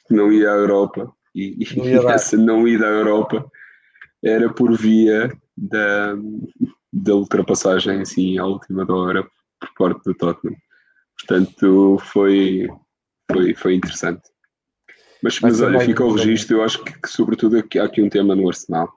não 0.09 0.33
ia 0.33 0.51
à 0.51 0.55
Europa. 0.55 1.13
E, 1.35 1.63
e 1.63 1.93
essa 2.09 2.39
não 2.39 2.67
ida 2.67 2.87
à 2.87 2.89
Europa 2.89 3.47
era 4.25 4.49
por 4.49 4.75
via 4.75 5.31
da, 5.55 6.17
da 6.91 7.15
ultrapassagem 7.15 8.01
assim 8.01 8.39
à 8.39 8.47
última 8.47 8.91
hora 8.91 9.23
por 9.61 9.75
parte 9.77 10.03
do 10.03 10.15
Tottenham. 10.15 10.57
Portanto, 11.19 11.99
foi, 12.05 12.71
foi, 13.31 13.55
foi 13.55 13.75
interessante. 13.75 14.23
Mas, 15.23 15.39
mas 15.41 15.61
olha, 15.61 15.81
fica 15.81 16.03
o 16.03 16.15
registro, 16.15 16.57
eu 16.57 16.63
acho 16.63 16.83
que, 16.83 16.99
que 17.03 17.09
sobretudo 17.09 17.59
aqui, 17.59 17.79
há 17.79 17.85
aqui 17.85 18.01
um 18.01 18.09
tema 18.09 18.35
no 18.35 18.49
Arsenal 18.49 18.91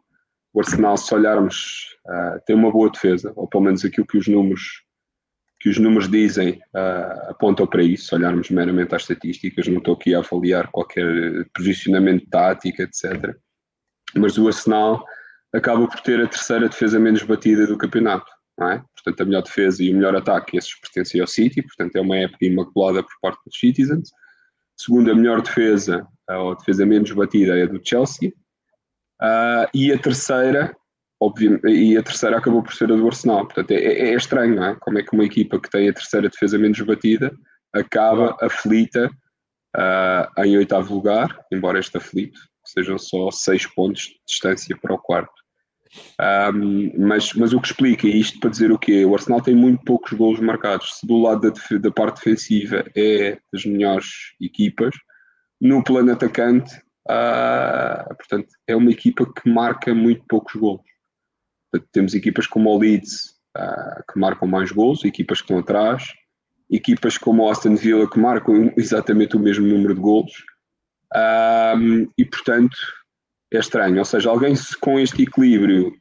o 0.53 0.59
Arsenal, 0.59 0.97
se 0.97 1.13
olharmos, 1.13 1.95
uh, 2.05 2.39
tem 2.45 2.55
uma 2.55 2.71
boa 2.71 2.89
defesa, 2.89 3.31
ou 3.35 3.47
pelo 3.47 3.63
menos 3.63 3.83
aquilo 3.85 4.07
que 4.07 4.17
os 4.17 4.27
números, 4.27 4.83
que 5.59 5.69
os 5.69 5.77
números 5.77 6.09
dizem 6.09 6.61
uh, 6.75 7.29
apontam 7.29 7.67
para 7.67 7.83
isso, 7.83 8.07
se 8.07 8.15
olharmos 8.15 8.49
meramente 8.49 8.95
às 8.95 9.03
estatísticas, 9.03 9.67
não 9.67 9.77
estou 9.77 9.93
aqui 9.93 10.15
a 10.15 10.19
avaliar 10.19 10.69
qualquer 10.71 11.05
posicionamento 11.55 12.27
tático, 12.29 12.81
etc. 12.81 13.35
Mas 14.15 14.37
o 14.37 14.47
Arsenal 14.47 15.03
acaba 15.53 15.87
por 15.87 15.99
ter 16.01 16.21
a 16.21 16.27
terceira 16.27 16.69
defesa 16.69 16.99
menos 16.99 17.23
batida 17.23 17.67
do 17.67 17.77
campeonato, 17.77 18.31
é? 18.61 18.81
Portanto, 18.95 19.21
a 19.21 19.25
melhor 19.25 19.43
defesa 19.43 19.83
e 19.83 19.91
o 19.91 19.95
melhor 19.95 20.15
ataque, 20.15 20.57
esses 20.57 20.79
pertencem 20.79 21.21
ao 21.21 21.27
City, 21.27 21.61
portanto 21.61 21.95
é 21.95 22.01
uma 22.01 22.17
época 22.17 22.45
imaculada 22.45 23.03
por 23.03 23.13
parte 23.21 23.39
dos 23.45 23.59
Citizens. 23.59 24.09
Segundo, 24.75 25.11
a 25.11 25.15
melhor 25.15 25.41
defesa, 25.41 26.07
ou 26.29 26.51
a 26.51 26.55
defesa 26.55 26.85
menos 26.85 27.11
batida 27.11 27.57
é 27.57 27.67
do 27.67 27.79
Chelsea, 27.83 28.33
Uh, 29.21 29.67
e 29.73 29.91
a 29.91 29.97
terceira, 29.97 30.75
obviamente, 31.19 31.67
e 31.67 31.97
a 31.97 32.03
terceira 32.03 32.37
acabou 32.37 32.61
por 32.61 32.73
ser 32.73 32.91
a 32.91 32.95
do 32.95 33.07
Arsenal. 33.07 33.45
Portanto, 33.45 33.71
é, 33.71 33.75
é, 33.75 34.09
é, 34.09 34.15
estranho, 34.15 34.55
não 34.55 34.65
é? 34.65 34.75
Como 34.75 34.99
é 34.99 35.03
que 35.03 35.13
uma 35.13 35.25
equipa 35.25 35.59
que 35.59 35.69
tem 35.69 35.89
a 35.89 35.93
terceira 35.93 36.29
defesa 36.29 36.57
menos 36.57 36.79
batida 36.81 37.35
acaba 37.73 38.35
aflita 38.41 39.09
uh, 39.75 40.43
em 40.43 40.57
oitavo 40.57 40.93
lugar, 40.93 41.39
embora 41.51 41.79
este 41.79 41.97
aflito 41.97 42.39
sejam 42.65 42.97
só 42.97 43.31
seis 43.31 43.65
pontos 43.65 44.03
de 44.03 44.19
distância 44.27 44.77
para 44.81 44.93
o 44.93 44.99
quarto. 44.99 45.33
Um, 46.53 46.91
mas, 46.97 47.33
mas 47.33 47.53
o 47.53 47.61
que 47.61 47.67
explica 47.67 48.07
isto 48.07 48.39
para 48.39 48.49
dizer 48.49 48.71
o 48.71 48.77
quê? 48.77 49.05
O 49.05 49.15
Arsenal 49.15 49.41
tem 49.41 49.55
muito 49.55 49.83
poucos 49.85 50.11
golos 50.13 50.39
marcados. 50.39 50.99
Se 50.99 51.07
do 51.07 51.17
lado 51.17 51.49
da, 51.49 51.77
da 51.77 51.91
parte 51.91 52.17
defensiva 52.17 52.83
é 52.95 53.39
das 53.51 53.65
melhores 53.65 54.07
equipas, 54.41 54.93
no 55.61 55.83
plano 55.83 56.11
atacante 56.11 56.79
Uh, 57.09 58.15
portanto, 58.15 58.49
é 58.67 58.75
uma 58.75 58.91
equipa 58.91 59.25
que 59.25 59.49
marca 59.49 59.93
muito 59.95 60.25
poucos 60.27 60.55
gols. 60.55 60.81
Portanto, 61.71 61.89
temos 61.93 62.13
equipas 62.13 62.45
como 62.45 62.69
o 62.69 62.77
Leeds 62.77 63.37
uh, 63.57 64.03
que 64.11 64.19
marcam 64.19 64.47
mais 64.47 64.71
gols, 64.71 65.05
equipas 65.05 65.39
que 65.39 65.45
estão 65.45 65.59
atrás, 65.59 66.03
equipas 66.69 67.17
como 67.17 67.43
o 67.43 67.49
Aston 67.49 67.75
Villa 67.75 68.09
que 68.09 68.19
marcam 68.19 68.73
exatamente 68.77 69.37
o 69.37 69.39
mesmo 69.39 69.65
número 69.65 69.95
de 69.95 70.01
gols. 70.01 70.31
Uh, 71.13 72.11
e 72.17 72.25
portanto, 72.25 72.77
é 73.53 73.59
estranho. 73.59 73.99
Ou 73.99 74.05
seja, 74.05 74.29
alguém 74.29 74.53
com 74.81 74.99
este 74.99 75.23
equilíbrio, 75.23 75.93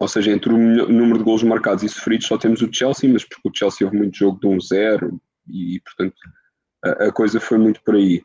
ou 0.00 0.08
seja, 0.08 0.32
entre 0.32 0.52
o 0.52 0.58
número 0.88 1.18
de 1.18 1.24
gols 1.24 1.44
marcados 1.44 1.84
e 1.84 1.88
sofridos, 1.88 2.26
só 2.26 2.36
temos 2.36 2.62
o 2.62 2.72
Chelsea, 2.72 3.12
mas 3.12 3.24
porque 3.24 3.48
o 3.48 3.52
Chelsea 3.54 3.86
houve 3.86 3.96
muito 3.96 4.18
jogo 4.18 4.40
de 4.40 4.48
1-0 4.48 5.04
um 5.04 5.20
e, 5.48 5.80
portanto, 5.80 6.16
a, 6.84 6.90
a 7.06 7.12
coisa 7.12 7.38
foi 7.38 7.58
muito 7.58 7.80
por 7.84 7.94
aí 7.94 8.22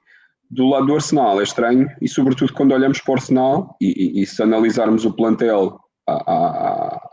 do 0.49 0.67
lado 0.67 0.87
do 0.87 0.95
Arsenal 0.95 1.39
é 1.39 1.43
estranho 1.43 1.87
e 2.01 2.07
sobretudo 2.07 2.53
quando 2.53 2.73
olhamos 2.73 2.99
para 2.99 3.11
o 3.11 3.15
Arsenal 3.15 3.75
e, 3.81 4.19
e, 4.19 4.21
e 4.21 4.25
se 4.25 4.41
analisarmos 4.41 5.05
o 5.05 5.13
plantel 5.13 5.79
a, 6.07 6.13
a, 6.13 7.09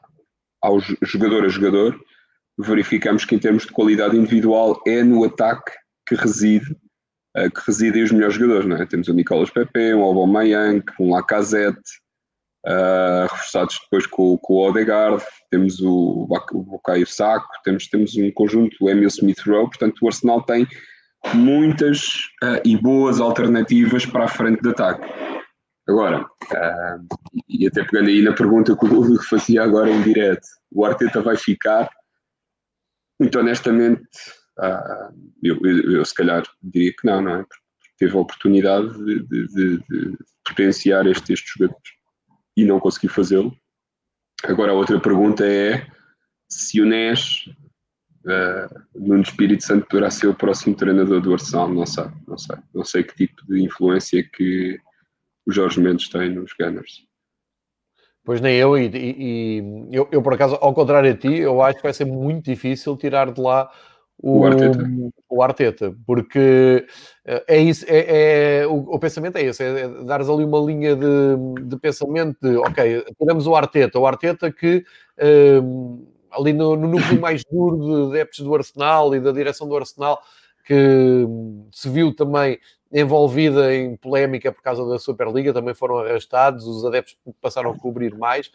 ao 0.63 0.79
jogador 1.03 1.45
a 1.45 1.49
jogador, 1.49 1.99
verificamos 2.59 3.25
que 3.25 3.35
em 3.35 3.39
termos 3.39 3.65
de 3.65 3.73
qualidade 3.73 4.17
individual 4.17 4.81
é 4.87 5.03
no 5.03 5.25
ataque 5.25 5.73
que 6.07 6.15
reside 6.15 6.77
uh, 7.37 7.51
que 7.51 7.61
residem 7.67 8.03
os 8.03 8.13
melhores 8.13 8.35
jogadores, 8.35 8.67
não 8.67 8.77
é? 8.77 8.87
Temos 8.87 9.09
o 9.09 9.15
Nicolas 9.15 9.51
Pepe, 9.51 9.95
um 9.95 10.03
Aubameyang, 10.03 10.85
um 11.01 11.11
Lacazette, 11.11 11.81
uh, 12.67 13.23
reforçados 13.31 13.79
depois 13.83 14.07
com, 14.07 14.37
com 14.39 14.55
o 14.55 14.69
Odegaard, 14.69 15.23
temos 15.51 15.81
o, 15.81 16.29
o 16.53 16.63
Bukayo 16.63 17.07
Sacco, 17.07 17.49
temos, 17.65 17.89
temos 17.89 18.17
um 18.17 18.31
conjunto, 18.33 18.77
o 18.81 18.91
Emil 18.91 19.09
Smith-Rowe, 19.09 19.69
portanto 19.69 20.01
o 20.03 20.07
Arsenal 20.07 20.43
tem 20.43 20.67
muitas 21.35 22.01
uh, 22.43 22.61
e 22.65 22.77
boas 22.77 23.21
alternativas 23.21 24.07
para 24.07 24.25
a 24.25 24.29
frente 24.29 24.63
de 24.63 24.71
ataque. 24.71 25.07
Agora, 25.89 26.23
uh, 26.23 27.07
e 27.49 27.67
até 27.67 27.85
pegando 27.85 28.09
aí 28.09 28.23
na 28.23 28.33
pergunta 28.33 28.77
que 28.77 28.85
o 28.85 28.89
Lúcio 28.89 29.29
fazia 29.29 29.63
agora 29.63 29.91
em 29.91 30.03
direto, 30.03 30.47
o 30.71 30.85
Arteta 30.85 31.21
vai 31.21 31.37
ficar? 31.37 31.89
Muito 33.21 33.39
honestamente, 33.39 34.03
Uh, 34.59 35.33
eu, 35.43 35.59
eu, 35.65 35.93
eu, 35.93 36.05
se 36.05 36.15
calhar 36.15 36.43
diria 36.63 36.93
que 36.93 37.07
não, 37.07 37.23
não 37.23 37.37
é? 37.37 37.43
Porque 37.43 37.95
teve 37.99 38.17
a 38.17 38.21
oportunidade 38.21 38.93
de, 39.05 39.23
de, 39.23 39.47
de, 39.49 39.79
de 39.79 40.19
potenciar 40.45 41.07
este, 41.07 41.33
estes 41.33 41.53
jogadores 41.57 41.91
e 42.57 42.65
não 42.65 42.79
conseguiu 42.79 43.11
fazê-lo. 43.11 43.57
Agora 44.45 44.73
a 44.73 44.75
outra 44.75 45.01
pergunta 45.01 45.47
é 45.47 45.87
se 46.51 46.81
o 46.81 46.87
Nes 46.87 47.49
uh, 48.27 48.83
Nuno 48.95 49.23
Espírito 49.23 49.65
Santo 49.65 49.87
poderá 49.87 50.11
ser 50.11 50.27
o 50.29 50.35
próximo 50.35 50.75
treinador 50.75 51.21
do 51.21 51.33
Arsenal, 51.33 51.69
não 51.69 51.87
sei, 51.87 52.07
não 52.27 52.39
sei. 52.39 52.57
Não 52.75 52.85
sei 52.85 53.03
que 53.03 53.15
tipo 53.15 53.47
de 53.47 53.63
influência 53.63 54.23
que 54.23 54.79
o 55.47 55.53
Jorge 55.53 55.81
Mendes 55.81 56.09
tem 56.09 56.31
nos 56.31 56.53
Gunners. 56.59 57.07
Pois 58.25 58.41
nem 58.41 58.57
eu, 58.57 58.79
e, 58.79 58.89
e 58.95 59.65
eu, 59.91 60.09
eu, 60.13 60.23
por 60.23 60.35
acaso, 60.35 60.57
ao 60.61 60.73
contrário 60.73 61.11
a 61.11 61.17
ti, 61.17 61.39
eu 61.39 61.61
acho 61.61 61.79
que 61.79 61.83
vai 61.83 61.93
ser 61.93 62.05
muito 62.05 62.45
difícil 62.45 62.97
tirar 62.97 63.33
de 63.33 63.41
lá 63.41 63.69
o, 64.17 64.39
o, 64.39 64.47
Arteta. 64.47 64.91
o 65.29 65.43
Arteta, 65.43 65.97
porque 66.07 66.87
eh, 67.25 67.45
é 67.49 67.59
isso, 67.59 67.85
é, 67.89 68.61
é 68.61 68.67
o, 68.69 68.77
o, 68.95 68.99
pensamento 69.01 69.37
é 69.37 69.43
esse, 69.43 69.65
é, 69.65 69.81
é 69.81 69.89
dares 70.05 70.29
ali 70.29 70.45
uma 70.45 70.61
linha 70.61 70.95
de, 70.95 71.65
de 71.65 71.77
pensamento 71.81 72.39
de, 72.41 72.57
ok, 72.59 73.05
tiramos 73.19 73.49
o 73.49 73.57
Arteta, 73.57 73.99
o 73.99 74.07
Arteta 74.07 74.53
que 74.53 74.85
eh, 75.19 75.61
ali 76.33 76.53
no, 76.53 76.77
no 76.77 76.89
núcleo 76.89 77.19
mais 77.21 77.45
duro 77.45 77.79
de 77.79 78.11
adeptos 78.11 78.41
do 78.41 78.55
Arsenal 78.55 79.15
e 79.15 79.21
da 79.21 79.33
direção 79.33 79.69
do 79.69 79.77
Arsenal, 79.77 80.21
que 80.65 81.27
se 81.73 81.89
viu 81.89 82.15
também 82.15 82.59
envolvida 82.93 83.75
em 83.75 83.97
polémica 83.97 84.53
por 84.53 84.63
causa 84.63 84.87
da 84.87 84.99
Superliga, 84.99 85.53
também 85.53 85.75
foram 85.75 85.99
arrastados, 85.99 86.67
os 86.67 86.85
adeptos 86.85 87.17
passaram 87.41 87.71
a 87.71 87.79
cobrir 87.79 88.15
mais. 88.17 88.51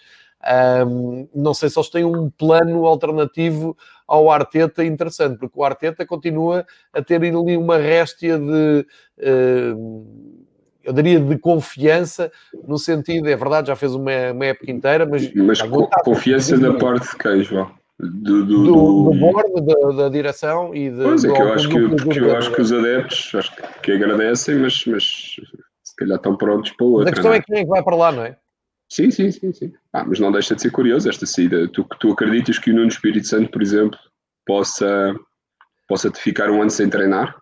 Um, 0.86 1.28
não 1.34 1.54
sei 1.54 1.68
se 1.68 1.80
eles 1.80 1.90
têm 1.90 2.06
um 2.06 2.30
plano 2.30 2.86
alternativo 2.86 3.76
ao 4.08 4.30
Arteta 4.30 4.86
interessante, 4.86 5.40
porque 5.40 5.60
o 5.60 5.64
Arteta 5.64 6.06
continua 6.06 6.66
a 6.94 7.02
ter 7.02 7.16
ali 7.16 7.58
uma 7.58 7.78
réstia 7.78 8.38
de. 8.38 8.86
Uh, 9.18 10.47
eu 10.88 10.94
diria 10.94 11.20
de 11.20 11.38
confiança, 11.38 12.32
no 12.68 12.78
sentido, 12.78 13.28
é 13.28 13.36
verdade, 13.36 13.68
já 13.68 13.76
fez 13.76 13.94
uma, 13.94 14.32
uma 14.32 14.46
época 14.46 14.72
inteira, 14.72 15.06
mas. 15.06 15.32
Mas 15.34 15.62
confiança 16.04 16.58
da 16.58 16.74
parte 16.74 17.12
de 17.12 17.18
quem, 17.18 17.44
João? 17.44 17.70
do, 18.00 18.46
do, 18.46 18.64
do, 18.64 19.12
do 19.12 19.14
board, 19.20 19.66
da, 19.66 20.04
da, 20.04 20.10
direção 20.10 20.74
e 20.74 20.90
de, 20.92 21.02
pois 21.02 21.24
é, 21.24 21.34
que 21.34 21.42
eu 21.42 21.54
acho 21.54 21.70
que, 21.70 21.90
porque 21.90 22.20
eu 22.20 22.38
acho 22.38 22.52
que 22.54 22.62
os 22.62 22.72
adeptos 22.72 23.32
acho 23.34 23.52
que 23.82 23.92
agradecem, 23.92 24.60
mas, 24.60 24.86
mas 24.86 25.04
se 25.84 25.96
calhar 25.98 26.18
estão 26.18 26.38
prontos 26.38 26.72
para 26.72 26.86
outra. 26.86 27.06
Mas 27.06 27.12
a 27.12 27.16
questão 27.16 27.34
é? 27.34 27.38
é 27.38 27.42
quem 27.42 27.58
é 27.58 27.64
que 27.64 27.70
vai 27.70 27.84
para 27.84 27.96
lá, 27.96 28.12
não 28.12 28.24
é? 28.24 28.38
Sim, 28.90 29.12
sim, 29.12 29.32
sim, 29.32 29.52
sim. 29.52 29.74
Ah, 29.92 30.06
mas 30.06 30.20
não 30.20 30.32
deixa 30.32 30.56
de 30.56 30.62
ser 30.62 30.72
curioso 30.72 31.10
esta 31.10 31.26
saída. 31.26 31.68
Tu, 31.70 31.84
tu 32.00 32.12
acreditas 32.12 32.58
que 32.60 32.72
o 32.72 32.76
Nuno 32.76 32.88
Espírito 32.88 33.28
Santo, 33.28 33.52
por 33.52 33.62
exemplo, 33.62 34.00
possa, 34.46 35.14
possa 35.88 36.10
te 36.10 36.20
ficar 36.20 36.50
um 36.50 36.62
ano 36.62 36.70
sem 36.70 36.90
treinar? 36.90 37.36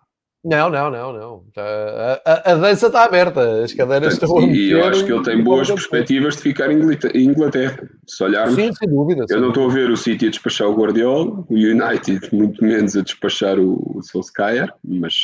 Não, 0.46 0.70
não, 0.70 0.88
não, 0.92 1.12
não. 1.12 1.44
A, 1.56 2.22
a, 2.24 2.52
a 2.52 2.54
dança 2.54 2.86
está 2.86 3.02
aberta, 3.02 3.64
as 3.64 3.74
cadeiras 3.74 4.16
Portanto, 4.16 4.38
estão 4.38 4.48
a 4.48 4.56
E 4.56 4.70
eu 4.70 4.84
acho 4.84 5.04
que 5.04 5.12
ele 5.12 5.24
tem 5.24 5.42
boas 5.42 5.68
perspectivas 5.68 6.36
de 6.36 6.42
ficar 6.42 6.70
em 6.70 6.80
Inglaterra. 7.24 7.90
Se 8.06 8.22
olharmos, 8.22 8.54
Sim, 8.54 8.72
sem 8.72 8.88
dúvida. 8.88 9.26
Eu 9.28 9.40
não 9.40 9.48
estou 9.48 9.68
a 9.68 9.72
ver 9.72 9.90
o 9.90 9.96
City 9.96 10.28
a 10.28 10.30
despachar 10.30 10.68
o 10.68 10.76
Guardiola, 10.76 11.44
o 11.48 11.54
United 11.54 12.32
muito 12.32 12.62
menos 12.62 12.96
a 12.96 13.02
despachar 13.02 13.58
o, 13.58 13.96
o 13.96 14.02
Solskjaer, 14.04 14.72
mas 14.84 15.14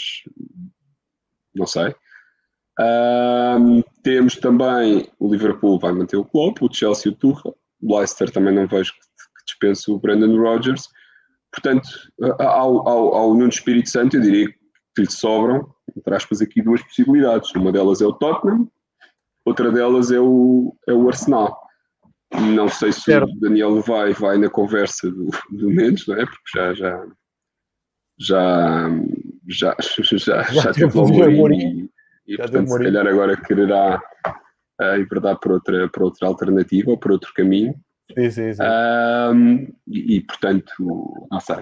não 1.55 1.69
sei. 1.69 1.95
Um, 2.81 3.81
temos 4.03 4.35
também 4.35 5.09
o 5.21 5.31
Liverpool 5.31 5.79
vai 5.79 5.93
manter 5.93 6.17
o 6.17 6.25
Klopp, 6.25 6.63
o 6.63 6.75
Chelsea 6.75 7.13
o 7.13 7.15
Tuchel, 7.15 7.55
o 7.81 7.97
Leicester 7.97 8.29
também 8.29 8.53
não 8.53 8.67
vejo 8.67 8.93
que, 8.93 8.99
que 8.99 9.45
dispense 9.47 9.89
o 9.89 10.01
Brandon 10.01 10.37
Rodgers. 10.37 10.89
Portanto, 11.53 11.89
ao, 12.41 12.89
ao, 12.89 13.15
ao 13.15 13.35
Nuno 13.35 13.51
Espírito 13.51 13.89
Santo, 13.89 14.17
eu 14.17 14.21
diria 14.21 14.49
que 14.49 14.62
que 14.95 15.03
lhe 15.03 15.11
sobram, 15.11 15.73
entre 15.97 16.15
aspas, 16.15 16.41
aqui 16.41 16.63
duas 16.63 16.83
possibilidades. 16.83 17.55
Uma 17.55 17.73
delas 17.73 18.01
é 18.01 18.07
o 18.07 18.13
Tottenham, 18.13 18.69
outra 19.45 19.71
delas 19.71 20.11
é 20.11 20.21
o, 20.21 20.77
é 20.89 20.93
o 20.93 21.09
Arsenal. 21.09 21.61
Não 22.55 22.69
sei 22.69 22.93
se 22.93 23.03
certo. 23.03 23.31
o 23.31 23.41
Daniel 23.41 23.81
vai, 23.83 24.13
vai 24.15 24.39
na 24.39 24.49
conversa 24.49 25.11
do, 25.11 25.29
do 25.51 25.71
Mendes, 25.71 26.07
não 26.07 26.17
é? 26.17 26.25
Porque 26.25 26.51
já 26.55 26.75
já 26.75 27.07
já 28.19 28.89
já, 29.49 29.77
já, 29.79 30.17
já, 30.17 30.43
já 30.43 30.73
teve 30.73 30.97
o 30.97 31.07
Mourinho 31.07 31.89
e, 32.27 32.35
e 32.35 32.37
portanto, 32.37 32.69
se 32.69 32.79
calhar 32.79 33.07
agora 33.07 33.37
quererá 33.37 34.01
uh, 34.81 34.97
enverdar 34.97 35.39
para 35.39 35.53
outra, 35.55 35.89
para 35.89 36.05
outra 36.05 36.29
alternativa 36.29 36.91
ou 36.91 36.99
para 36.99 37.13
outro 37.13 37.33
caminho. 37.35 37.75
Sim, 38.15 38.31
sim, 38.31 38.53
sim. 38.55 38.63
Um, 38.63 39.73
e, 39.87 40.17
e, 40.17 40.21
portanto, 40.23 40.73
não 41.31 41.41
sei, 41.41 41.57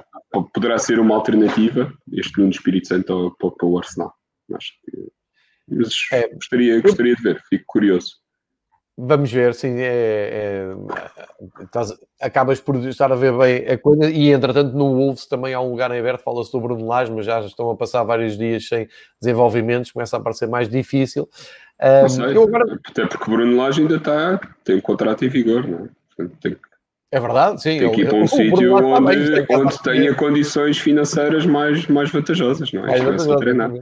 poderá 0.52 0.78
ser 0.78 0.98
uma 0.98 1.14
alternativa 1.14 1.92
este 2.12 2.38
Nuno 2.38 2.50
Espírito 2.50 2.88
Santo 2.88 3.36
para, 3.38 3.50
para 3.50 3.66
o 3.68 3.78
Arsenal. 3.78 4.12
Acho 4.52 4.72
que, 4.84 5.12
mas 5.68 5.92
é, 6.12 6.28
gostaria, 6.34 6.80
gostaria 6.80 7.14
de 7.14 7.22
ver, 7.22 7.40
fico 7.48 7.64
curioso. 7.66 8.16
Vamos 9.02 9.32
ver, 9.32 9.54
sim, 9.54 9.78
é, 9.78 9.86
é, 10.68 11.64
estás, 11.64 11.96
acabas 12.20 12.60
por 12.60 12.76
estar 12.86 13.10
a 13.10 13.14
ver 13.14 13.32
bem 13.38 13.66
a 13.66 13.78
coisa 13.78 14.10
e 14.10 14.28
entretanto 14.30 14.76
no 14.76 14.94
Wolves 14.94 15.26
também 15.26 15.54
há 15.54 15.60
um 15.60 15.70
lugar 15.70 15.90
em 15.90 16.00
aberto, 16.00 16.22
fala-se 16.22 16.52
do 16.52 16.60
Bruno 16.60 16.86
Lage, 16.86 17.10
mas 17.10 17.24
já 17.24 17.40
estão 17.40 17.70
a 17.70 17.76
passar 17.76 18.02
vários 18.02 18.36
dias 18.36 18.68
sem 18.68 18.88
desenvolvimentos, 19.18 19.92
começa 19.92 20.18
a 20.18 20.20
parecer 20.20 20.48
mais 20.48 20.68
difícil. 20.68 21.26
Um, 22.04 22.08
sei, 22.10 22.24
agora... 22.26 22.78
Até 22.84 23.06
porque 23.06 23.24
o 23.24 23.36
Bruno 23.36 23.56
Lage 23.56 23.80
ainda 23.80 23.96
está, 23.96 24.38
tem 24.64 24.76
um 24.76 24.82
contrato 24.82 25.24
em 25.24 25.28
vigor, 25.28 25.66
não 25.66 25.86
é? 25.86 25.88
Tem, 26.40 26.56
é 27.12 27.18
verdade, 27.18 27.60
sim. 27.60 27.78
Tem 27.78 27.90
que 27.90 28.02
ir 28.02 28.08
para 28.08 28.18
um 28.18 28.26
sítio 28.26 28.74
onde, 28.74 29.46
onde 29.50 29.82
tenha 29.82 30.14
condições 30.14 30.78
financeiras 30.78 31.44
mais, 31.44 31.86
mais 31.88 32.10
vantajosas, 32.10 32.72
não 32.72 32.84
é? 32.84 32.88
Mais 32.88 33.02
vantajosas, 33.02 33.40
treinar. 33.40 33.72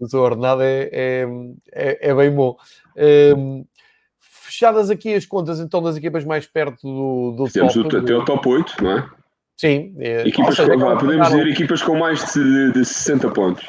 O, 0.00 0.08
seu 0.08 0.20
ordenado 0.20 0.62
é, 0.62 0.90
é, 0.92 1.26
é, 1.72 2.10
é 2.10 2.14
bem 2.14 2.30
bom. 2.30 2.56
Um, 3.36 3.64
fechadas 4.20 4.90
aqui 4.90 5.14
as 5.14 5.24
contas, 5.24 5.60
então, 5.60 5.80
das 5.80 5.96
equipas 5.96 6.24
mais 6.24 6.46
perto 6.46 6.82
do, 6.82 7.32
do 7.36 7.52
Temos 7.52 7.72
top. 7.72 7.88
Temos 7.88 8.04
até 8.04 8.16
o 8.16 8.24
top 8.24 8.48
8, 8.48 8.82
não 8.82 8.98
é? 8.98 9.10
Sim. 9.56 9.94
É, 9.98 10.26
equipas 10.26 10.56
seja, 10.56 10.76
com, 10.76 10.96
podemos 10.96 11.28
dizer 11.28 11.46
equipas 11.46 11.82
com 11.82 11.96
mais 11.96 12.32
de, 12.32 12.72
de 12.72 12.84
60 12.84 13.30
pontos. 13.30 13.66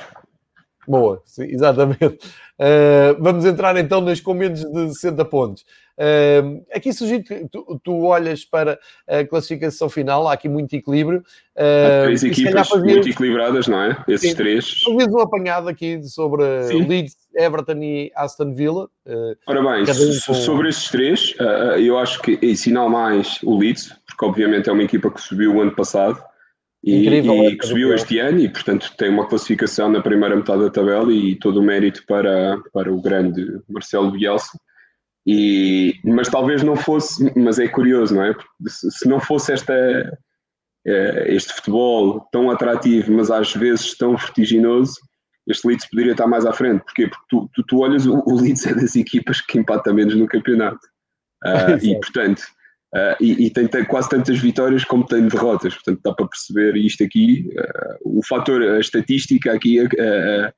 Boa, 0.87 1.21
sim, 1.23 1.43
exatamente. 1.43 2.17
Uh, 2.59 3.15
vamos 3.21 3.45
entrar 3.45 3.77
então 3.77 4.01
nas 4.01 4.19
com 4.19 4.33
menos 4.33 4.63
de 4.63 4.93
60 4.95 5.23
pontos. 5.25 5.65
Uh, 5.99 6.65
aqui 6.73 6.93
surgiu, 6.93 7.21
tu, 7.51 7.81
tu, 7.83 8.03
olhas 8.03 8.45
para 8.45 8.79
a 9.05 9.25
classificação 9.25 9.89
final, 9.89 10.29
há 10.29 10.33
aqui 10.33 10.47
muito 10.47 10.73
equilíbrio. 10.73 11.19
Uh, 11.57 12.05
três 12.05 12.23
equipas 12.23 12.69
muito 12.69 13.09
equilibradas, 13.09 13.67
não 13.67 13.81
é? 13.81 13.97
Esses 14.07 14.29
sim, 14.29 14.35
três. 14.35 14.81
Talvez 14.85 15.09
um 15.09 15.19
apanhado 15.19 15.67
aqui 15.67 16.01
sobre 16.03 16.63
sim. 16.63 16.87
Leeds, 16.87 17.17
Everton 17.35 17.83
e 17.83 18.11
Aston 18.15 18.53
Villa. 18.53 18.85
Uh, 19.05 19.35
Ora 19.45 19.61
bem, 19.61 19.83
um 19.83 20.19
com... 20.25 20.33
sobre 20.33 20.69
esses 20.69 20.89
três, 20.89 21.35
eu 21.77 21.97
acho 21.97 22.21
que 22.21 22.39
ensinal 22.41 22.89
mais 22.89 23.39
o 23.43 23.57
Leeds, 23.57 23.93
porque 24.07 24.23
obviamente 24.23 24.69
é 24.69 24.71
uma 24.71 24.83
equipa 24.83 25.11
que 25.11 25.21
subiu 25.21 25.55
o 25.55 25.61
ano 25.61 25.75
passado 25.75 26.17
e, 26.81 27.01
Incrível, 27.01 27.35
e 27.35 27.47
é 27.47 27.55
que 27.57 27.67
subiu 27.67 27.93
este 27.93 28.19
ano 28.19 28.39
e, 28.39 28.47
portanto, 28.47 28.93
tem 28.97 29.09
uma 29.09 29.27
classificação 29.27 29.89
na 29.89 30.01
primeira 30.01 30.35
metade 30.35 30.61
da 30.61 30.69
tabela 30.69 31.11
e 31.11 31.35
todo 31.35 31.59
o 31.59 31.63
mérito 31.63 32.05
para, 32.07 32.57
para 32.71 32.91
o 32.91 33.01
grande 33.01 33.59
Marcelo 33.67 34.11
Bielsa. 34.11 34.57
E, 35.27 35.99
mas 36.03 36.29
talvez 36.29 36.63
não 36.63 36.75
fosse, 36.75 37.31
mas 37.37 37.59
é 37.59 37.67
curioso, 37.67 38.15
não 38.15 38.23
é? 38.23 38.35
Se 38.67 39.07
não 39.07 39.19
fosse 39.19 39.53
esta, 39.53 39.73
eh, 40.87 41.25
este 41.27 41.53
futebol 41.53 42.21
tão 42.31 42.49
atrativo, 42.49 43.11
mas 43.11 43.29
às 43.29 43.53
vezes 43.53 43.95
tão 43.97 44.15
vertiginoso, 44.15 44.93
este 45.47 45.67
Leeds 45.67 45.89
poderia 45.89 46.13
estar 46.13 46.27
mais 46.27 46.45
à 46.45 46.53
frente. 46.53 46.83
Porquê? 46.83 47.07
Porque 47.07 47.25
tu, 47.29 47.49
tu, 47.53 47.63
tu 47.63 47.79
olhas, 47.79 48.05
o, 48.05 48.23
o 48.25 48.35
Leeds 48.39 48.65
é 48.65 48.73
das 48.73 48.95
equipas 48.95 49.41
que 49.41 49.59
empata 49.59 49.93
menos 49.93 50.15
no 50.15 50.27
campeonato. 50.27 50.79
Uh, 51.41 51.79
e, 51.81 51.97
portanto, 52.01 52.43
Uh, 52.93 53.13
e, 53.21 53.45
e, 53.45 53.49
tem, 53.51 53.67
tem, 53.67 53.85
quase 53.85 54.09
tantas 54.09 54.39
vitórias 54.39 54.83
como 54.83 55.05
tem 55.05 55.27
derrotas, 55.27 55.75
portanto 55.75 56.01
dá 56.03 56.11
para 56.11 56.27
perceber 56.27 56.75
isto 56.75 57.03
aqui. 57.03 57.47
Uh, 58.03 58.19
o 58.19 58.25
fator, 58.25 58.61
a 58.63 58.79
estatística 58.79 59.53
aqui 59.53 59.79
a, 59.79 60.53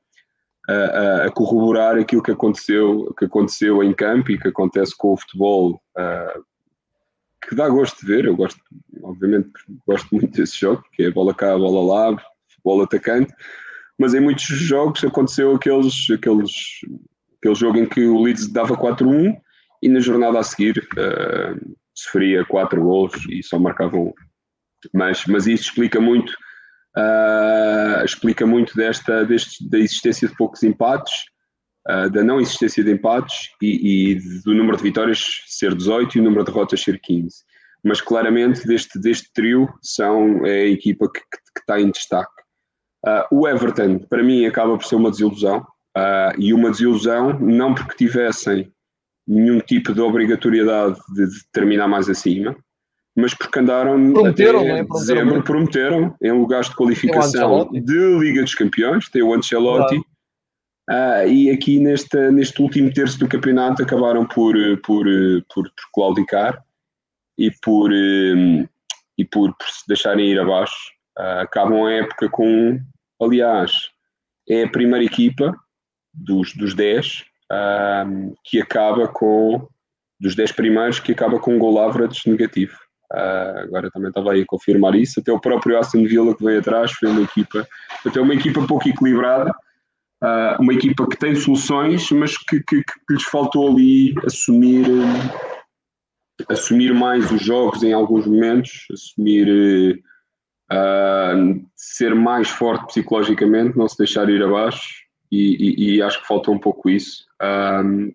a, 0.72 1.26
a, 1.26 1.32
corroborar 1.32 1.98
aquilo 1.98 2.24
que 2.24 2.32
aconteceu, 2.32 3.14
que 3.18 3.26
aconteceu 3.26 3.84
em 3.84 3.94
campo 3.94 4.32
e 4.32 4.38
que 4.38 4.48
acontece 4.48 4.96
com 4.98 5.14
o 5.14 5.18
futebol, 5.18 5.82
uh, 5.98 6.44
que 7.48 7.56
dá 7.56 7.68
gosto 7.70 8.00
de 8.02 8.08
ver. 8.08 8.26
Eu 8.26 8.36
gosto, 8.36 8.60
obviamente, 9.04 9.50
gosto 9.88 10.08
muito 10.12 10.32
desse 10.38 10.60
jogo, 10.60 10.84
que 10.94 11.04
é 11.04 11.12
bola 11.12 11.34
cá, 11.34 11.58
bola 11.58 12.12
lá, 12.12 12.24
futebol 12.48 12.84
atacante, 12.84 13.34
mas 13.98 14.14
em 14.14 14.20
muitos 14.20 14.46
jogos 14.46 15.04
aconteceu 15.04 15.56
aqueles, 15.56 16.10
aqueles, 16.12 16.52
aquele 17.38 17.56
jogo 17.56 17.78
em 17.78 17.86
que 17.86 18.06
o 18.06 18.22
Leeds 18.22 18.48
dava 18.48 18.76
4-1 18.76 19.36
e 19.82 19.90
na 19.90 20.00
jornada 20.00 20.40
a 20.40 20.44
seguir. 20.44 20.88
Uh, 20.98 21.76
sofria 21.94 22.46
quatro 22.46 22.82
gols 22.82 23.14
e 23.30 23.44
só 23.44 23.60
marcavam 23.60 24.08
um. 24.08 24.14
Mas, 24.94 25.26
mas 25.28 25.46
isso 25.46 25.66
explica 25.66 26.00
muito, 26.00 26.34
uh, 26.98 28.04
explica 28.04 28.46
muito 28.46 28.76
desta, 28.76 29.26
deste, 29.26 29.68
da 29.70 29.78
existência 29.78 30.28
de 30.28 30.36
poucos 30.36 30.64
empates, 30.64 31.14
uh, 31.90 32.10
da 32.10 32.24
não 32.24 32.40
existência 32.40 32.84
de 32.84 32.92
empates 32.92 33.50
e, 33.62 34.12
e, 34.14 34.42
do 34.44 34.54
número 34.54 34.78
de 34.78 34.84
vitórias 34.84 35.44
ser 35.48 35.76
18 35.76 36.18
e 36.18 36.22
o 36.22 36.24
número 36.24 36.44
de 36.44 36.52
derrotas 36.52 36.82
ser 36.82 37.00
15. 37.00 37.30
Mas 37.84 38.00
claramente 38.00 38.68
deste, 38.68 39.00
deste 39.00 39.32
trio 39.34 39.68
são, 39.82 40.46
é 40.46 40.64
a 40.64 40.70
equipa 40.70 41.12
que, 41.12 41.20
que, 41.20 41.38
que 41.56 41.60
está 41.60 41.80
em 41.80 41.90
destaque. 41.90 42.32
Uh, 43.06 43.40
o 43.40 43.48
Everton, 43.48 44.00
para 44.00 44.24
mim, 44.24 44.46
acaba 44.46 44.78
por 44.78 44.86
ser 44.86 44.96
uma 44.96 45.12
desilusão. 45.12 45.66
E 46.38 46.54
uma 46.54 46.72
desilusão 46.72 47.38
não 47.38 47.76
porque 47.76 47.98
tivessem 47.98 48.72
nenhum 49.28 49.60
tipo 49.60 49.94
de 49.94 50.00
obrigatoriedade 50.00 50.98
de, 51.14 51.26
de 51.26 51.52
terminar 51.52 51.86
mais 51.86 52.08
acima, 52.08 52.56
mas 53.16 53.34
porque 53.34 53.60
andaram 53.60 54.14
prometeram, 54.14 54.60
até 54.62 54.80
é? 54.80 54.84
dezembro, 54.84 55.44
prometeram 55.44 56.16
em 56.22 56.32
lugares 56.32 56.70
de 56.70 56.76
qualificação 56.76 57.70
de 57.72 58.20
Liga 58.20 58.42
dos 58.42 58.56
Campeões, 58.56 59.10
tem 59.10 59.22
o 59.22 59.34
Ancelotti, 59.34 59.98
uh, 59.98 61.28
e 61.28 61.50
aqui 61.50 61.80
neste, 61.80 62.32
neste 62.32 62.62
último 62.62 62.92
terço 62.94 63.20
do 63.20 63.28
campeonato 63.28 63.84
acabaram 63.84 64.26
por, 64.26 64.56
por, 64.82 65.06
por, 65.54 65.64
por 65.64 65.92
claudicar 65.94 66.64
e 67.38 67.52
por, 67.62 67.92
um, 67.92 68.68
e 69.18 69.26
por, 69.26 69.54
por 69.56 69.68
se 69.68 69.84
deixarem 69.88 70.32
ir 70.32 70.40
abaixo. 70.40 70.92
Uh, 71.20 71.42
acabam 71.42 71.86
a 71.86 71.92
época 71.92 72.30
com, 72.30 72.80
aliás, 73.22 73.90
é 74.48 74.64
a 74.64 74.70
primeira 74.70 75.04
equipa 75.04 75.54
dos, 76.14 76.54
dos 76.56 76.74
10 76.74 77.26
um, 77.52 78.34
que 78.44 78.62
acaba 78.62 79.08
com, 79.08 79.68
dos 80.20 80.36
10 80.36 80.54
primeiros, 80.54 81.00
que 81.00 81.12
acaba 81.12 81.40
com 81.40 81.56
um 81.56 81.60
gol 81.60 81.80
average 81.80 82.30
negativo. 82.30 82.78
Uh, 83.12 83.60
agora 83.64 83.92
também 83.92 84.08
estava 84.08 84.32
aí 84.32 84.42
a 84.42 84.46
confirmar 84.46 84.96
isso. 84.96 85.20
Até 85.20 85.32
o 85.32 85.40
próprio 85.40 85.78
Aston 85.78 86.06
Villa 86.06 86.36
que 86.36 86.44
veio 86.44 86.60
atrás 86.60 86.92
foi 86.94 87.10
uma 87.10 87.22
equipa, 87.22 87.68
até 88.06 88.22
uma 88.22 88.34
equipa 88.34 88.66
pouco 88.66 88.88
equilibrada, 88.88 89.52
uh, 90.24 90.62
uma 90.62 90.74
equipa 90.74 91.08
que 91.08 91.18
tem 91.18 91.36
soluções, 91.36 92.10
mas 92.12 92.38
que, 92.38 92.62
que, 92.64 92.82
que 92.84 93.14
lhes 93.14 93.24
faltou 93.24 93.70
ali 93.70 94.16
assumir, 94.26 94.86
assumir 96.48 96.94
mais 96.94 97.30
os 97.32 97.42
jogos 97.42 97.84
em 97.84 97.92
alguns 97.92 98.26
momentos, 98.26 98.88
assumir 98.94 100.02
uh, 100.72 101.68
ser 101.76 102.16
mais 102.16 102.50
forte 102.50 102.88
psicologicamente, 102.88 103.78
não 103.78 103.90
se 103.90 103.98
deixar 103.98 104.30
ir 104.30 104.42
abaixo. 104.42 105.02
E, 105.30 105.94
e, 105.94 105.96
e 105.96 106.02
acho 106.02 106.20
que 106.20 106.28
faltou 106.28 106.54
um 106.54 106.60
pouco 106.60 106.90
isso. 106.90 107.24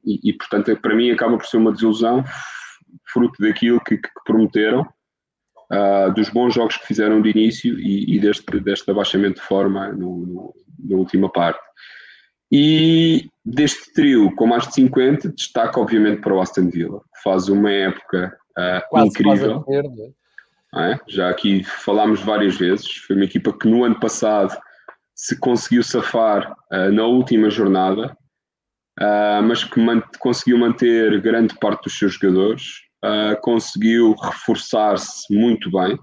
E, 0.04 0.20
e, 0.22 0.32
portanto, 0.34 0.76
para 0.76 0.94
mim, 0.94 1.10
acaba 1.10 1.38
por 1.38 1.46
ser 1.46 1.56
uma 1.56 1.72
desilusão 1.72 2.22
fruto 3.04 3.42
daquilo 3.42 3.80
que, 3.80 3.96
que 3.96 4.08
prometeram, 4.24 4.86
uh, 5.72 6.12
dos 6.14 6.28
bons 6.28 6.54
jogos 6.54 6.76
que 6.76 6.86
fizeram 6.86 7.20
de 7.20 7.30
início 7.30 7.78
e, 7.78 8.16
e 8.16 8.20
deste, 8.20 8.60
deste 8.60 8.90
abaixamento 8.90 9.40
de 9.40 9.46
forma 9.46 9.88
no, 9.92 10.26
no, 10.26 10.54
na 10.78 10.96
última 10.96 11.30
parte. 11.30 11.60
E 12.50 13.28
deste 13.44 13.92
trio 13.92 14.34
com 14.36 14.46
mais 14.46 14.66
de 14.68 14.74
50, 14.74 15.30
destaca 15.30 15.80
obviamente 15.80 16.20
para 16.20 16.34
o 16.34 16.40
Aston 16.40 16.68
Villa, 16.68 17.00
que 17.00 17.22
faz 17.22 17.48
uma 17.48 17.70
época 17.70 18.36
uh, 18.56 18.88
quase, 18.88 19.08
incrível. 19.08 19.62
Quase 19.62 20.14
é? 20.78 21.00
Já 21.08 21.30
aqui 21.30 21.64
falámos 21.64 22.20
várias 22.20 22.56
vezes, 22.56 22.96
foi 22.98 23.16
uma 23.16 23.24
equipa 23.24 23.52
que 23.52 23.68
no 23.68 23.84
ano 23.84 23.98
passado 23.98 24.56
se 25.14 25.38
conseguiu 25.38 25.82
safar 25.82 26.52
uh, 26.72 26.92
na 26.92 27.04
última 27.04 27.50
jornada, 27.50 28.16
uh, 29.00 29.42
mas 29.42 29.64
que 29.64 29.80
man 29.80 30.02
conseguiu 30.18 30.58
manter 30.58 31.20
grande 31.20 31.54
parte 31.58 31.84
dos 31.84 31.98
seus 31.98 32.14
jogadores 32.14 32.85
uh, 33.04 33.40
conseguiu 33.40 34.14
reforçar-se 34.14 35.32
muito 35.34 35.70
bem 35.70 35.98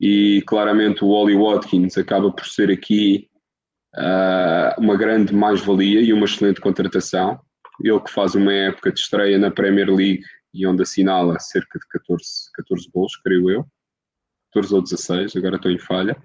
e 0.00 0.42
claramente 0.46 1.04
o 1.04 1.08
Oli 1.08 1.36
Watkins 1.36 1.96
acaba 1.96 2.30
por 2.30 2.46
ser 2.46 2.70
aqui 2.70 3.28
uh, 3.94 4.80
uma 4.80 4.96
grande 4.96 5.34
mais-valia 5.34 6.00
e 6.00 6.12
uma 6.12 6.26
excelente 6.26 6.60
contratação. 6.60 7.40
Ele 7.82 8.00
que 8.00 8.10
faz 8.10 8.34
uma 8.34 8.52
época 8.52 8.92
de 8.92 9.00
estreia 9.00 9.38
na 9.38 9.50
Premier 9.50 9.88
League 9.88 10.22
e 10.52 10.66
onde 10.66 10.82
assinala 10.82 11.38
cerca 11.38 11.78
de 11.78 11.86
14, 11.88 12.24
14 12.54 12.90
gols, 12.92 13.16
creio 13.16 13.50
eu. 13.50 13.66
14 14.52 14.74
ou 14.74 14.82
16, 14.82 15.36
agora 15.36 15.56
estou 15.56 15.70
em 15.70 15.78
falha. 15.78 16.16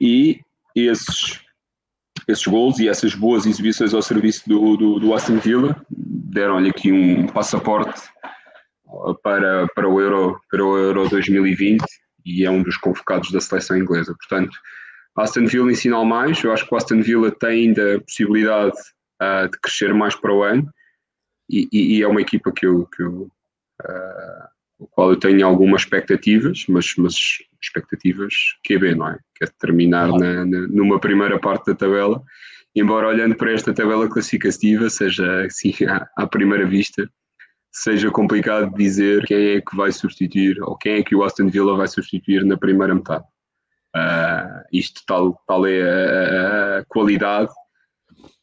E 0.00 0.40
esses, 0.74 1.40
esses 2.26 2.44
gols 2.44 2.78
e 2.78 2.88
essas 2.88 3.14
boas 3.14 3.46
exibições 3.46 3.94
ao 3.94 4.02
serviço 4.02 4.48
do, 4.48 4.76
do, 4.76 4.98
do 4.98 5.14
Aston 5.14 5.38
Villa 5.38 5.80
deram-lhe 5.88 6.70
aqui 6.70 6.90
um 6.90 7.26
passaporte 7.28 8.02
para, 9.22 9.66
para, 9.74 9.88
o 9.88 10.00
Euro, 10.00 10.40
para 10.50 10.64
o 10.64 10.76
Euro 10.76 11.08
2020 11.08 11.82
e 12.24 12.44
é 12.44 12.50
um 12.50 12.62
dos 12.62 12.76
convocados 12.76 13.30
da 13.30 13.40
seleção 13.40 13.76
inglesa. 13.76 14.14
Portanto, 14.14 14.56
Aston 15.16 15.46
Villa 15.46 15.70
ensina 15.70 15.96
ao 15.96 16.04
mais. 16.04 16.42
Eu 16.42 16.52
acho 16.52 16.66
que 16.66 16.74
o 16.74 16.76
Aston 16.76 17.02
Villa 17.02 17.30
tem 17.30 17.66
ainda 17.66 17.96
a 17.96 18.00
possibilidade 18.00 18.76
uh, 19.20 19.48
de 19.50 19.58
crescer 19.60 19.92
mais 19.92 20.14
para 20.14 20.32
o 20.32 20.42
ano 20.42 20.68
e, 21.48 21.68
e, 21.72 21.98
e 21.98 22.02
é 22.02 22.08
uma 22.08 22.20
equipa 22.20 22.52
que 22.52 22.66
eu, 22.66 22.86
que 22.86 23.02
eu 23.02 23.30
uh, 23.82 24.52
o 24.78 24.86
qual 24.88 25.10
eu 25.10 25.16
tenho 25.16 25.46
algumas 25.46 25.82
expectativas, 25.82 26.64
mas, 26.68 26.94
mas 26.98 27.14
expectativas 27.62 28.34
QB, 28.66 28.96
não 28.96 29.08
é? 29.08 29.18
Que 29.36 29.44
é 29.44 29.48
terminar 29.60 30.08
na, 30.08 30.44
na, 30.44 30.66
numa 30.68 30.98
primeira 30.98 31.38
parte 31.38 31.66
da 31.66 31.74
tabela, 31.74 32.22
embora 32.74 33.08
olhando 33.08 33.36
para 33.36 33.52
esta 33.52 33.72
tabela 33.72 34.08
classificativa, 34.08 34.90
seja 34.90 35.44
assim 35.44 35.72
à, 35.86 36.08
à 36.16 36.26
primeira 36.26 36.66
vista, 36.66 37.08
seja 37.72 38.10
complicado 38.10 38.74
dizer 38.74 39.24
quem 39.24 39.56
é 39.56 39.60
que 39.60 39.74
vai 39.74 39.90
substituir 39.90 40.62
ou 40.62 40.76
quem 40.76 40.94
é 40.94 41.02
que 41.02 41.16
o 41.16 41.24
Aston 41.24 41.48
Villa 41.48 41.76
vai 41.76 41.88
substituir 41.88 42.44
na 42.44 42.56
primeira 42.56 42.94
metade. 42.94 43.24
Uh, 43.96 44.62
isto 44.72 45.02
tal, 45.06 45.40
tal 45.46 45.66
é 45.66 45.82
a, 45.82 46.78
a 46.78 46.84
qualidade 46.86 47.52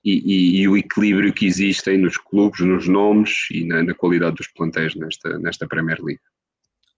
e, 0.03 0.11
e, 0.11 0.61
e, 0.61 0.67
o 0.67 0.77
equilíbrio 0.77 1.33
que 1.33 1.45
existem 1.45 1.97
nos 1.97 2.17
clubes, 2.17 2.59
nos 2.61 2.87
nomes 2.87 3.47
e 3.51 3.65
na, 3.65 3.83
na 3.83 3.93
qualidade 3.93 4.35
dos 4.35 4.47
plantéis 4.47 4.95
nesta, 4.95 5.37
nesta 5.39 5.67
Premier 5.67 5.99
League. 6.01 6.21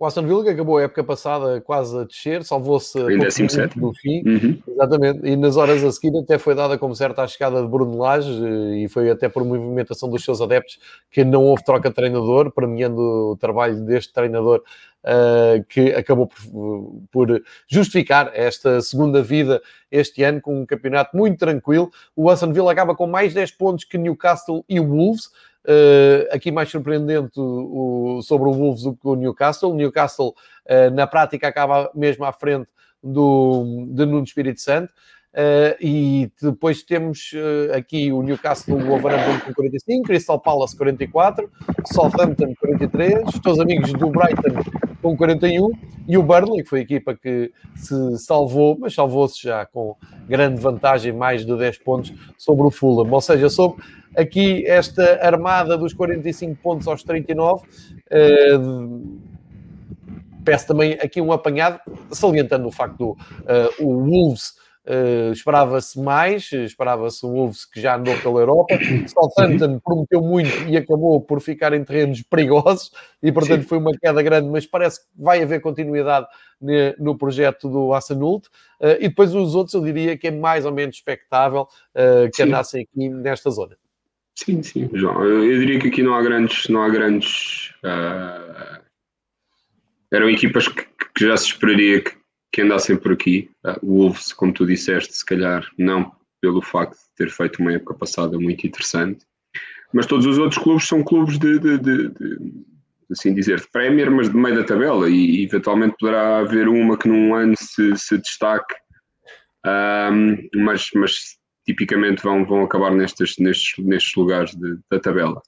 O 0.01 0.05
Aston 0.07 0.23
Villa 0.23 0.43
que 0.43 0.49
acabou 0.49 0.79
a 0.79 0.81
época 0.81 1.03
passada 1.03 1.61
quase 1.61 1.95
a 1.95 2.03
descer, 2.03 2.43
salvou-se 2.43 2.97
em 2.97 3.19
17 3.19 3.79
no 3.79 3.93
fim, 3.93 4.23
uhum. 4.25 4.57
exatamente, 4.67 5.19
e 5.23 5.35
nas 5.35 5.57
horas 5.57 5.83
a 5.83 5.91
seguir 5.91 6.17
até 6.17 6.39
foi 6.39 6.55
dada 6.55 6.75
como 6.75 6.95
certa 6.95 7.21
a 7.21 7.27
chegada 7.27 7.61
de 7.61 7.67
Bruno 7.67 7.95
Lage 7.99 8.31
e 8.77 8.87
foi 8.89 9.11
até 9.11 9.29
por 9.29 9.45
movimentação 9.45 10.09
dos 10.09 10.23
seus 10.23 10.41
adeptos 10.41 10.79
que 11.11 11.23
não 11.23 11.43
houve 11.43 11.63
troca 11.63 11.89
de 11.89 11.93
treinador, 11.93 12.49
premiando 12.49 12.99
o 12.99 13.37
trabalho 13.37 13.79
deste 13.85 14.11
treinador 14.11 14.63
uh, 15.03 15.63
que 15.69 15.93
acabou 15.93 16.25
por, 16.25 17.03
por, 17.11 17.43
justificar 17.67 18.31
esta 18.33 18.81
segunda 18.81 19.21
vida 19.21 19.61
este 19.91 20.23
ano 20.23 20.41
com 20.41 20.61
um 20.61 20.65
campeonato 20.65 21.15
muito 21.15 21.37
tranquilo. 21.37 21.91
O 22.15 22.27
Aston 22.27 22.51
Villa 22.51 22.71
acaba 22.71 22.95
com 22.95 23.05
mais 23.05 23.35
10 23.35 23.51
pontos 23.51 23.85
que 23.85 23.99
Newcastle 23.99 24.65
e 24.67 24.79
Wolves, 24.79 25.29
aqui 26.31 26.51
mais 26.51 26.69
surpreendente 26.69 27.39
o, 27.39 28.21
sobre 28.23 28.49
o 28.49 28.53
Wolves 28.53 28.83
do 28.83 28.93
que 28.93 29.07
o 29.07 29.15
Newcastle. 29.15 29.71
O 29.71 29.75
Newcastle, 29.75 30.29
uh, 30.29 30.91
na 30.93 31.07
prática, 31.07 31.47
acaba 31.47 31.91
mesmo 31.93 32.25
à 32.25 32.33
frente 32.33 32.67
do, 33.03 33.85
de 33.89 34.05
Nuno 34.05 34.23
Espírito 34.23 34.61
Santo. 34.61 34.91
Uh, 35.33 35.79
e 35.79 36.31
depois 36.41 36.83
temos 36.83 37.31
uh, 37.33 37.73
aqui 37.77 38.11
o 38.11 38.21
Newcastle, 38.21 38.75
o 38.75 38.85
Wolverhampton 38.85 39.45
com 39.45 39.53
45, 39.53 40.03
Crystal 40.03 40.37
Palace 40.37 40.75
44, 40.75 41.49
Southampton 41.85 42.53
43, 42.59 43.29
os 43.29 43.39
teus 43.39 43.57
amigos 43.57 43.93
do 43.93 44.09
Brighton 44.09 44.61
com 45.01 45.15
41 45.15 45.71
e 46.05 46.17
o 46.17 46.23
Burnley, 46.23 46.63
que 46.63 46.69
foi 46.69 46.79
a 46.79 46.83
equipa 46.83 47.15
que 47.15 47.49
se 47.75 48.17
salvou, 48.17 48.77
mas 48.77 48.93
salvou-se 48.93 49.41
já 49.41 49.65
com 49.65 49.95
grande 50.27 50.59
vantagem, 50.59 51.13
mais 51.13 51.45
de 51.45 51.57
10 51.57 51.77
pontos 51.77 52.13
sobre 52.37 52.67
o 52.67 52.69
Fulham. 52.69 53.09
Ou 53.09 53.21
seja, 53.21 53.49
sobre 53.49 53.81
aqui 54.15 54.65
esta 54.67 55.25
armada 55.25 55.77
dos 55.77 55.93
45 55.93 56.61
pontos 56.61 56.87
aos 56.87 57.03
39. 57.03 57.65
Uh, 58.11 59.19
peço 60.43 60.67
também 60.67 60.93
aqui 60.93 61.21
um 61.21 61.31
apanhado, 61.31 61.79
salientando 62.11 62.67
o 62.67 62.71
facto 62.71 62.97
do 62.97 63.09
uh, 63.11 63.17
o 63.79 64.03
Wolves 64.03 64.61
Uh, 64.83 65.31
esperava-se 65.31 65.99
mais, 65.99 66.51
esperava-se 66.51 67.23
o 67.23 67.29
Wolves 67.29 67.65
que 67.65 67.79
já 67.79 67.97
andou 67.97 68.17
pela 68.17 68.39
Europa. 68.39 68.75
Southampton 69.07 69.79
prometeu 69.79 70.21
muito 70.21 70.67
e 70.67 70.75
acabou 70.75 71.21
por 71.21 71.39
ficar 71.39 71.71
em 71.73 71.83
terrenos 71.83 72.23
perigosos 72.23 72.91
e, 73.21 73.31
portanto, 73.31 73.61
Sim. 73.61 73.67
foi 73.67 73.77
uma 73.77 73.91
queda 73.91 74.23
grande, 74.23 74.49
mas 74.49 74.65
parece 74.65 75.01
que 75.01 75.07
vai 75.15 75.43
haver 75.43 75.61
continuidade 75.61 76.25
ne, 76.59 76.95
no 76.97 77.15
projeto 77.15 77.69
do 77.69 77.93
Assanult. 77.93 78.47
Uh, 78.79 78.97
e 78.99 79.09
depois 79.09 79.35
os 79.35 79.53
outros, 79.53 79.75
eu 79.75 79.83
diria 79.83 80.17
que 80.17 80.27
é 80.27 80.31
mais 80.31 80.65
ou 80.65 80.71
menos 80.71 80.95
expectável 80.95 81.61
uh, 81.61 82.29
que 82.31 82.37
sim. 82.37 82.43
andassem 82.43 82.81
aqui 82.81 83.07
nesta 83.07 83.51
zona. 83.51 83.77
Sim, 84.35 84.63
sim, 84.63 84.89
João. 84.93 85.23
Eu, 85.23 85.43
eu, 85.43 85.59
diria 85.59 85.79
que 85.79 85.87
aqui 85.87 86.01
não 86.01 86.15
há 86.15 86.21
grandes. 86.21 86.67
Não 86.67 86.81
há 86.81 86.89
grandes 86.89 87.73
eram 90.13 90.29
equipas 90.29 90.67
que, 90.67 90.85
que 91.15 91.25
já 91.25 91.37
se 91.37 91.45
esperaria 91.45 92.01
que 92.01 92.21
que 92.51 92.61
andassem 92.61 92.97
por 92.97 93.13
aqui. 93.13 93.49
Uh, 93.65 93.79
o 93.81 93.97
Wolves, 93.99 94.33
como 94.33 94.53
tu 94.53 94.65
disseste, 94.65 95.15
se 95.15 95.25
calhar 95.25 95.65
não 95.77 96.11
pelo 96.41 96.61
facto 96.61 96.95
de 96.95 97.15
ter 97.15 97.29
feito 97.29 97.59
uma 97.59 97.73
época 97.73 97.93
passada 97.93 98.37
muito 98.37 98.65
interessante, 98.65 99.25
mas 99.93 100.07
todos 100.07 100.25
os 100.25 100.37
outros 100.39 100.61
clubes 100.61 100.87
são 100.87 101.03
clubes 101.03 101.37
de, 101.37 101.59
de, 101.59 101.77
de, 101.77 102.09
de 102.09 102.65
assim 103.11 103.33
dizer, 103.33 103.59
de 103.59 103.69
Premier, 103.69 104.09
mas 104.09 104.29
de 104.29 104.35
meio 104.35 104.55
da 104.55 104.63
tabela, 104.63 105.07
e, 105.07 105.43
eventualmente 105.43 105.95
poderá 105.99 106.39
haver 106.39 106.67
uma 106.67 106.97
que 106.97 107.07
num 107.07 107.35
ano 107.35 107.53
se, 107.57 107.95
se 107.95 108.17
destaque, 108.17 108.73
um, 109.65 110.63
mas, 110.63 110.89
mas 110.95 111.37
tipicamente 111.65 112.23
vão, 112.23 112.45
vão 112.45 112.63
acabar 112.63 112.91
nestes, 112.91 113.37
nestes, 113.37 113.73
nestes 113.83 114.15
lugares 114.15 114.55
de, 114.55 114.77
da 114.89 114.99
tabela. 114.99 115.41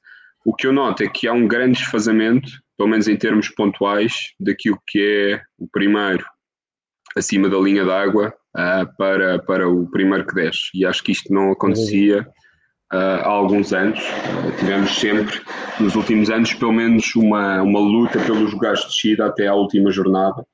O 0.46 0.54
que 0.54 0.68
eu 0.68 0.74
noto 0.74 1.04
é 1.04 1.08
que 1.08 1.28
há 1.28 1.34
um 1.34 1.48
grande 1.48 1.80
desfazamento, 1.80 2.50
pelo 2.78 2.90
menos 2.90 3.08
em 3.08 3.16
termos 3.16 3.50
pontuais, 3.50 4.14
daquilo 4.40 4.80
que 4.88 5.00
é 5.00 5.42
o 5.58 5.68
primeiro 5.68 6.26
acima 7.16 7.50
da 7.50 7.58
linha 7.58 7.86
d'água 7.86 8.34
uh, 8.56 8.98
para, 8.98 9.40
para 9.40 9.70
o 9.70 9.90
primeiro 9.90 10.26
que 10.26 10.36
desce. 10.36 10.70
E 10.74 10.86
acho 10.86 11.04
que 11.04 11.12
isto 11.12 11.34
não 11.34 11.52
acontecia 11.52 12.22
uh, 12.92 12.96
há 12.96 13.28
alguns 13.28 13.72
anos. 13.72 14.00
Uh, 14.00 14.58
tivemos 14.58 15.00
sempre, 15.00 15.42
nos 15.80 15.96
últimos 15.96 16.30
anos, 16.30 16.54
pelo 16.54 16.74
menos 16.74 17.16
uma, 17.16 17.62
uma 17.62 17.80
luta 17.80 18.20
pelos 18.20 18.52
lugares 18.52 18.82
de 18.82 18.88
descida 18.88 19.26
até 19.28 19.48
à 19.48 19.54
última 19.54 19.92
jornada. 19.92 20.46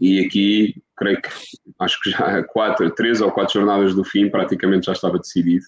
E 0.00 0.24
aqui, 0.24 0.74
creio 0.98 1.22
que, 1.22 1.28
acho 1.80 2.00
que 2.02 2.10
já 2.10 2.42
quatro, 2.44 2.90
três 2.90 3.20
ou 3.20 3.30
quatro 3.30 3.54
jornadas 3.54 3.94
do 3.94 4.04
fim, 4.04 4.28
praticamente 4.28 4.86
já 4.86 4.92
estava 4.92 5.18
decidido. 5.18 5.64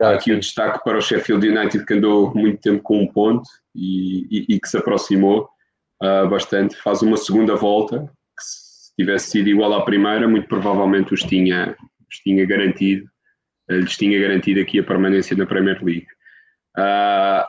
Ah, 0.00 0.10
aqui 0.10 0.32
o 0.32 0.38
destaque 0.38 0.84
para 0.84 0.98
o 0.98 1.00
Sheffield 1.00 1.48
United, 1.48 1.86
que 1.86 1.94
andou 1.94 2.34
muito 2.34 2.60
tempo 2.60 2.82
com 2.82 3.02
um 3.02 3.06
ponto 3.06 3.48
e, 3.74 4.26
e, 4.30 4.56
e 4.56 4.60
que 4.60 4.68
se 4.68 4.76
aproximou 4.76 5.48
uh, 6.02 6.28
bastante. 6.28 6.76
Faz 6.76 7.00
uma 7.00 7.16
segunda 7.16 7.54
volta, 7.54 8.00
que 8.36 8.44
se 8.44 8.94
tivesse 8.94 9.30
sido 9.30 9.48
igual 9.48 9.72
à 9.72 9.84
primeira, 9.84 10.28
muito 10.28 10.48
provavelmente 10.48 11.14
os 11.14 11.20
tinha, 11.20 11.74
os 12.10 12.18
tinha 12.18 12.44
garantido, 12.44 13.06
uh, 13.70 13.74
lhes 13.74 13.96
tinha 13.96 14.20
garantido 14.20 14.60
aqui 14.60 14.78
a 14.80 14.84
permanência 14.84 15.34
na 15.34 15.46
Premier 15.46 15.82
League. 15.82 16.06
Uh, 16.76 17.46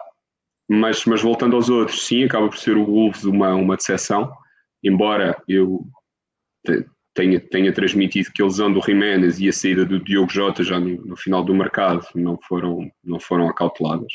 mas, 0.69 1.03
mas 1.03 1.21
voltando 1.21 1.57
aos 1.57 1.69
outros, 1.69 2.05
sim, 2.05 2.23
acaba 2.23 2.47
por 2.47 2.57
ser 2.57 2.77
o 2.77 2.85
Wolves 2.85 3.25
uma, 3.25 3.53
uma 3.55 3.75
decepção, 3.75 4.31
embora 4.81 5.35
eu 5.49 5.85
tenha, 7.17 7.39
tenha 7.39 7.73
transmitido 7.73 8.31
que 8.31 8.43
a 8.43 8.45
lesão 8.45 8.71
do 8.71 8.79
Jiménez 8.79 9.39
e 9.39 9.49
a 9.49 9.53
saída 9.53 9.83
do 9.83 9.99
Diogo 9.99 10.31
Jota 10.31 10.63
já 10.63 10.79
no, 10.79 11.03
no, 11.03 11.17
final 11.17 11.43
do 11.43 11.53
mercado 11.53 12.05
não 12.13 12.37
foram, 12.47 12.91
não 13.03 13.19
foram 13.19 13.49
acauteladas. 13.49 14.13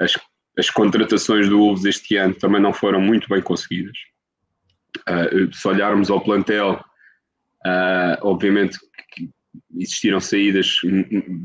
As, 0.00 0.18
as 0.58 0.70
contratações 0.70 1.46
do 1.46 1.58
Wolves 1.58 1.84
este 1.84 2.16
ano 2.16 2.34
também 2.34 2.60
não 2.60 2.72
foram 2.72 3.02
muito 3.02 3.28
bem 3.28 3.42
conseguidas. 3.42 3.98
Uh, 5.06 5.54
se 5.54 5.68
olharmos 5.68 6.10
ao 6.10 6.22
plantel, 6.22 6.82
uh, 7.66 8.18
obviamente 8.22 8.78
existiram 9.76 10.20
saídas 10.20 10.76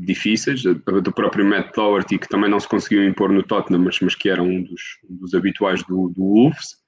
difíceis, 0.06 0.62
do 0.62 1.12
próprio 1.12 1.44
Matt 1.44 1.74
Doherty, 1.74 2.18
que 2.18 2.28
também 2.28 2.50
não 2.50 2.60
se 2.60 2.68
conseguiu 2.68 3.04
impor 3.04 3.30
no 3.30 3.42
Tottenham, 3.42 3.82
mas, 3.82 4.00
mas 4.00 4.14
que 4.14 4.30
era 4.30 4.42
um 4.42 4.62
dos, 4.62 4.82
dos 5.08 5.34
habituais 5.34 5.82
do, 5.84 6.08
do 6.08 6.22
Wolves. 6.22 6.81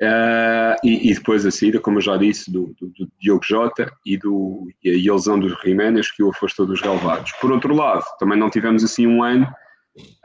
Uh, 0.00 0.74
e, 0.82 1.10
e, 1.10 1.14
depois 1.14 1.44
a 1.44 1.50
saída, 1.50 1.78
como 1.78 1.98
eu 1.98 2.02
já 2.02 2.16
disse, 2.16 2.50
do, 2.50 2.74
do, 2.80 2.86
do 2.88 3.12
Diogo 3.20 3.44
Jota 3.44 3.92
e, 4.06 4.16
do, 4.16 4.66
e 4.82 5.08
a 5.10 5.12
lesão 5.12 5.38
dos 5.38 5.52
Jiménez 5.60 6.10
que 6.10 6.22
o 6.22 6.30
afastou 6.30 6.64
dos 6.64 6.80
relevados. 6.80 7.32
Por 7.32 7.52
outro 7.52 7.74
lado, 7.74 8.02
também 8.18 8.38
não 8.38 8.48
tivemos 8.48 8.82
assim 8.82 9.06
um 9.06 9.22
ano 9.22 9.46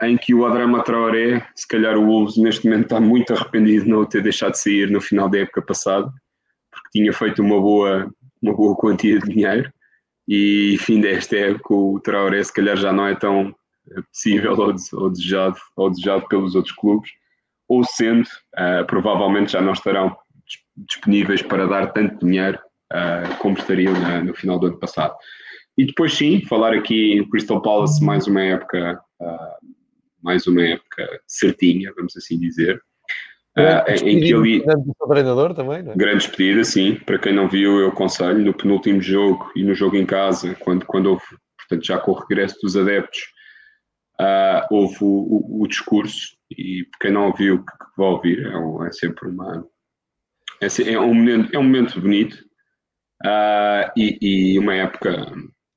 em 0.02 0.16
que 0.16 0.34
o 0.34 0.46
Adrama 0.46 0.82
Traoré, 0.82 1.46
se 1.54 1.68
calhar 1.68 1.98
o 1.98 2.06
Wolves 2.06 2.38
neste 2.38 2.64
momento 2.64 2.84
está 2.84 3.00
muito 3.00 3.34
arrependido 3.34 3.84
de 3.84 3.90
não 3.90 4.06
ter 4.06 4.22
deixado 4.22 4.52
de 4.52 4.60
sair 4.60 4.90
no 4.90 5.00
final 5.00 5.28
da 5.28 5.40
época 5.40 5.60
passada, 5.60 6.10
porque 6.70 6.88
tinha 6.92 7.12
feito 7.12 7.42
uma 7.42 7.60
boa, 7.60 8.10
uma 8.40 8.54
boa 8.54 8.74
quantia 8.76 9.18
de 9.18 9.28
dinheiro 9.28 9.70
e 10.26 10.78
fim 10.80 11.02
desta 11.02 11.36
época 11.36 11.74
o 11.74 12.00
Traoré 12.00 12.42
se 12.42 12.52
calhar 12.52 12.76
já 12.76 12.94
não 12.94 13.06
é 13.06 13.14
tão 13.14 13.54
possível 14.10 14.56
ou 14.92 15.10
desejado, 15.10 15.56
ou 15.76 15.90
desejado 15.90 16.26
pelos 16.28 16.54
outros 16.54 16.74
clubes 16.74 17.10
ou 17.68 17.84
sendo, 17.84 18.26
uh, 18.56 18.86
provavelmente 18.86 19.52
já 19.52 19.60
não 19.60 19.72
estarão 19.72 20.16
disponíveis 20.76 21.42
para 21.42 21.66
dar 21.66 21.92
tanto 21.92 22.24
dinheiro 22.24 22.58
uh, 22.92 23.36
como 23.38 23.56
estariam 23.56 23.94
no 24.22 24.34
final 24.34 24.58
do 24.58 24.66
ano 24.66 24.78
passado. 24.78 25.14
E 25.76 25.84
depois 25.84 26.14
sim, 26.14 26.40
falar 26.46 26.72
aqui 26.72 27.12
em 27.12 27.28
Crystal 27.28 27.60
Palace 27.60 28.02
mais 28.02 28.26
uma 28.26 28.42
época, 28.42 29.00
uh, 29.20 29.66
mais 30.22 30.46
uma 30.46 30.62
época 30.62 31.20
certinha, 31.26 31.92
vamos 31.94 32.16
assim 32.16 32.38
dizer. 32.38 32.80
Uh, 33.58 33.90
em 34.04 34.20
que 34.20 34.34
ali 34.34 34.62
treinador 35.08 35.54
também, 35.54 35.82
não 35.82 35.92
é? 35.92 35.96
grande 35.96 36.26
despedida, 36.26 36.62
sim. 36.62 36.94
Para 37.06 37.18
quem 37.18 37.34
não 37.34 37.48
viu, 37.48 37.80
eu 37.80 37.88
aconselho 37.88 38.38
no 38.38 38.52
penúltimo 38.52 39.00
jogo 39.00 39.50
e 39.56 39.64
no 39.64 39.74
jogo 39.74 39.96
em 39.96 40.04
casa, 40.04 40.54
quando, 40.60 40.84
quando 40.84 41.06
houve, 41.06 41.24
portanto, 41.58 41.86
já 41.86 41.98
com 41.98 42.10
o 42.10 42.14
regresso 42.14 42.58
dos 42.62 42.76
adeptos, 42.76 43.20
uh, 44.20 44.66
houve 44.70 44.96
o, 45.00 45.06
o, 45.06 45.62
o, 45.62 45.66
discurso 45.66 46.35
e 46.50 46.86
quem 47.00 47.10
não 47.10 47.26
ouviu, 47.26 47.58
que, 47.64 47.72
que 47.72 47.96
vai 47.96 48.06
ouvir, 48.08 48.46
é, 48.46 48.56
um, 48.56 48.84
é 48.84 48.92
sempre 48.92 49.28
uma. 49.28 49.66
É, 50.60 50.92
é, 50.92 51.00
um 51.00 51.14
momento, 51.14 51.54
é 51.54 51.58
um 51.58 51.64
momento 51.64 52.00
bonito 52.00 52.34
uh, 53.24 53.90
e, 53.96 54.18
e, 54.54 54.58
uma 54.58 54.74
época 54.74 55.32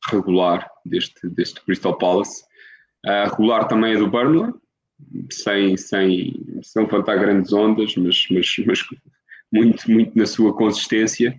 regular 0.10 0.70
deste, 0.86 1.28
deste 1.30 1.62
Crystal 1.62 1.98
Palace. 1.98 2.44
Uh, 3.06 3.30
regular 3.30 3.68
também 3.68 3.94
é 3.94 3.98
do 3.98 4.10
Burnley, 4.10 4.54
sem, 5.32 5.76
sem, 5.76 6.34
sem 6.62 6.84
levantar 6.84 7.18
grandes 7.18 7.52
ondas, 7.52 7.96
mas, 7.96 8.26
mas, 8.30 8.56
mas 8.66 8.84
muito, 9.52 9.90
muito 9.92 10.18
na 10.18 10.26
sua 10.26 10.56
consistência. 10.56 11.38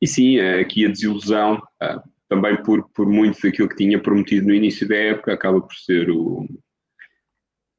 E 0.00 0.06
sim, 0.06 0.40
aqui 0.40 0.86
a 0.86 0.88
desilusão, 0.88 1.56
uh, 1.82 2.02
também 2.28 2.60
por, 2.62 2.88
por 2.90 3.06
muito 3.06 3.40
daquilo 3.42 3.68
que 3.68 3.76
tinha 3.76 4.00
prometido 4.00 4.46
no 4.46 4.54
início 4.54 4.88
da 4.88 4.96
época, 4.96 5.32
acaba 5.32 5.60
por 5.60 5.74
ser 5.74 6.10
o, 6.10 6.46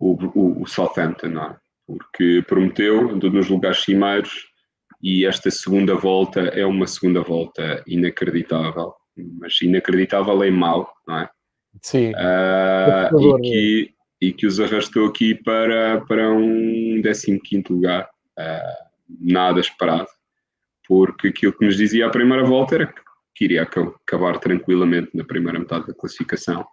o, 0.01 0.17
o, 0.39 0.61
o 0.63 0.67
Southampton, 0.67 1.29
não 1.29 1.43
é? 1.43 1.55
porque 1.85 2.43
prometeu, 2.47 3.11
andou 3.11 3.29
nos 3.29 3.49
lugares 3.49 3.83
cimeiros 3.83 4.47
e 5.01 5.25
esta 5.25 5.51
segunda 5.51 5.95
volta 5.95 6.39
é 6.39 6.65
uma 6.65 6.87
segunda 6.87 7.21
volta 7.21 7.83
inacreditável, 7.85 8.93
mas 9.39 9.61
inacreditável 9.61 10.43
em 10.43 10.51
mal, 10.51 10.93
não 11.07 11.19
é? 11.19 11.29
Sim. 11.81 12.11
Uh, 12.11 13.37
e, 13.37 13.41
que, 13.41 13.93
e 14.21 14.33
que 14.33 14.45
os 14.45 14.59
arrastou 14.59 15.07
aqui 15.07 15.35
para, 15.35 16.01
para 16.01 16.31
um 16.31 17.01
15 17.03 17.63
lugar, 17.69 18.09
uh, 18.39 18.89
nada 19.19 19.59
esperado, 19.59 20.07
porque 20.87 21.29
aquilo 21.29 21.53
que 21.53 21.65
nos 21.65 21.75
dizia 21.75 22.07
a 22.07 22.11
primeira 22.11 22.43
volta 22.45 22.75
era 22.75 22.87
que 22.87 23.01
que 23.41 23.45
iria 23.45 23.63
acabar 23.63 24.37
tranquilamente 24.39 25.15
na 25.15 25.23
primeira 25.23 25.57
metade 25.57 25.87
da 25.87 25.93
classificação 25.95 26.65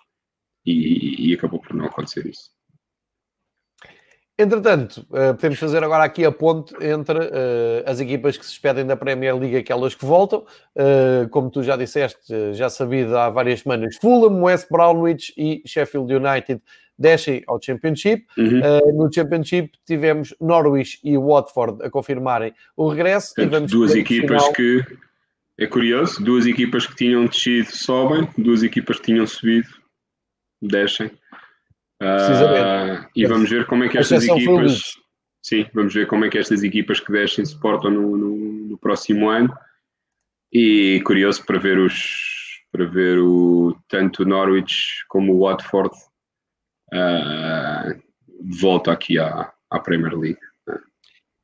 e, 0.67 1.31
e 1.31 1.35
acabou 1.35 1.61
por 1.61 1.75
não 1.75 1.87
acontecer 1.87 2.27
isso. 2.27 2.51
Entretanto, 4.41 5.05
uh, 5.11 5.35
podemos 5.35 5.59
fazer 5.59 5.83
agora 5.83 6.05
aqui 6.05 6.25
a 6.25 6.31
ponte 6.31 6.73
entre 6.81 7.19
uh, 7.19 7.83
as 7.85 7.99
equipas 7.99 8.37
que 8.37 8.45
se 8.45 8.53
despedem 8.53 8.87
da 8.87 8.97
Premier 8.97 9.37
League 9.37 9.57
e 9.57 9.59
aquelas 9.59 9.97
que 9.97 10.05
voltam. 10.05 10.47
Uh, 10.77 11.29
como 11.31 11.51
tu 11.51 11.61
já 11.65 11.77
disseste, 11.77 12.55
já 12.55 12.71
sabido 12.71 13.19
há 13.19 13.29
várias 13.31 13.63
semanas, 13.63 13.97
Fulham, 14.01 14.41
West 14.45 14.69
Bromwich 14.71 15.35
e 15.37 15.61
Sheffield 15.67 16.15
United 16.15 16.63
descem 16.97 17.43
ao 17.49 17.61
Championship. 17.61 18.27
Uhum. 18.37 18.61
no 18.95 19.13
Championship 19.13 19.73
tivemos 19.85 20.35
Norwich 20.41 21.01
e 21.03 21.17
Watford 21.17 21.85
a 21.85 21.91
confirmarem 21.91 22.53
o 22.77 22.89
regresso. 22.89 23.35
Portanto, 23.35 23.71
duas 23.71 23.95
equipas 23.95 24.43
final... 24.43 24.53
que 24.53 24.85
é 25.59 25.67
curioso, 25.67 26.23
duas 26.23 26.47
equipas 26.47 26.87
que 26.87 26.95
tinham 26.95 27.27
descido 27.27 27.71
sobem, 27.71 28.29
duas 28.39 28.63
equipas 28.63 28.99
que 28.99 29.07
tinham 29.07 29.27
subido 29.27 29.69
descem. 30.61 31.11
Uh, 32.01 33.07
e 33.15 33.27
vamos 33.27 33.51
ver 33.51 33.67
como 33.67 33.85
é 33.85 33.89
que 33.89 33.99
estas 33.99 34.25
equipas. 34.25 34.95
Sim, 35.43 35.67
vamos 35.75 35.95
ver 35.95 36.07
como 36.07 36.25
é 36.25 36.29
que 36.29 36.39
estas 36.39 36.63
equipas 36.63 37.01
que 37.01 37.13
descem 37.13 37.45
se 37.45 37.59
portam 37.59 37.91
no, 37.91 38.17
no, 38.17 38.37
no 38.69 38.79
próximo 38.79 39.29
ano. 39.29 39.53
E 40.53 41.01
curioso 41.05 41.45
para 41.45 41.59
ver 41.59 41.79
os 41.79 42.39
para 42.71 42.85
ver 42.85 43.19
o 43.19 43.77
tanto 43.89 44.23
o 44.23 44.27
Norwich 44.27 45.05
como 45.09 45.35
o 45.35 45.41
Watford 45.41 45.95
uh, 46.93 48.03
volta 48.61 48.93
aqui 48.93 49.19
à, 49.19 49.51
à 49.71 49.81
Premier 49.81 50.15
League. 50.15 50.39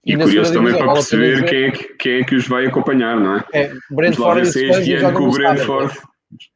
E, 0.06 0.12
e 0.12 0.18
curioso 0.18 0.52
também 0.52 0.76
para 0.76 0.92
perceber 0.92 1.44
quem 1.48 1.64
é, 1.64 1.70
que, 1.70 1.94
quem 1.94 2.12
é 2.20 2.24
que 2.24 2.36
os 2.36 2.46
vai 2.46 2.66
acompanhar, 2.66 3.18
não 3.18 3.36
é? 3.36 3.44
É, 3.54 3.72
Brentford 3.90 4.46
se 4.46 4.66
este 4.66 4.94
ano 4.94 5.16
com 5.16 5.28
o 5.28 5.32
Brentford. 5.32 5.94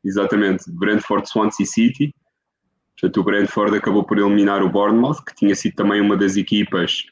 Exatamente, 0.05 0.65
Brentford, 0.71 1.29
Swansea 1.29 1.65
City. 1.65 2.15
Portanto, 3.01 3.21
o 3.21 3.25
Brentford 3.25 3.77
acabou 3.77 4.05
por 4.05 4.19
eliminar 4.19 4.63
o 4.63 4.69
Bournemouth, 4.69 5.25
que 5.25 5.35
tinha 5.35 5.55
sido 5.55 5.77
também 5.77 6.01
uma 6.01 6.17
das 6.17 6.37
equipas 6.37 7.05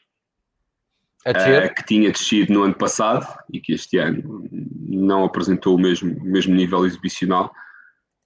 uh, 1.25 1.73
que 1.73 1.85
tinha 1.85 2.11
descido 2.11 2.53
no 2.53 2.63
ano 2.63 2.75
passado 2.75 3.25
e 3.51 3.61
que 3.61 3.73
este 3.73 3.97
ano 3.97 4.45
não 4.51 5.23
apresentou 5.23 5.75
o 5.75 5.79
mesmo, 5.79 6.13
o 6.17 6.25
mesmo 6.25 6.53
nível 6.53 6.85
exibicional. 6.85 7.51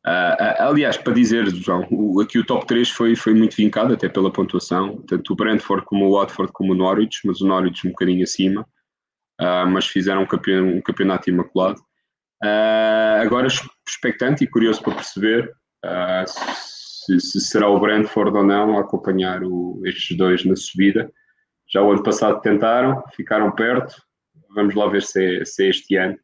Uh, 0.06 0.58
aliás, 0.58 0.98
para 0.98 1.14
dizer, 1.14 1.48
João, 1.54 1.88
o, 1.92 2.20
aqui 2.20 2.40
o 2.40 2.46
top 2.46 2.66
3 2.66 2.90
foi, 2.90 3.16
foi 3.16 3.36
muito 3.36 3.56
vincado, 3.56 3.94
até 3.94 4.10
pela 4.10 4.34
pontuação, 4.34 4.98
tanto 5.08 5.34
o 5.34 5.36
Brentford 5.36 5.86
como 5.86 6.08
o 6.08 6.18
Watford 6.18 6.52
como 6.52 6.74
o 6.74 6.76
Norwich, 6.76 7.20
mas 7.26 7.42
o 7.42 7.48
Norwich 7.48 7.88
um 7.88 7.92
bocadinho 7.92 8.24
acima, 8.24 8.62
uh, 9.40 9.68
mas 9.70 9.86
fizeram 9.86 10.24
um, 10.24 10.26
campeon, 10.26 10.78
um 10.78 10.82
campeonato 10.82 11.30
imaculado. 11.30 11.80
Uh, 12.44 13.22
agora, 13.22 13.48
expectante 13.88 14.44
e 14.44 14.48
curioso 14.48 14.82
para 14.82 14.96
perceber 14.96 15.54
se, 17.06 17.20
se, 17.20 17.42
será 17.42 17.68
o 17.68 17.80
Brentford 17.80 18.36
ou 18.38 18.44
não 18.44 18.78
a 18.78 18.82
acompanhar 18.82 19.44
o, 19.44 19.82
estes 19.86 20.16
dois 20.18 20.46
na 20.46 20.56
subida. 20.56 21.12
Já 21.68 21.82
o 21.82 21.92
ano 21.92 22.04
passado 22.04 22.42
tentaram, 22.42 23.04
ficaram 23.16 23.52
perto, 23.52 23.96
vamos 24.54 24.76
lá 24.76 24.88
ver 24.88 25.02
se 25.02 25.40
é, 25.42 25.46
se 25.46 25.66
é 25.66 25.70
este 25.70 25.96
ano. 25.96 26.18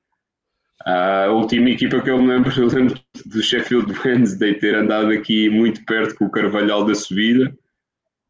A 0.86 1.28
última 1.32 1.70
equipa 1.70 2.02
que 2.02 2.10
eu 2.10 2.22
me 2.22 2.28
lembro, 2.28 2.52
eu 2.60 2.68
lembro 2.68 3.00
do 3.26 3.42
Sheffield 3.42 3.92
Wednesday 4.06 4.54
ter 4.56 4.76
andado 4.76 5.10
aqui 5.12 5.50
muito 5.50 5.84
perto 5.86 6.16
com 6.16 6.26
o 6.26 6.32
Carvalhal 6.32 6.86
da 6.86 6.94
subida. 6.94 7.56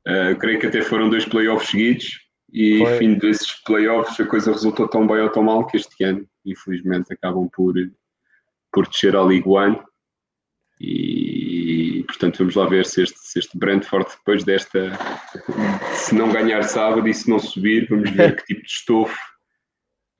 Uh, 0.08 0.38
creio 0.40 0.60
que 0.60 0.68
até 0.68 0.82
foram 0.82 1.10
dois 1.10 1.26
playoffs 1.26 1.70
seguidos 1.70 2.22
e 2.54 2.80
Foi. 2.80 2.98
fim 2.98 3.16
desses 3.16 3.52
playoffs 3.66 4.18
a 4.22 4.26
coisa 4.26 4.54
resultou 4.54 4.88
tão 4.88 5.06
bem 5.06 5.20
ou 5.20 5.30
tão 5.30 5.44
mal 5.44 5.68
que 5.68 5.76
este 5.76 6.02
ano 6.06 6.26
infelizmente 6.46 7.12
acabam 7.12 7.50
por, 7.54 7.74
por 8.72 8.88
descer 8.88 9.18
ao 9.18 9.28
League 9.28 9.48
One. 9.48 9.78
E 10.80 11.87
portanto 12.08 12.40
vamos 12.40 12.56
lá 12.56 12.66
ver 12.68 12.86
se 12.86 13.04
este, 13.04 13.20
se 13.20 13.40
este 13.40 13.58
Brentford 13.58 14.10
depois 14.18 14.44
desta 14.44 14.92
se 15.94 16.16
não 16.16 16.32
ganhar 16.32 16.64
sábado 16.64 17.08
e 17.08 17.14
se 17.14 17.30
não 17.30 17.38
subir, 17.38 17.88
vamos 17.90 18.10
ver 18.12 18.36
que 18.38 18.46
tipo 18.46 18.62
de 18.62 18.72
estofo 18.72 19.18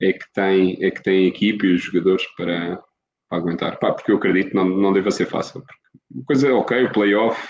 é 0.00 0.12
que 0.12 0.32
tem, 0.32 0.84
é 0.84 0.90
que 0.90 1.02
tem 1.02 1.24
a 1.24 1.28
equipe 1.28 1.66
e 1.66 1.74
os 1.74 1.82
jogadores 1.82 2.24
para, 2.36 2.82
para 3.28 3.38
aguentar. 3.38 3.78
Pá, 3.78 3.92
porque 3.92 4.12
eu 4.12 4.16
acredito 4.16 4.50
que 4.50 4.54
não, 4.54 4.64
não 4.64 4.92
deva 4.92 5.10
ser 5.10 5.26
fácil. 5.26 5.62
Porque 5.62 6.24
coisa 6.26 6.48
é 6.48 6.52
ok, 6.52 6.84
o 6.84 6.92
playoff, 6.92 7.40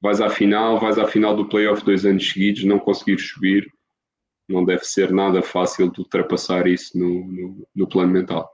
vais 0.00 0.20
à 0.20 0.28
final, 0.28 0.78
vais 0.78 0.98
à 0.98 1.06
final 1.06 1.34
do 1.34 1.48
playoff 1.48 1.84
dois 1.84 2.04
anos 2.04 2.28
seguidos, 2.28 2.64
não 2.64 2.78
conseguires 2.78 3.28
subir, 3.28 3.66
não 4.48 4.64
deve 4.64 4.84
ser 4.84 5.12
nada 5.12 5.42
fácil 5.42 5.90
de 5.90 6.00
ultrapassar 6.00 6.66
isso 6.66 6.98
no, 6.98 7.26
no, 7.26 7.68
no 7.74 7.88
plano 7.88 8.12
mental. 8.12 8.50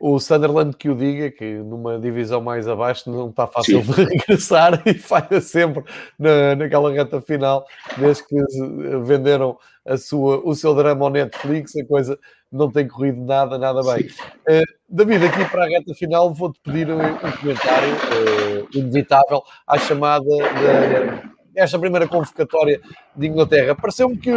O 0.00 0.18
Sunderland 0.18 0.74
que 0.76 0.88
o 0.88 0.94
diga, 0.94 1.30
que 1.30 1.44
numa 1.44 1.98
divisão 1.98 2.40
mais 2.40 2.66
abaixo 2.66 3.10
não 3.10 3.28
está 3.28 3.46
fácil 3.46 3.84
Sim. 3.84 3.92
de 3.92 4.04
regressar 4.16 4.82
e 4.86 4.94
falha 4.94 5.42
sempre 5.42 5.84
na, 6.18 6.56
naquela 6.56 6.90
reta 6.90 7.20
final, 7.20 7.66
desde 7.98 8.26
que 8.26 8.36
venderam 9.04 9.58
a 9.86 9.98
sua, 9.98 10.40
o 10.42 10.54
seu 10.54 10.74
drama 10.74 11.04
ao 11.04 11.10
Netflix, 11.10 11.76
a 11.76 11.84
coisa 11.84 12.18
não 12.50 12.70
tem 12.70 12.88
corrido 12.88 13.20
nada, 13.24 13.58
nada 13.58 13.82
bem. 13.82 14.06
Uh, 14.48 14.64
David, 14.88 15.26
aqui 15.26 15.44
para 15.50 15.64
a 15.64 15.68
reta 15.68 15.94
final 15.94 16.32
vou-te 16.32 16.58
pedir 16.60 16.90
um, 16.90 16.98
um 16.98 17.32
comentário 17.38 17.94
uh, 17.94 18.68
inevitável 18.78 19.42
à 19.66 19.78
chamada 19.78 20.24
de, 20.24 21.39
esta 21.54 21.78
primeira 21.78 22.06
convocatória 22.06 22.80
de 23.16 23.26
Inglaterra. 23.26 23.74
Pareceu-me 23.74 24.16
que 24.16 24.32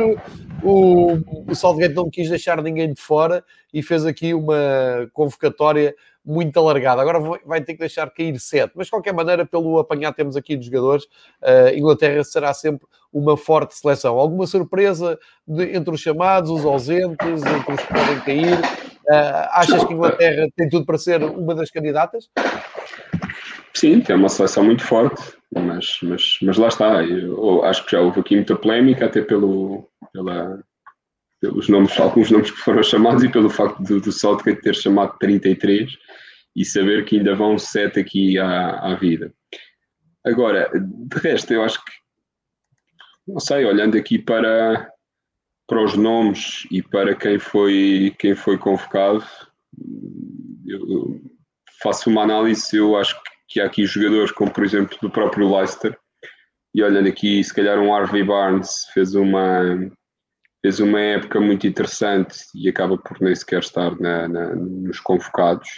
o, 0.64 1.20
o 1.48 1.56
Salgate 1.56 1.94
não 1.94 2.10
quis 2.10 2.30
deixar 2.30 2.62
ninguém 2.62 2.94
de 2.94 3.02
fora 3.02 3.44
e 3.74 3.82
fez 3.82 4.06
aqui 4.06 4.34
uma 4.34 5.10
convocatória 5.14 5.96
muito 6.26 6.58
alargada. 6.58 7.02
Agora 7.02 7.20
vai 7.46 7.62
ter 7.62 7.74
que 7.74 7.80
deixar 7.80 8.10
cair 8.10 8.40
sete, 8.40 8.72
mas 8.76 8.88
de 8.88 8.92
qualquer 8.92 9.14
maneira, 9.14 9.46
pelo 9.46 9.78
apanhar 9.78 10.14
temos 10.14 10.36
aqui 10.36 10.56
dos 10.56 10.68
jogadores, 10.68 11.06
a 11.42 11.72
uh, 11.72 11.78
Inglaterra 11.78 12.24
será 12.24 12.54
sempre 12.54 12.88
uma 13.12 13.36
forte 13.36 13.76
seleção. 13.76 14.18
Alguma 14.18 14.48
surpresa 14.48 15.20
de, 15.48 15.76
entre 15.76 15.94
os 15.94 16.00
chamados, 16.00 16.50
os 16.50 16.66
ausentes, 16.66 17.44
entre 17.44 17.74
os 17.74 17.82
que 17.82 17.94
podem 17.94 18.20
cair? 18.22 18.60
Uh, 18.60 19.50
achas 19.52 19.84
que 19.84 19.92
a 19.92 19.96
Inglaterra 19.96 20.48
tem 20.56 20.70
tudo 20.70 20.86
para 20.86 20.98
ser 20.98 21.22
uma 21.24 21.54
das 21.54 21.70
candidatas? 21.70 22.30
Sim, 23.76 24.02
tem 24.02 24.16
uma 24.16 24.30
seleção 24.30 24.64
muito 24.64 24.84
forte, 24.84 25.22
mas, 25.52 25.98
mas, 26.04 26.38
mas 26.42 26.58
lá 26.58 26.68
está. 26.68 27.04
Eu 27.04 27.64
acho 27.64 27.84
que 27.86 27.92
já 27.92 28.02
houve 28.02 28.20
aqui 28.20 28.36
muita 28.36 28.56
polémica, 28.56 29.06
até 29.06 29.22
pelo, 29.22 29.90
pela, 30.12 30.64
pelos 31.42 31.68
nomes, 31.68 32.00
alguns 32.00 32.30
nomes 32.30 32.52
que 32.52 32.58
foram 32.58 32.84
chamados 32.84 33.24
e 33.24 33.30
pelo 33.30 33.50
facto 33.50 33.82
do, 33.82 34.00
do 34.00 34.12
ter 34.62 34.76
chamado 34.76 35.18
33 35.20 35.92
e 36.56 36.64
saber 36.64 37.04
que 37.06 37.18
ainda 37.18 37.36
vão 37.36 37.58
7 37.58 38.00
aqui 38.00 38.38
à, 38.38 38.80
à 38.80 38.96
vida. 38.96 39.34
Agora, 40.26 40.70
de 40.74 41.20
resto, 41.20 41.52
eu 41.52 41.64
acho 41.64 41.84
que, 41.84 41.92
não 43.28 43.40
sei, 43.40 43.66
olhando 43.66 43.98
aqui 43.98 44.20
para, 44.20 44.90
para 45.68 45.84
os 45.84 45.96
nomes 45.96 46.68
e 46.72 46.82
para 46.82 47.16
quem 47.16 47.40
foi, 47.40 48.16
quem 48.20 48.36
foi 48.36 48.58
convocado, 48.58 49.26
eu 50.66 51.20
faço 51.82 52.10
uma 52.10 52.22
análise, 52.22 52.78
eu 52.78 52.96
acho 52.96 53.22
que 53.22 53.33
que 53.48 53.60
há 53.60 53.66
aqui 53.66 53.86
jogadores 53.86 54.32
como, 54.32 54.52
por 54.52 54.64
exemplo, 54.64 54.98
do 55.02 55.10
próprio 55.10 55.54
Leicester, 55.56 55.98
e 56.74 56.82
olhando 56.82 57.08
aqui, 57.08 57.44
se 57.44 57.54
calhar 57.54 57.80
um 57.80 57.94
Harvey 57.94 58.24
Barnes 58.24 58.86
fez 58.94 59.14
uma, 59.14 59.62
fez 60.62 60.80
uma 60.80 61.00
época 61.00 61.40
muito 61.40 61.68
interessante 61.68 62.36
e 62.56 62.68
acaba 62.68 62.98
por 62.98 63.22
nem 63.22 63.36
sequer 63.36 63.60
estar 63.60 63.96
na, 64.00 64.28
na, 64.28 64.56
nos 64.56 65.00
convocados. 65.00 65.70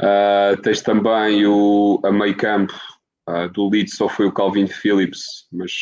Uh, 0.00 0.60
tens 0.62 0.80
também 0.80 1.46
o, 1.46 2.00
a 2.04 2.10
meio 2.10 2.36
campo 2.36 2.72
uh, 3.28 3.48
do 3.50 3.68
Leeds, 3.68 3.96
só 3.96 4.08
foi 4.08 4.26
o 4.26 4.32
Calvin 4.32 4.66
Phillips, 4.66 5.46
mas 5.52 5.72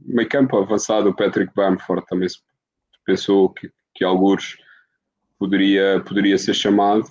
meio 0.00 0.28
campo 0.28 0.58
avançado, 0.58 1.08
o 1.08 1.16
Patrick 1.16 1.52
Bamford 1.54 2.04
também 2.06 2.28
se 2.28 2.38
pensou 3.06 3.50
que, 3.50 3.70
que 3.94 4.04
alguns 4.04 4.56
poderia, 5.38 6.02
poderia 6.06 6.36
ser 6.36 6.54
chamado. 6.54 7.04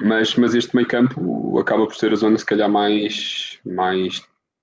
Mas, 0.00 0.34
mas 0.34 0.54
este 0.54 0.74
meio 0.74 0.88
campo 0.88 1.58
acaba 1.58 1.86
por 1.86 1.94
ser 1.94 2.12
a 2.12 2.16
zona 2.16 2.36
se 2.36 2.44
calhar 2.44 2.68
mais, 2.68 3.58
mais 3.64 4.22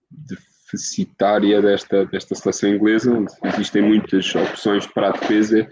deficitária 0.09 1.61
desta, 1.61 2.05
desta 2.05 2.36
seleção 2.36 2.69
inglesa, 2.69 3.13
onde 3.13 3.32
existem 3.45 3.82
muitas 3.82 4.34
opções 4.36 4.86
para 4.88 5.09
a 5.09 5.11
defesa 5.11 5.67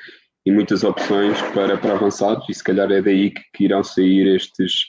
e 0.46 0.52
muitas 0.52 0.84
opções 0.84 1.42
para, 1.54 1.78
para 1.78 1.94
avançados, 1.94 2.48
e 2.50 2.54
se 2.54 2.64
calhar 2.64 2.90
é 2.92 3.02
daí 3.02 3.32
que, 3.32 3.42
que 3.54 3.64
irão 3.66 3.84
sair 3.84 4.36
estes, 4.36 4.88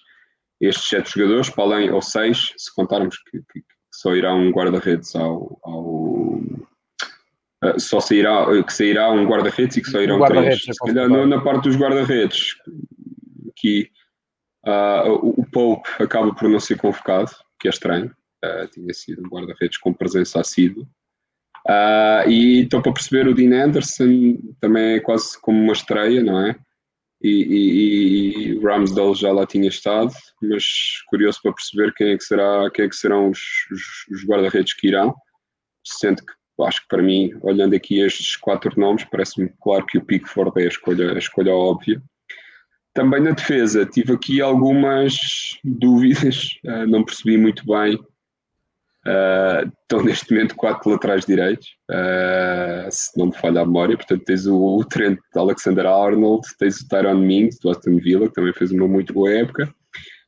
estes 0.61 0.89
sete 0.89 1.19
jogadores, 1.19 1.51
para 1.51 1.65
além, 1.65 1.91
ou 1.91 2.01
seis, 2.01 2.53
se 2.57 2.75
contarmos 2.75 3.19
que, 3.31 3.39
que, 3.39 3.63
só 3.93 4.15
irá 4.15 4.33
um 4.33 4.51
guarda-redes 4.51 5.15
ao, 5.17 5.61
ao 5.65 6.21
Uh, 7.63 7.79
só 7.79 8.01
sairá, 8.01 8.47
que 8.63 8.73
sairá 8.73 9.11
um 9.11 9.27
guarda-redes 9.27 9.77
e 9.77 9.83
que 9.83 9.91
só 9.91 10.01
irão 10.01 10.19
um 10.19 10.25
três. 10.25 10.63
Se 10.63 10.73
calhar 10.79 11.11
na, 11.11 11.27
na 11.27 11.43
parte 11.43 11.65
dos 11.65 11.77
guarda-redes, 11.77 12.55
que 13.55 13.91
Uh, 14.67 15.11
o, 15.11 15.41
o 15.41 15.51
Pope 15.51 15.89
acaba 15.99 16.35
por 16.35 16.49
não 16.49 16.61
ser 16.61 16.77
convocado, 16.77 17.31
que 17.59 17.69
é 17.69 17.71
estranho. 17.71 18.15
Uh, 18.45 18.67
tinha 18.69 18.93
sido 18.95 19.23
um 19.23 19.29
guarda-redes 19.29 19.79
com 19.79 19.93
presença 19.93 20.41
assídua. 20.41 20.85
Uh, 21.69 22.29
e 22.29 22.63
estou 22.63 22.81
para 22.81 22.93
perceber 22.93 23.29
o 23.29 23.35
Dean 23.35 23.65
Anderson 23.65 24.39
também 24.61 24.95
é 24.95 25.01
quase 25.01 25.39
como 25.41 25.61
uma 25.61 25.73
estreia, 25.73 26.23
não 26.23 26.47
é? 26.47 26.57
E, 27.23 27.29
e, 27.29 28.55
e 28.55 28.59
Ramsdale 28.61 29.15
já 29.15 29.31
lá 29.31 29.47
tinha 29.47 29.69
estado, 29.69 30.11
mas 30.43 30.65
curioso 31.09 31.39
para 31.43 31.53
perceber 31.53 31.93
quem 31.93 32.13
é 32.13 32.17
que, 32.17 32.25
será, 32.25 32.71
quem 32.71 32.87
é 32.87 32.89
que 32.89 32.97
serão 32.97 33.29
os, 33.29 33.39
os, 33.71 33.83
os 34.11 34.27
guarda-redes 34.27 34.73
que 34.73 34.89
irão. 34.89 35.15
Sendo 35.85 36.25
que 36.25 36.33
acho 36.65 36.83
que 36.83 36.89
para 36.89 37.03
mim, 37.03 37.33
olhando 37.43 37.75
aqui 37.75 38.01
estes 38.01 38.37
quatro 38.37 38.73
nomes, 38.79 39.05
parece-me 39.05 39.53
claro 39.63 39.85
que 39.87 39.99
o 39.99 40.05
Pickford 40.05 40.53
é 40.57 40.65
a 40.65 40.69
escolha, 40.69 41.13
a 41.13 41.19
escolha 41.19 41.55
óbvia. 41.55 42.03
Também 43.01 43.23
na 43.23 43.31
defesa, 43.31 43.87
tive 43.87 44.13
aqui 44.13 44.43
algumas 44.43 45.17
dúvidas, 45.65 46.51
uh, 46.67 46.85
não 46.87 47.03
percebi 47.03 47.39
muito 47.39 47.65
bem. 47.65 47.95
Uh, 49.07 49.73
estão 49.81 50.05
neste 50.05 50.31
momento 50.31 50.55
quatro 50.55 50.91
laterais 50.91 51.25
direitos, 51.25 51.67
uh, 51.91 52.91
se 52.91 53.19
não 53.19 53.29
me 53.29 53.35
falha 53.35 53.63
a 53.63 53.65
memória. 53.65 53.97
Portanto, 53.97 54.23
tens 54.27 54.45
o, 54.45 54.55
o 54.55 54.85
Trent 54.85 55.19
Alexander 55.35 55.87
Arnold, 55.87 56.47
tens 56.59 56.83
o 56.83 56.89
Tyron 56.89 57.21
Mings 57.21 57.59
do 57.61 57.71
Aston 57.71 57.97
Villa, 57.97 58.29
que 58.29 58.35
também 58.35 58.53
fez 58.53 58.71
uma 58.71 58.87
muito 58.87 59.15
boa 59.15 59.33
época. 59.33 59.75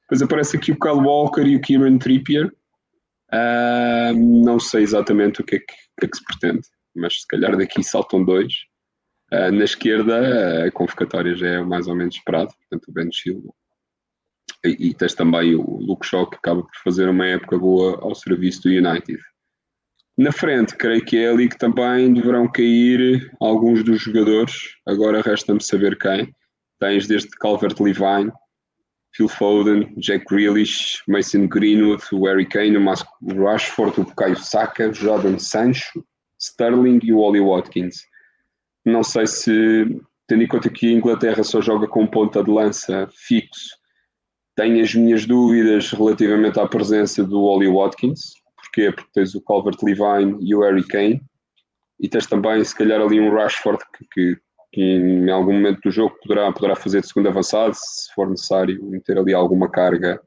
Depois 0.04 0.22
aparece 0.22 0.56
aqui 0.56 0.72
o 0.72 0.78
Kyle 0.78 1.06
Walker 1.06 1.42
e 1.42 1.56
o 1.56 1.60
Kieran 1.60 1.98
Trippier. 1.98 2.50
Uh, 3.30 4.14
não 4.16 4.58
sei 4.58 4.82
exatamente 4.82 5.42
o 5.42 5.44
que 5.44 5.56
é 5.56 5.58
que, 5.58 5.74
que, 6.00 6.06
é 6.06 6.08
que 6.08 6.16
se 6.16 6.24
pretende, 6.24 6.66
mas 6.96 7.20
se 7.20 7.26
calhar 7.26 7.54
daqui 7.54 7.84
saltam 7.84 8.24
dois. 8.24 8.50
Uh, 9.32 9.50
na 9.50 9.64
esquerda, 9.64 10.66
a 10.66 10.70
convocatória 10.70 11.34
já 11.34 11.46
é 11.46 11.62
mais 11.62 11.88
ou 11.88 11.94
menos 11.94 12.16
esperado, 12.16 12.52
portanto, 12.54 12.88
o 12.88 12.92
Ben 12.92 13.10
Chilwell. 13.10 13.54
E, 14.62 14.88
e 14.88 14.94
tens 14.94 15.14
também 15.14 15.54
o 15.54 15.78
Luke 15.78 16.06
Shaw, 16.06 16.28
que 16.28 16.36
acaba 16.36 16.62
por 16.62 16.76
fazer 16.84 17.08
uma 17.08 17.26
época 17.26 17.58
boa 17.58 17.98
ao 18.02 18.14
serviço 18.14 18.62
do 18.62 18.68
United. 18.68 19.18
Na 20.18 20.30
frente, 20.30 20.76
creio 20.76 21.02
que 21.02 21.16
é 21.16 21.30
ali 21.30 21.48
que 21.48 21.56
também 21.56 22.12
deverão 22.12 22.46
cair 22.46 23.32
alguns 23.40 23.82
dos 23.82 24.02
jogadores. 24.02 24.52
Agora 24.86 25.22
resta-me 25.22 25.62
saber 25.62 25.96
quem. 25.98 26.34
Tens 26.78 27.06
desde 27.06 27.30
Calvert-Levine, 27.30 28.30
Phil 29.14 29.28
Foden, 29.28 29.94
Jack 29.96 30.26
Grealish, 30.26 31.02
Mason 31.08 31.46
Greenwood, 31.46 32.02
o 32.12 32.26
Harry 32.26 32.46
Kane, 32.46 32.76
o 32.76 33.44
Rashford, 33.44 34.00
o 34.00 34.04
Bukayo 34.04 34.36
Saka, 34.36 34.92
Jordan 34.92 35.38
Sancho, 35.38 36.04
Sterling 36.38 37.00
e 37.02 37.12
o 37.12 37.18
Ollie 37.18 37.40
Watkins. 37.40 38.02
Não 38.84 39.02
sei 39.02 39.26
se, 39.26 40.00
tendo 40.26 40.42
em 40.42 40.48
conta 40.48 40.68
que 40.68 40.88
a 40.88 40.92
Inglaterra 40.92 41.42
só 41.44 41.60
joga 41.60 41.86
com 41.86 42.06
ponta 42.06 42.42
de 42.42 42.50
lança 42.50 43.08
fixo, 43.12 43.76
tenho 44.54 44.82
as 44.82 44.94
minhas 44.94 45.24
dúvidas 45.24 45.90
relativamente 45.90 46.58
à 46.60 46.66
presença 46.66 47.24
do 47.24 47.42
Ollie 47.42 47.70
Watkins. 47.70 48.34
Porquê? 48.56 48.92
Porque 48.92 49.10
tens 49.14 49.34
o 49.34 49.40
Calvert-Levine 49.42 50.38
e 50.40 50.54
o 50.54 50.60
Harry 50.60 50.86
Kane. 50.86 51.22
E 51.98 52.08
tens 52.08 52.26
também, 52.26 52.62
se 52.64 52.74
calhar, 52.74 53.00
ali 53.00 53.20
um 53.20 53.32
Rashford 53.32 53.82
que, 53.96 54.04
que, 54.12 54.40
que, 54.72 54.82
em 54.82 55.30
algum 55.30 55.52
momento 55.52 55.80
do 55.82 55.90
jogo 55.90 56.16
poderá, 56.20 56.52
poderá 56.52 56.74
fazer 56.74 57.00
de 57.00 57.06
segundo 57.06 57.28
avançado, 57.28 57.74
se 57.74 58.12
for 58.14 58.28
necessário 58.28 58.82
meter 58.84 59.18
ali 59.18 59.32
alguma 59.32 59.70
carga 59.70 60.20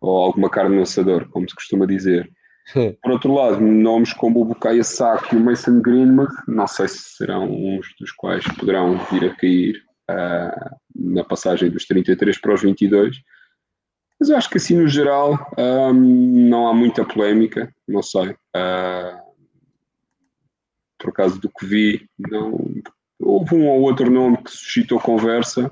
ou 0.00 0.16
alguma 0.18 0.50
carne 0.50 0.76
no 0.76 0.82
assador, 0.82 1.28
como 1.30 1.48
se 1.48 1.54
costuma 1.54 1.86
dizer. 1.86 2.30
Por 2.72 3.12
outro 3.12 3.32
lado, 3.32 3.60
nomes 3.60 4.12
como 4.12 4.40
o 4.40 4.44
Bukayo 4.44 4.82
Saka 4.82 5.34
e 5.34 5.38
o 5.38 5.40
Mason 5.40 5.80
Greenwood, 5.80 6.32
não 6.48 6.66
sei 6.66 6.88
se 6.88 7.16
serão 7.16 7.50
uns 7.50 7.94
dos 8.00 8.10
quais 8.12 8.44
poderão 8.58 8.98
vir 9.10 9.30
a 9.30 9.36
cair 9.36 9.82
uh, 10.10 10.76
na 10.94 11.24
passagem 11.24 11.70
dos 11.70 11.84
33 11.84 12.40
para 12.40 12.54
os 12.54 12.62
22. 12.62 13.20
Mas 14.18 14.30
eu 14.30 14.36
acho 14.36 14.48
que 14.48 14.56
assim 14.56 14.76
no 14.76 14.88
geral 14.88 15.38
um, 15.58 15.92
não 16.48 16.66
há 16.66 16.74
muita 16.74 17.04
polémica, 17.04 17.70
não 17.86 18.02
sei. 18.02 18.30
Uh, 18.30 19.24
por 20.98 21.12
causa 21.12 21.38
do 21.38 21.50
que 21.50 21.66
vi, 21.66 22.08
não, 22.18 22.56
houve 23.20 23.54
um 23.54 23.68
ou 23.68 23.82
outro 23.82 24.10
nome 24.10 24.38
que 24.38 24.50
suscitou 24.50 24.98
conversa, 24.98 25.70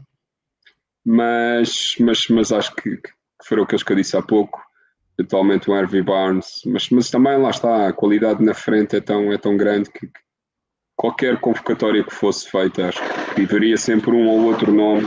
mas, 1.05 1.97
mas, 1.99 2.29
mas 2.29 2.53
acho 2.53 2.75
que, 2.75 2.97
que 2.99 3.11
foram 3.45 3.63
aqueles 3.63 3.83
que 3.83 3.93
eu 3.93 3.97
disse 3.97 4.17
há 4.17 4.23
pouco, 4.23 4.63
eventualmente 5.19 5.71
o 5.71 5.75
Harvey 5.75 6.03
Barnes, 6.03 6.63
mas, 6.67 6.89
mas 6.91 7.11
também 7.11 7.37
lá 7.39 7.51
está, 7.51 7.89
a 7.89 7.93
qualidade 7.93 8.43
na 8.43 8.55
frente 8.55 8.97
é 8.97 9.01
tão, 9.01 9.33
é 9.33 9.39
tão 9.39 9.57
grande 9.57 9.91
que, 9.91 10.07
que 10.07 10.21
qualquer 10.97 11.39
convocatória 11.41 12.05
que 12.05 12.15
fosse 12.15 12.51
feita, 12.51 12.89
acho 12.89 13.01
que 13.35 13.43
haveria 13.43 13.77
sempre 13.77 14.11
um 14.11 14.29
ou 14.29 14.45
outro 14.45 14.73
nome 14.73 15.07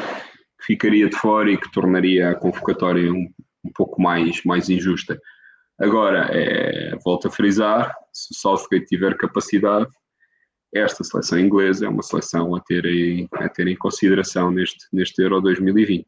que 0.60 0.66
ficaria 0.68 1.10
de 1.10 1.16
fora 1.16 1.52
e 1.52 1.58
que 1.58 1.72
tornaria 1.72 2.32
a 2.32 2.36
convocatória 2.36 3.12
um, 3.12 3.30
um 3.64 3.72
pouco 3.74 4.02
mais, 4.02 4.44
mais 4.44 4.70
injusta. 4.70 5.20
Agora, 5.80 6.30
é, 6.32 6.96
volto 7.04 7.28
a 7.28 7.32
frisar, 7.32 7.94
se 8.14 8.34
o 8.34 8.38
Southgate 8.38 8.86
tiver 8.86 9.18
capacidade, 9.18 9.90
esta 10.74 11.04
seleção 11.04 11.40
inglesa 11.40 11.86
é 11.86 11.90
uma 11.90 12.04
seleção 12.04 12.56
a 12.56 12.60
ter 12.60 12.86
em, 12.86 13.28
a 13.34 13.48
ter 13.48 13.68
em 13.68 13.76
consideração 13.76 14.52
neste, 14.52 14.86
neste 14.92 15.22
Euro 15.22 15.42
2020. 15.42 16.06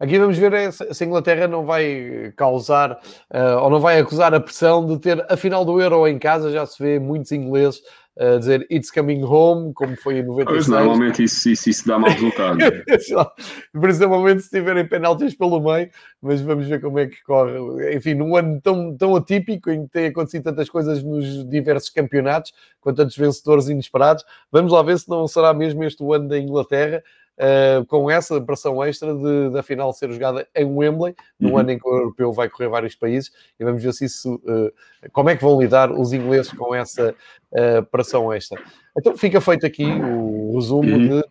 Aqui 0.00 0.18
vamos 0.18 0.38
ver 0.38 0.72
se 0.72 1.04
a 1.04 1.06
Inglaterra 1.06 1.46
não 1.46 1.66
vai 1.66 2.32
causar 2.34 2.92
uh, 2.92 3.58
ou 3.62 3.68
não 3.68 3.78
vai 3.78 3.98
acusar 4.00 4.32
a 4.32 4.40
pressão 4.40 4.86
de 4.86 4.98
ter 4.98 5.22
a 5.30 5.36
final 5.36 5.62
do 5.62 5.78
Euro 5.78 6.08
em 6.08 6.18
casa. 6.18 6.50
Já 6.50 6.64
se 6.64 6.82
vê 6.82 6.98
muitos 6.98 7.30
ingleses 7.32 7.82
a 8.18 8.38
dizer 8.38 8.66
It's 8.70 8.90
coming 8.90 9.22
home, 9.22 9.72
como 9.72 9.96
foi 9.96 10.18
em 10.18 10.22
96. 10.22 10.44
Pois, 10.44 10.68
normalmente 10.68 11.22
isso, 11.22 11.48
isso, 11.48 11.70
isso 11.70 11.86
dá 11.86 11.98
mau 11.98 12.10
resultado. 12.10 12.58
Principalmente 13.72 14.42
se 14.42 14.50
tiverem 14.50 14.86
penaltis 14.86 15.34
pelo 15.34 15.60
meio, 15.60 15.90
mas 16.20 16.40
vamos 16.40 16.66
ver 16.66 16.80
como 16.80 16.98
é 16.98 17.06
que 17.06 17.22
corre. 17.22 17.94
Enfim, 17.94 18.14
num 18.14 18.36
ano 18.36 18.60
tão, 18.60 18.96
tão 18.96 19.16
atípico, 19.16 19.70
em 19.70 19.86
que 19.86 19.92
tem 19.92 20.06
acontecido 20.06 20.44
tantas 20.44 20.68
coisas 20.68 21.02
nos 21.02 21.48
diversos 21.48 21.88
campeonatos, 21.88 22.52
com 22.80 22.92
tantos 22.92 23.16
vencedores 23.16 23.68
inesperados, 23.68 24.24
vamos 24.52 24.72
lá 24.72 24.82
ver 24.82 24.98
se 24.98 25.08
não 25.08 25.26
será 25.26 25.54
mesmo 25.54 25.84
este 25.84 26.02
o 26.02 26.12
ano 26.12 26.28
da 26.28 26.38
Inglaterra. 26.38 27.02
Uh, 27.40 27.86
com 27.86 28.10
essa 28.10 28.38
pressão 28.38 28.84
extra 28.84 29.14
de, 29.14 29.48
da 29.48 29.62
final 29.62 29.94
ser 29.94 30.12
jogada 30.12 30.46
em 30.54 30.66
Wembley, 30.66 31.14
no 31.38 31.52
uhum. 31.52 31.58
ano 31.58 31.70
em 31.70 31.78
que 31.78 31.88
o 31.88 31.96
europeu 31.96 32.34
vai 32.34 32.50
correr 32.50 32.68
vários 32.68 32.94
países, 32.94 33.32
e 33.58 33.64
vamos 33.64 33.82
ver 33.82 33.94
se 33.94 34.04
isso, 34.04 34.34
uh, 34.34 34.70
como 35.10 35.30
é 35.30 35.36
que 35.36 35.42
vão 35.42 35.58
lidar 35.58 35.90
os 35.90 36.12
ingleses 36.12 36.52
com 36.52 36.74
essa 36.74 37.14
uh, 37.52 37.82
pressão 37.90 38.30
extra. 38.30 38.62
Então 38.94 39.16
fica 39.16 39.40
feito 39.40 39.64
aqui 39.64 39.86
o 39.86 40.54
resumo 40.54 40.90
uhum. 40.90 41.08
de 41.08 41.24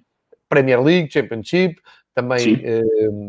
Premier 0.50 0.82
League, 0.82 1.12
Championship, 1.12 1.80
também 2.22 2.62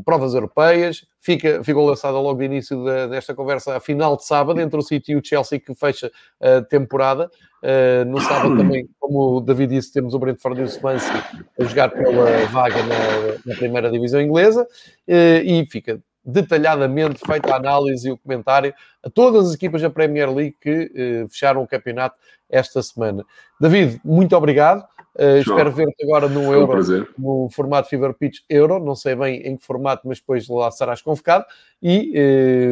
provas 0.04 0.34
europeias. 0.34 1.06
Fica, 1.20 1.62
ficou 1.62 1.86
lançada 1.86 2.18
logo 2.18 2.38
de 2.38 2.46
início 2.46 2.82
da, 2.84 3.06
desta 3.06 3.34
conversa 3.34 3.76
a 3.76 3.80
final 3.80 4.16
de 4.16 4.24
sábado 4.24 4.60
entre 4.60 4.78
o 4.78 4.82
City 4.82 5.12
e 5.12 5.16
o 5.16 5.24
Chelsea 5.24 5.60
que 5.60 5.74
fecha 5.74 6.10
a 6.40 6.62
temporada. 6.62 7.30
Uh, 7.62 8.06
no 8.06 8.20
sábado 8.22 8.56
também, 8.56 8.88
como 8.98 9.36
o 9.36 9.40
David 9.40 9.74
disse, 9.74 9.92
temos 9.92 10.14
o 10.14 10.18
Brentford 10.18 10.60
e 10.60 10.64
o 10.64 10.68
Swansea 10.68 11.22
a 11.58 11.64
jogar 11.64 11.90
pela 11.90 12.46
vaga 12.46 12.82
na, 12.84 13.34
na 13.44 13.54
primeira 13.54 13.90
divisão 13.90 14.20
inglesa 14.20 14.62
uh, 14.62 15.44
e 15.44 15.66
fica 15.66 16.00
detalhadamente 16.24 17.20
feita 17.26 17.52
a 17.52 17.56
análise 17.56 18.08
e 18.08 18.12
o 18.12 18.16
comentário 18.16 18.72
a 19.02 19.10
todas 19.10 19.48
as 19.48 19.54
equipas 19.54 19.82
da 19.82 19.90
Premier 19.90 20.32
League 20.32 20.56
que 20.58 21.24
uh, 21.24 21.28
fecharam 21.28 21.62
o 21.62 21.68
campeonato 21.68 22.16
esta 22.48 22.82
semana. 22.82 23.26
David, 23.60 24.00
muito 24.02 24.34
obrigado. 24.34 24.82
Uh, 25.20 25.38
espero 25.38 25.70
ver-te 25.70 26.04
agora 26.04 26.28
no 26.28 26.52
Euro, 26.52 27.06
no 27.18 27.48
formato 27.50 27.88
Fever 27.88 28.14
Pitch 28.14 28.38
Euro. 28.48 28.78
Não 28.78 28.96
sei 28.96 29.14
bem 29.14 29.42
em 29.46 29.56
que 29.56 29.64
formato, 29.64 30.08
mas 30.08 30.18
depois 30.18 30.48
lá 30.48 30.70
serás 30.70 31.02
convocado. 31.02 31.44
E 31.82 32.14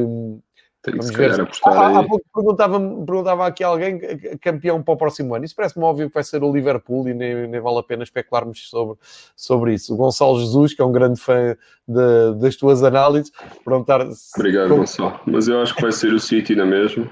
uh, 0.03 0.41
Vamos 0.87 1.11
ver. 1.11 1.41
há. 1.65 1.99
Há 1.99 2.05
pouco 2.05 2.25
perguntava, 2.33 2.81
perguntava 2.81 3.47
aqui 3.47 3.65
alguém, 3.65 3.99
campeão 4.41 4.83
para 4.83 4.95
o 4.95 4.97
próximo 4.97 5.35
ano. 5.35 5.45
Isso 5.45 5.55
parece-me 5.55 5.85
óbvio 5.85 6.09
que 6.09 6.15
vai 6.15 6.23
ser 6.23 6.43
o 6.43 6.53
Liverpool 6.53 7.09
e 7.09 7.15
nem, 7.15 7.49
nem 7.49 7.61
vale 7.61 7.79
a 7.79 7.83
pena 7.83 8.03
especularmos 8.03 8.71
sobre, 8.71 8.97
sobre 9.37 9.75
isso. 9.75 9.95
O 9.95 9.97
Gonçalo 9.97 10.39
Jesus, 10.39 10.75
que 10.75 10.81
é 10.81 10.85
um 10.85 10.93
grande 10.93 11.21
fã 11.21 11.57
de, 11.87 12.35
das 12.41 12.57
tuas 12.57 12.83
análises, 12.83 13.33
perguntar... 13.65 14.07
Obrigado, 14.37 14.69
como... 14.69 14.81
Gonçalo. 14.81 15.21
Mas 15.27 15.49
eu 15.49 15.61
acho 15.61 15.75
que 15.75 15.83
vai 15.83 15.93
ser 15.93 16.13
o 16.13 16.21
City 16.21 16.55
na 16.55 16.65
mesma. 16.65 17.05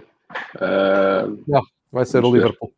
Uh... 0.57 1.43
Não, 1.47 1.63
vai 1.93 2.05
ser 2.05 2.25
o 2.25 2.33
Liverpool. 2.33 2.73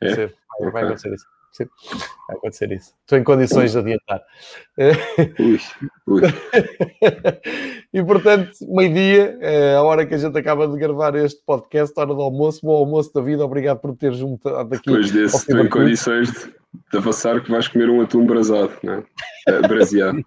É? 0.00 0.06
Vai, 0.06 0.14
ser, 0.14 0.34
vai, 0.60 0.70
vai 0.70 0.84
acontecer 0.84 1.14
isso. 1.14 1.26
Sim, 1.64 1.98
vai 2.28 2.36
acontecer 2.36 2.72
isso. 2.72 2.92
Estou 3.00 3.18
em 3.18 3.24
condições 3.24 3.72
de 3.72 3.78
adiantar. 3.78 4.22
Ui, 5.38 5.60
ui. 6.06 6.22
e 7.92 8.04
portanto, 8.04 8.50
meio-dia, 8.68 9.38
é 9.40 9.74
a 9.74 9.82
hora 9.82 10.06
que 10.06 10.14
a 10.14 10.18
gente 10.18 10.36
acaba 10.38 10.66
de 10.68 10.78
gravar 10.78 11.14
este 11.16 11.42
podcast, 11.44 11.98
hora 11.98 12.14
do 12.14 12.20
almoço, 12.20 12.60
bom 12.62 12.76
almoço 12.76 13.12
da 13.12 13.20
vida, 13.20 13.44
obrigado 13.44 13.78
por 13.78 13.96
ter 13.96 14.12
juntado 14.12 14.74
aqui. 14.74 14.86
Depois 14.86 15.10
desse, 15.10 15.36
estou 15.36 15.58
em 15.58 15.68
condições 15.68 16.30
de, 16.32 16.40
de 16.92 16.98
avançar 16.98 17.42
que 17.42 17.50
vais 17.50 17.68
comer 17.68 17.90
um 17.90 18.00
atum 18.00 18.24
brasado, 18.26 18.72
não 18.82 18.94
é? 18.94 19.04
é 19.48 19.60
braseado. 19.60 20.24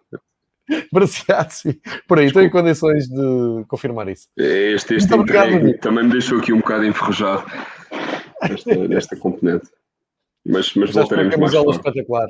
Braseado, 0.92 1.52
sim. 1.52 1.74
Por 2.08 2.20
aí, 2.20 2.26
Desculpa. 2.26 2.28
estou 2.28 2.42
em 2.44 2.50
condições 2.50 3.08
de 3.08 3.66
confirmar 3.68 4.08
isso. 4.08 4.30
Este, 4.38 4.96
este 4.96 5.14
entregue 5.14 5.78
também 5.80 6.06
me 6.06 6.12
deixou 6.12 6.40
aqui 6.40 6.54
um 6.54 6.60
bocado 6.60 6.86
enferrujado, 6.86 7.44
esta, 8.42 8.88
desta 8.88 9.16
componente. 9.16 9.68
Mas, 10.46 10.74
mas 10.76 10.91
voltaremos 10.91 11.36
mais 11.38 11.52
camisola 11.52 11.76
espetacular. 11.76 12.28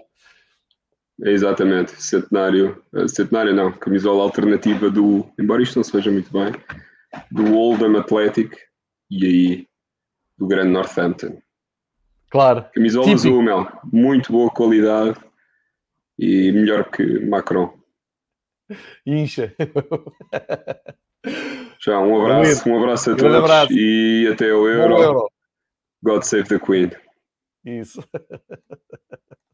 É 1.23 1.31
exatamente, 1.31 1.91
centenário, 2.01 2.83
eh, 2.93 3.07
centenário 3.07 3.53
não, 3.53 3.71
camisola 3.71 4.23
alternativa 4.23 4.89
do, 4.89 5.27
embora 5.39 5.61
isto 5.61 5.75
não 5.75 5.83
se 5.83 5.91
veja 5.91 6.11
muito 6.11 6.31
bem, 6.31 6.51
do 7.31 7.55
Oldham 7.55 7.97
Athletic 7.97 8.55
e 9.09 9.25
aí 9.25 9.67
do 10.37 10.47
grande 10.47 10.71
Northampton. 10.71 11.39
Claro. 12.31 12.65
Camisola 12.73 13.05
Típico. 13.05 13.27
azul, 13.27 13.43
meu, 13.43 13.67
muito 13.91 14.31
boa 14.31 14.49
qualidade 14.49 15.19
e 16.17 16.51
melhor 16.51 16.89
que 16.89 17.19
Macron. 17.19 17.77
Incha. 19.05 19.53
Já, 21.79 21.99
um 21.99 22.21
abraço, 22.21 22.67
um 22.69 22.77
abraço 22.77 23.11
a 23.11 23.15
todos 23.15 23.35
abraço. 23.35 23.71
e 23.71 24.27
até 24.31 24.49
ao 24.49 24.67
Euro. 24.67 24.97
Euro. 24.97 25.29
God 26.01 26.23
save 26.23 26.47
the 26.47 26.59
Queen. 26.59 26.91
Isso. 27.65 28.03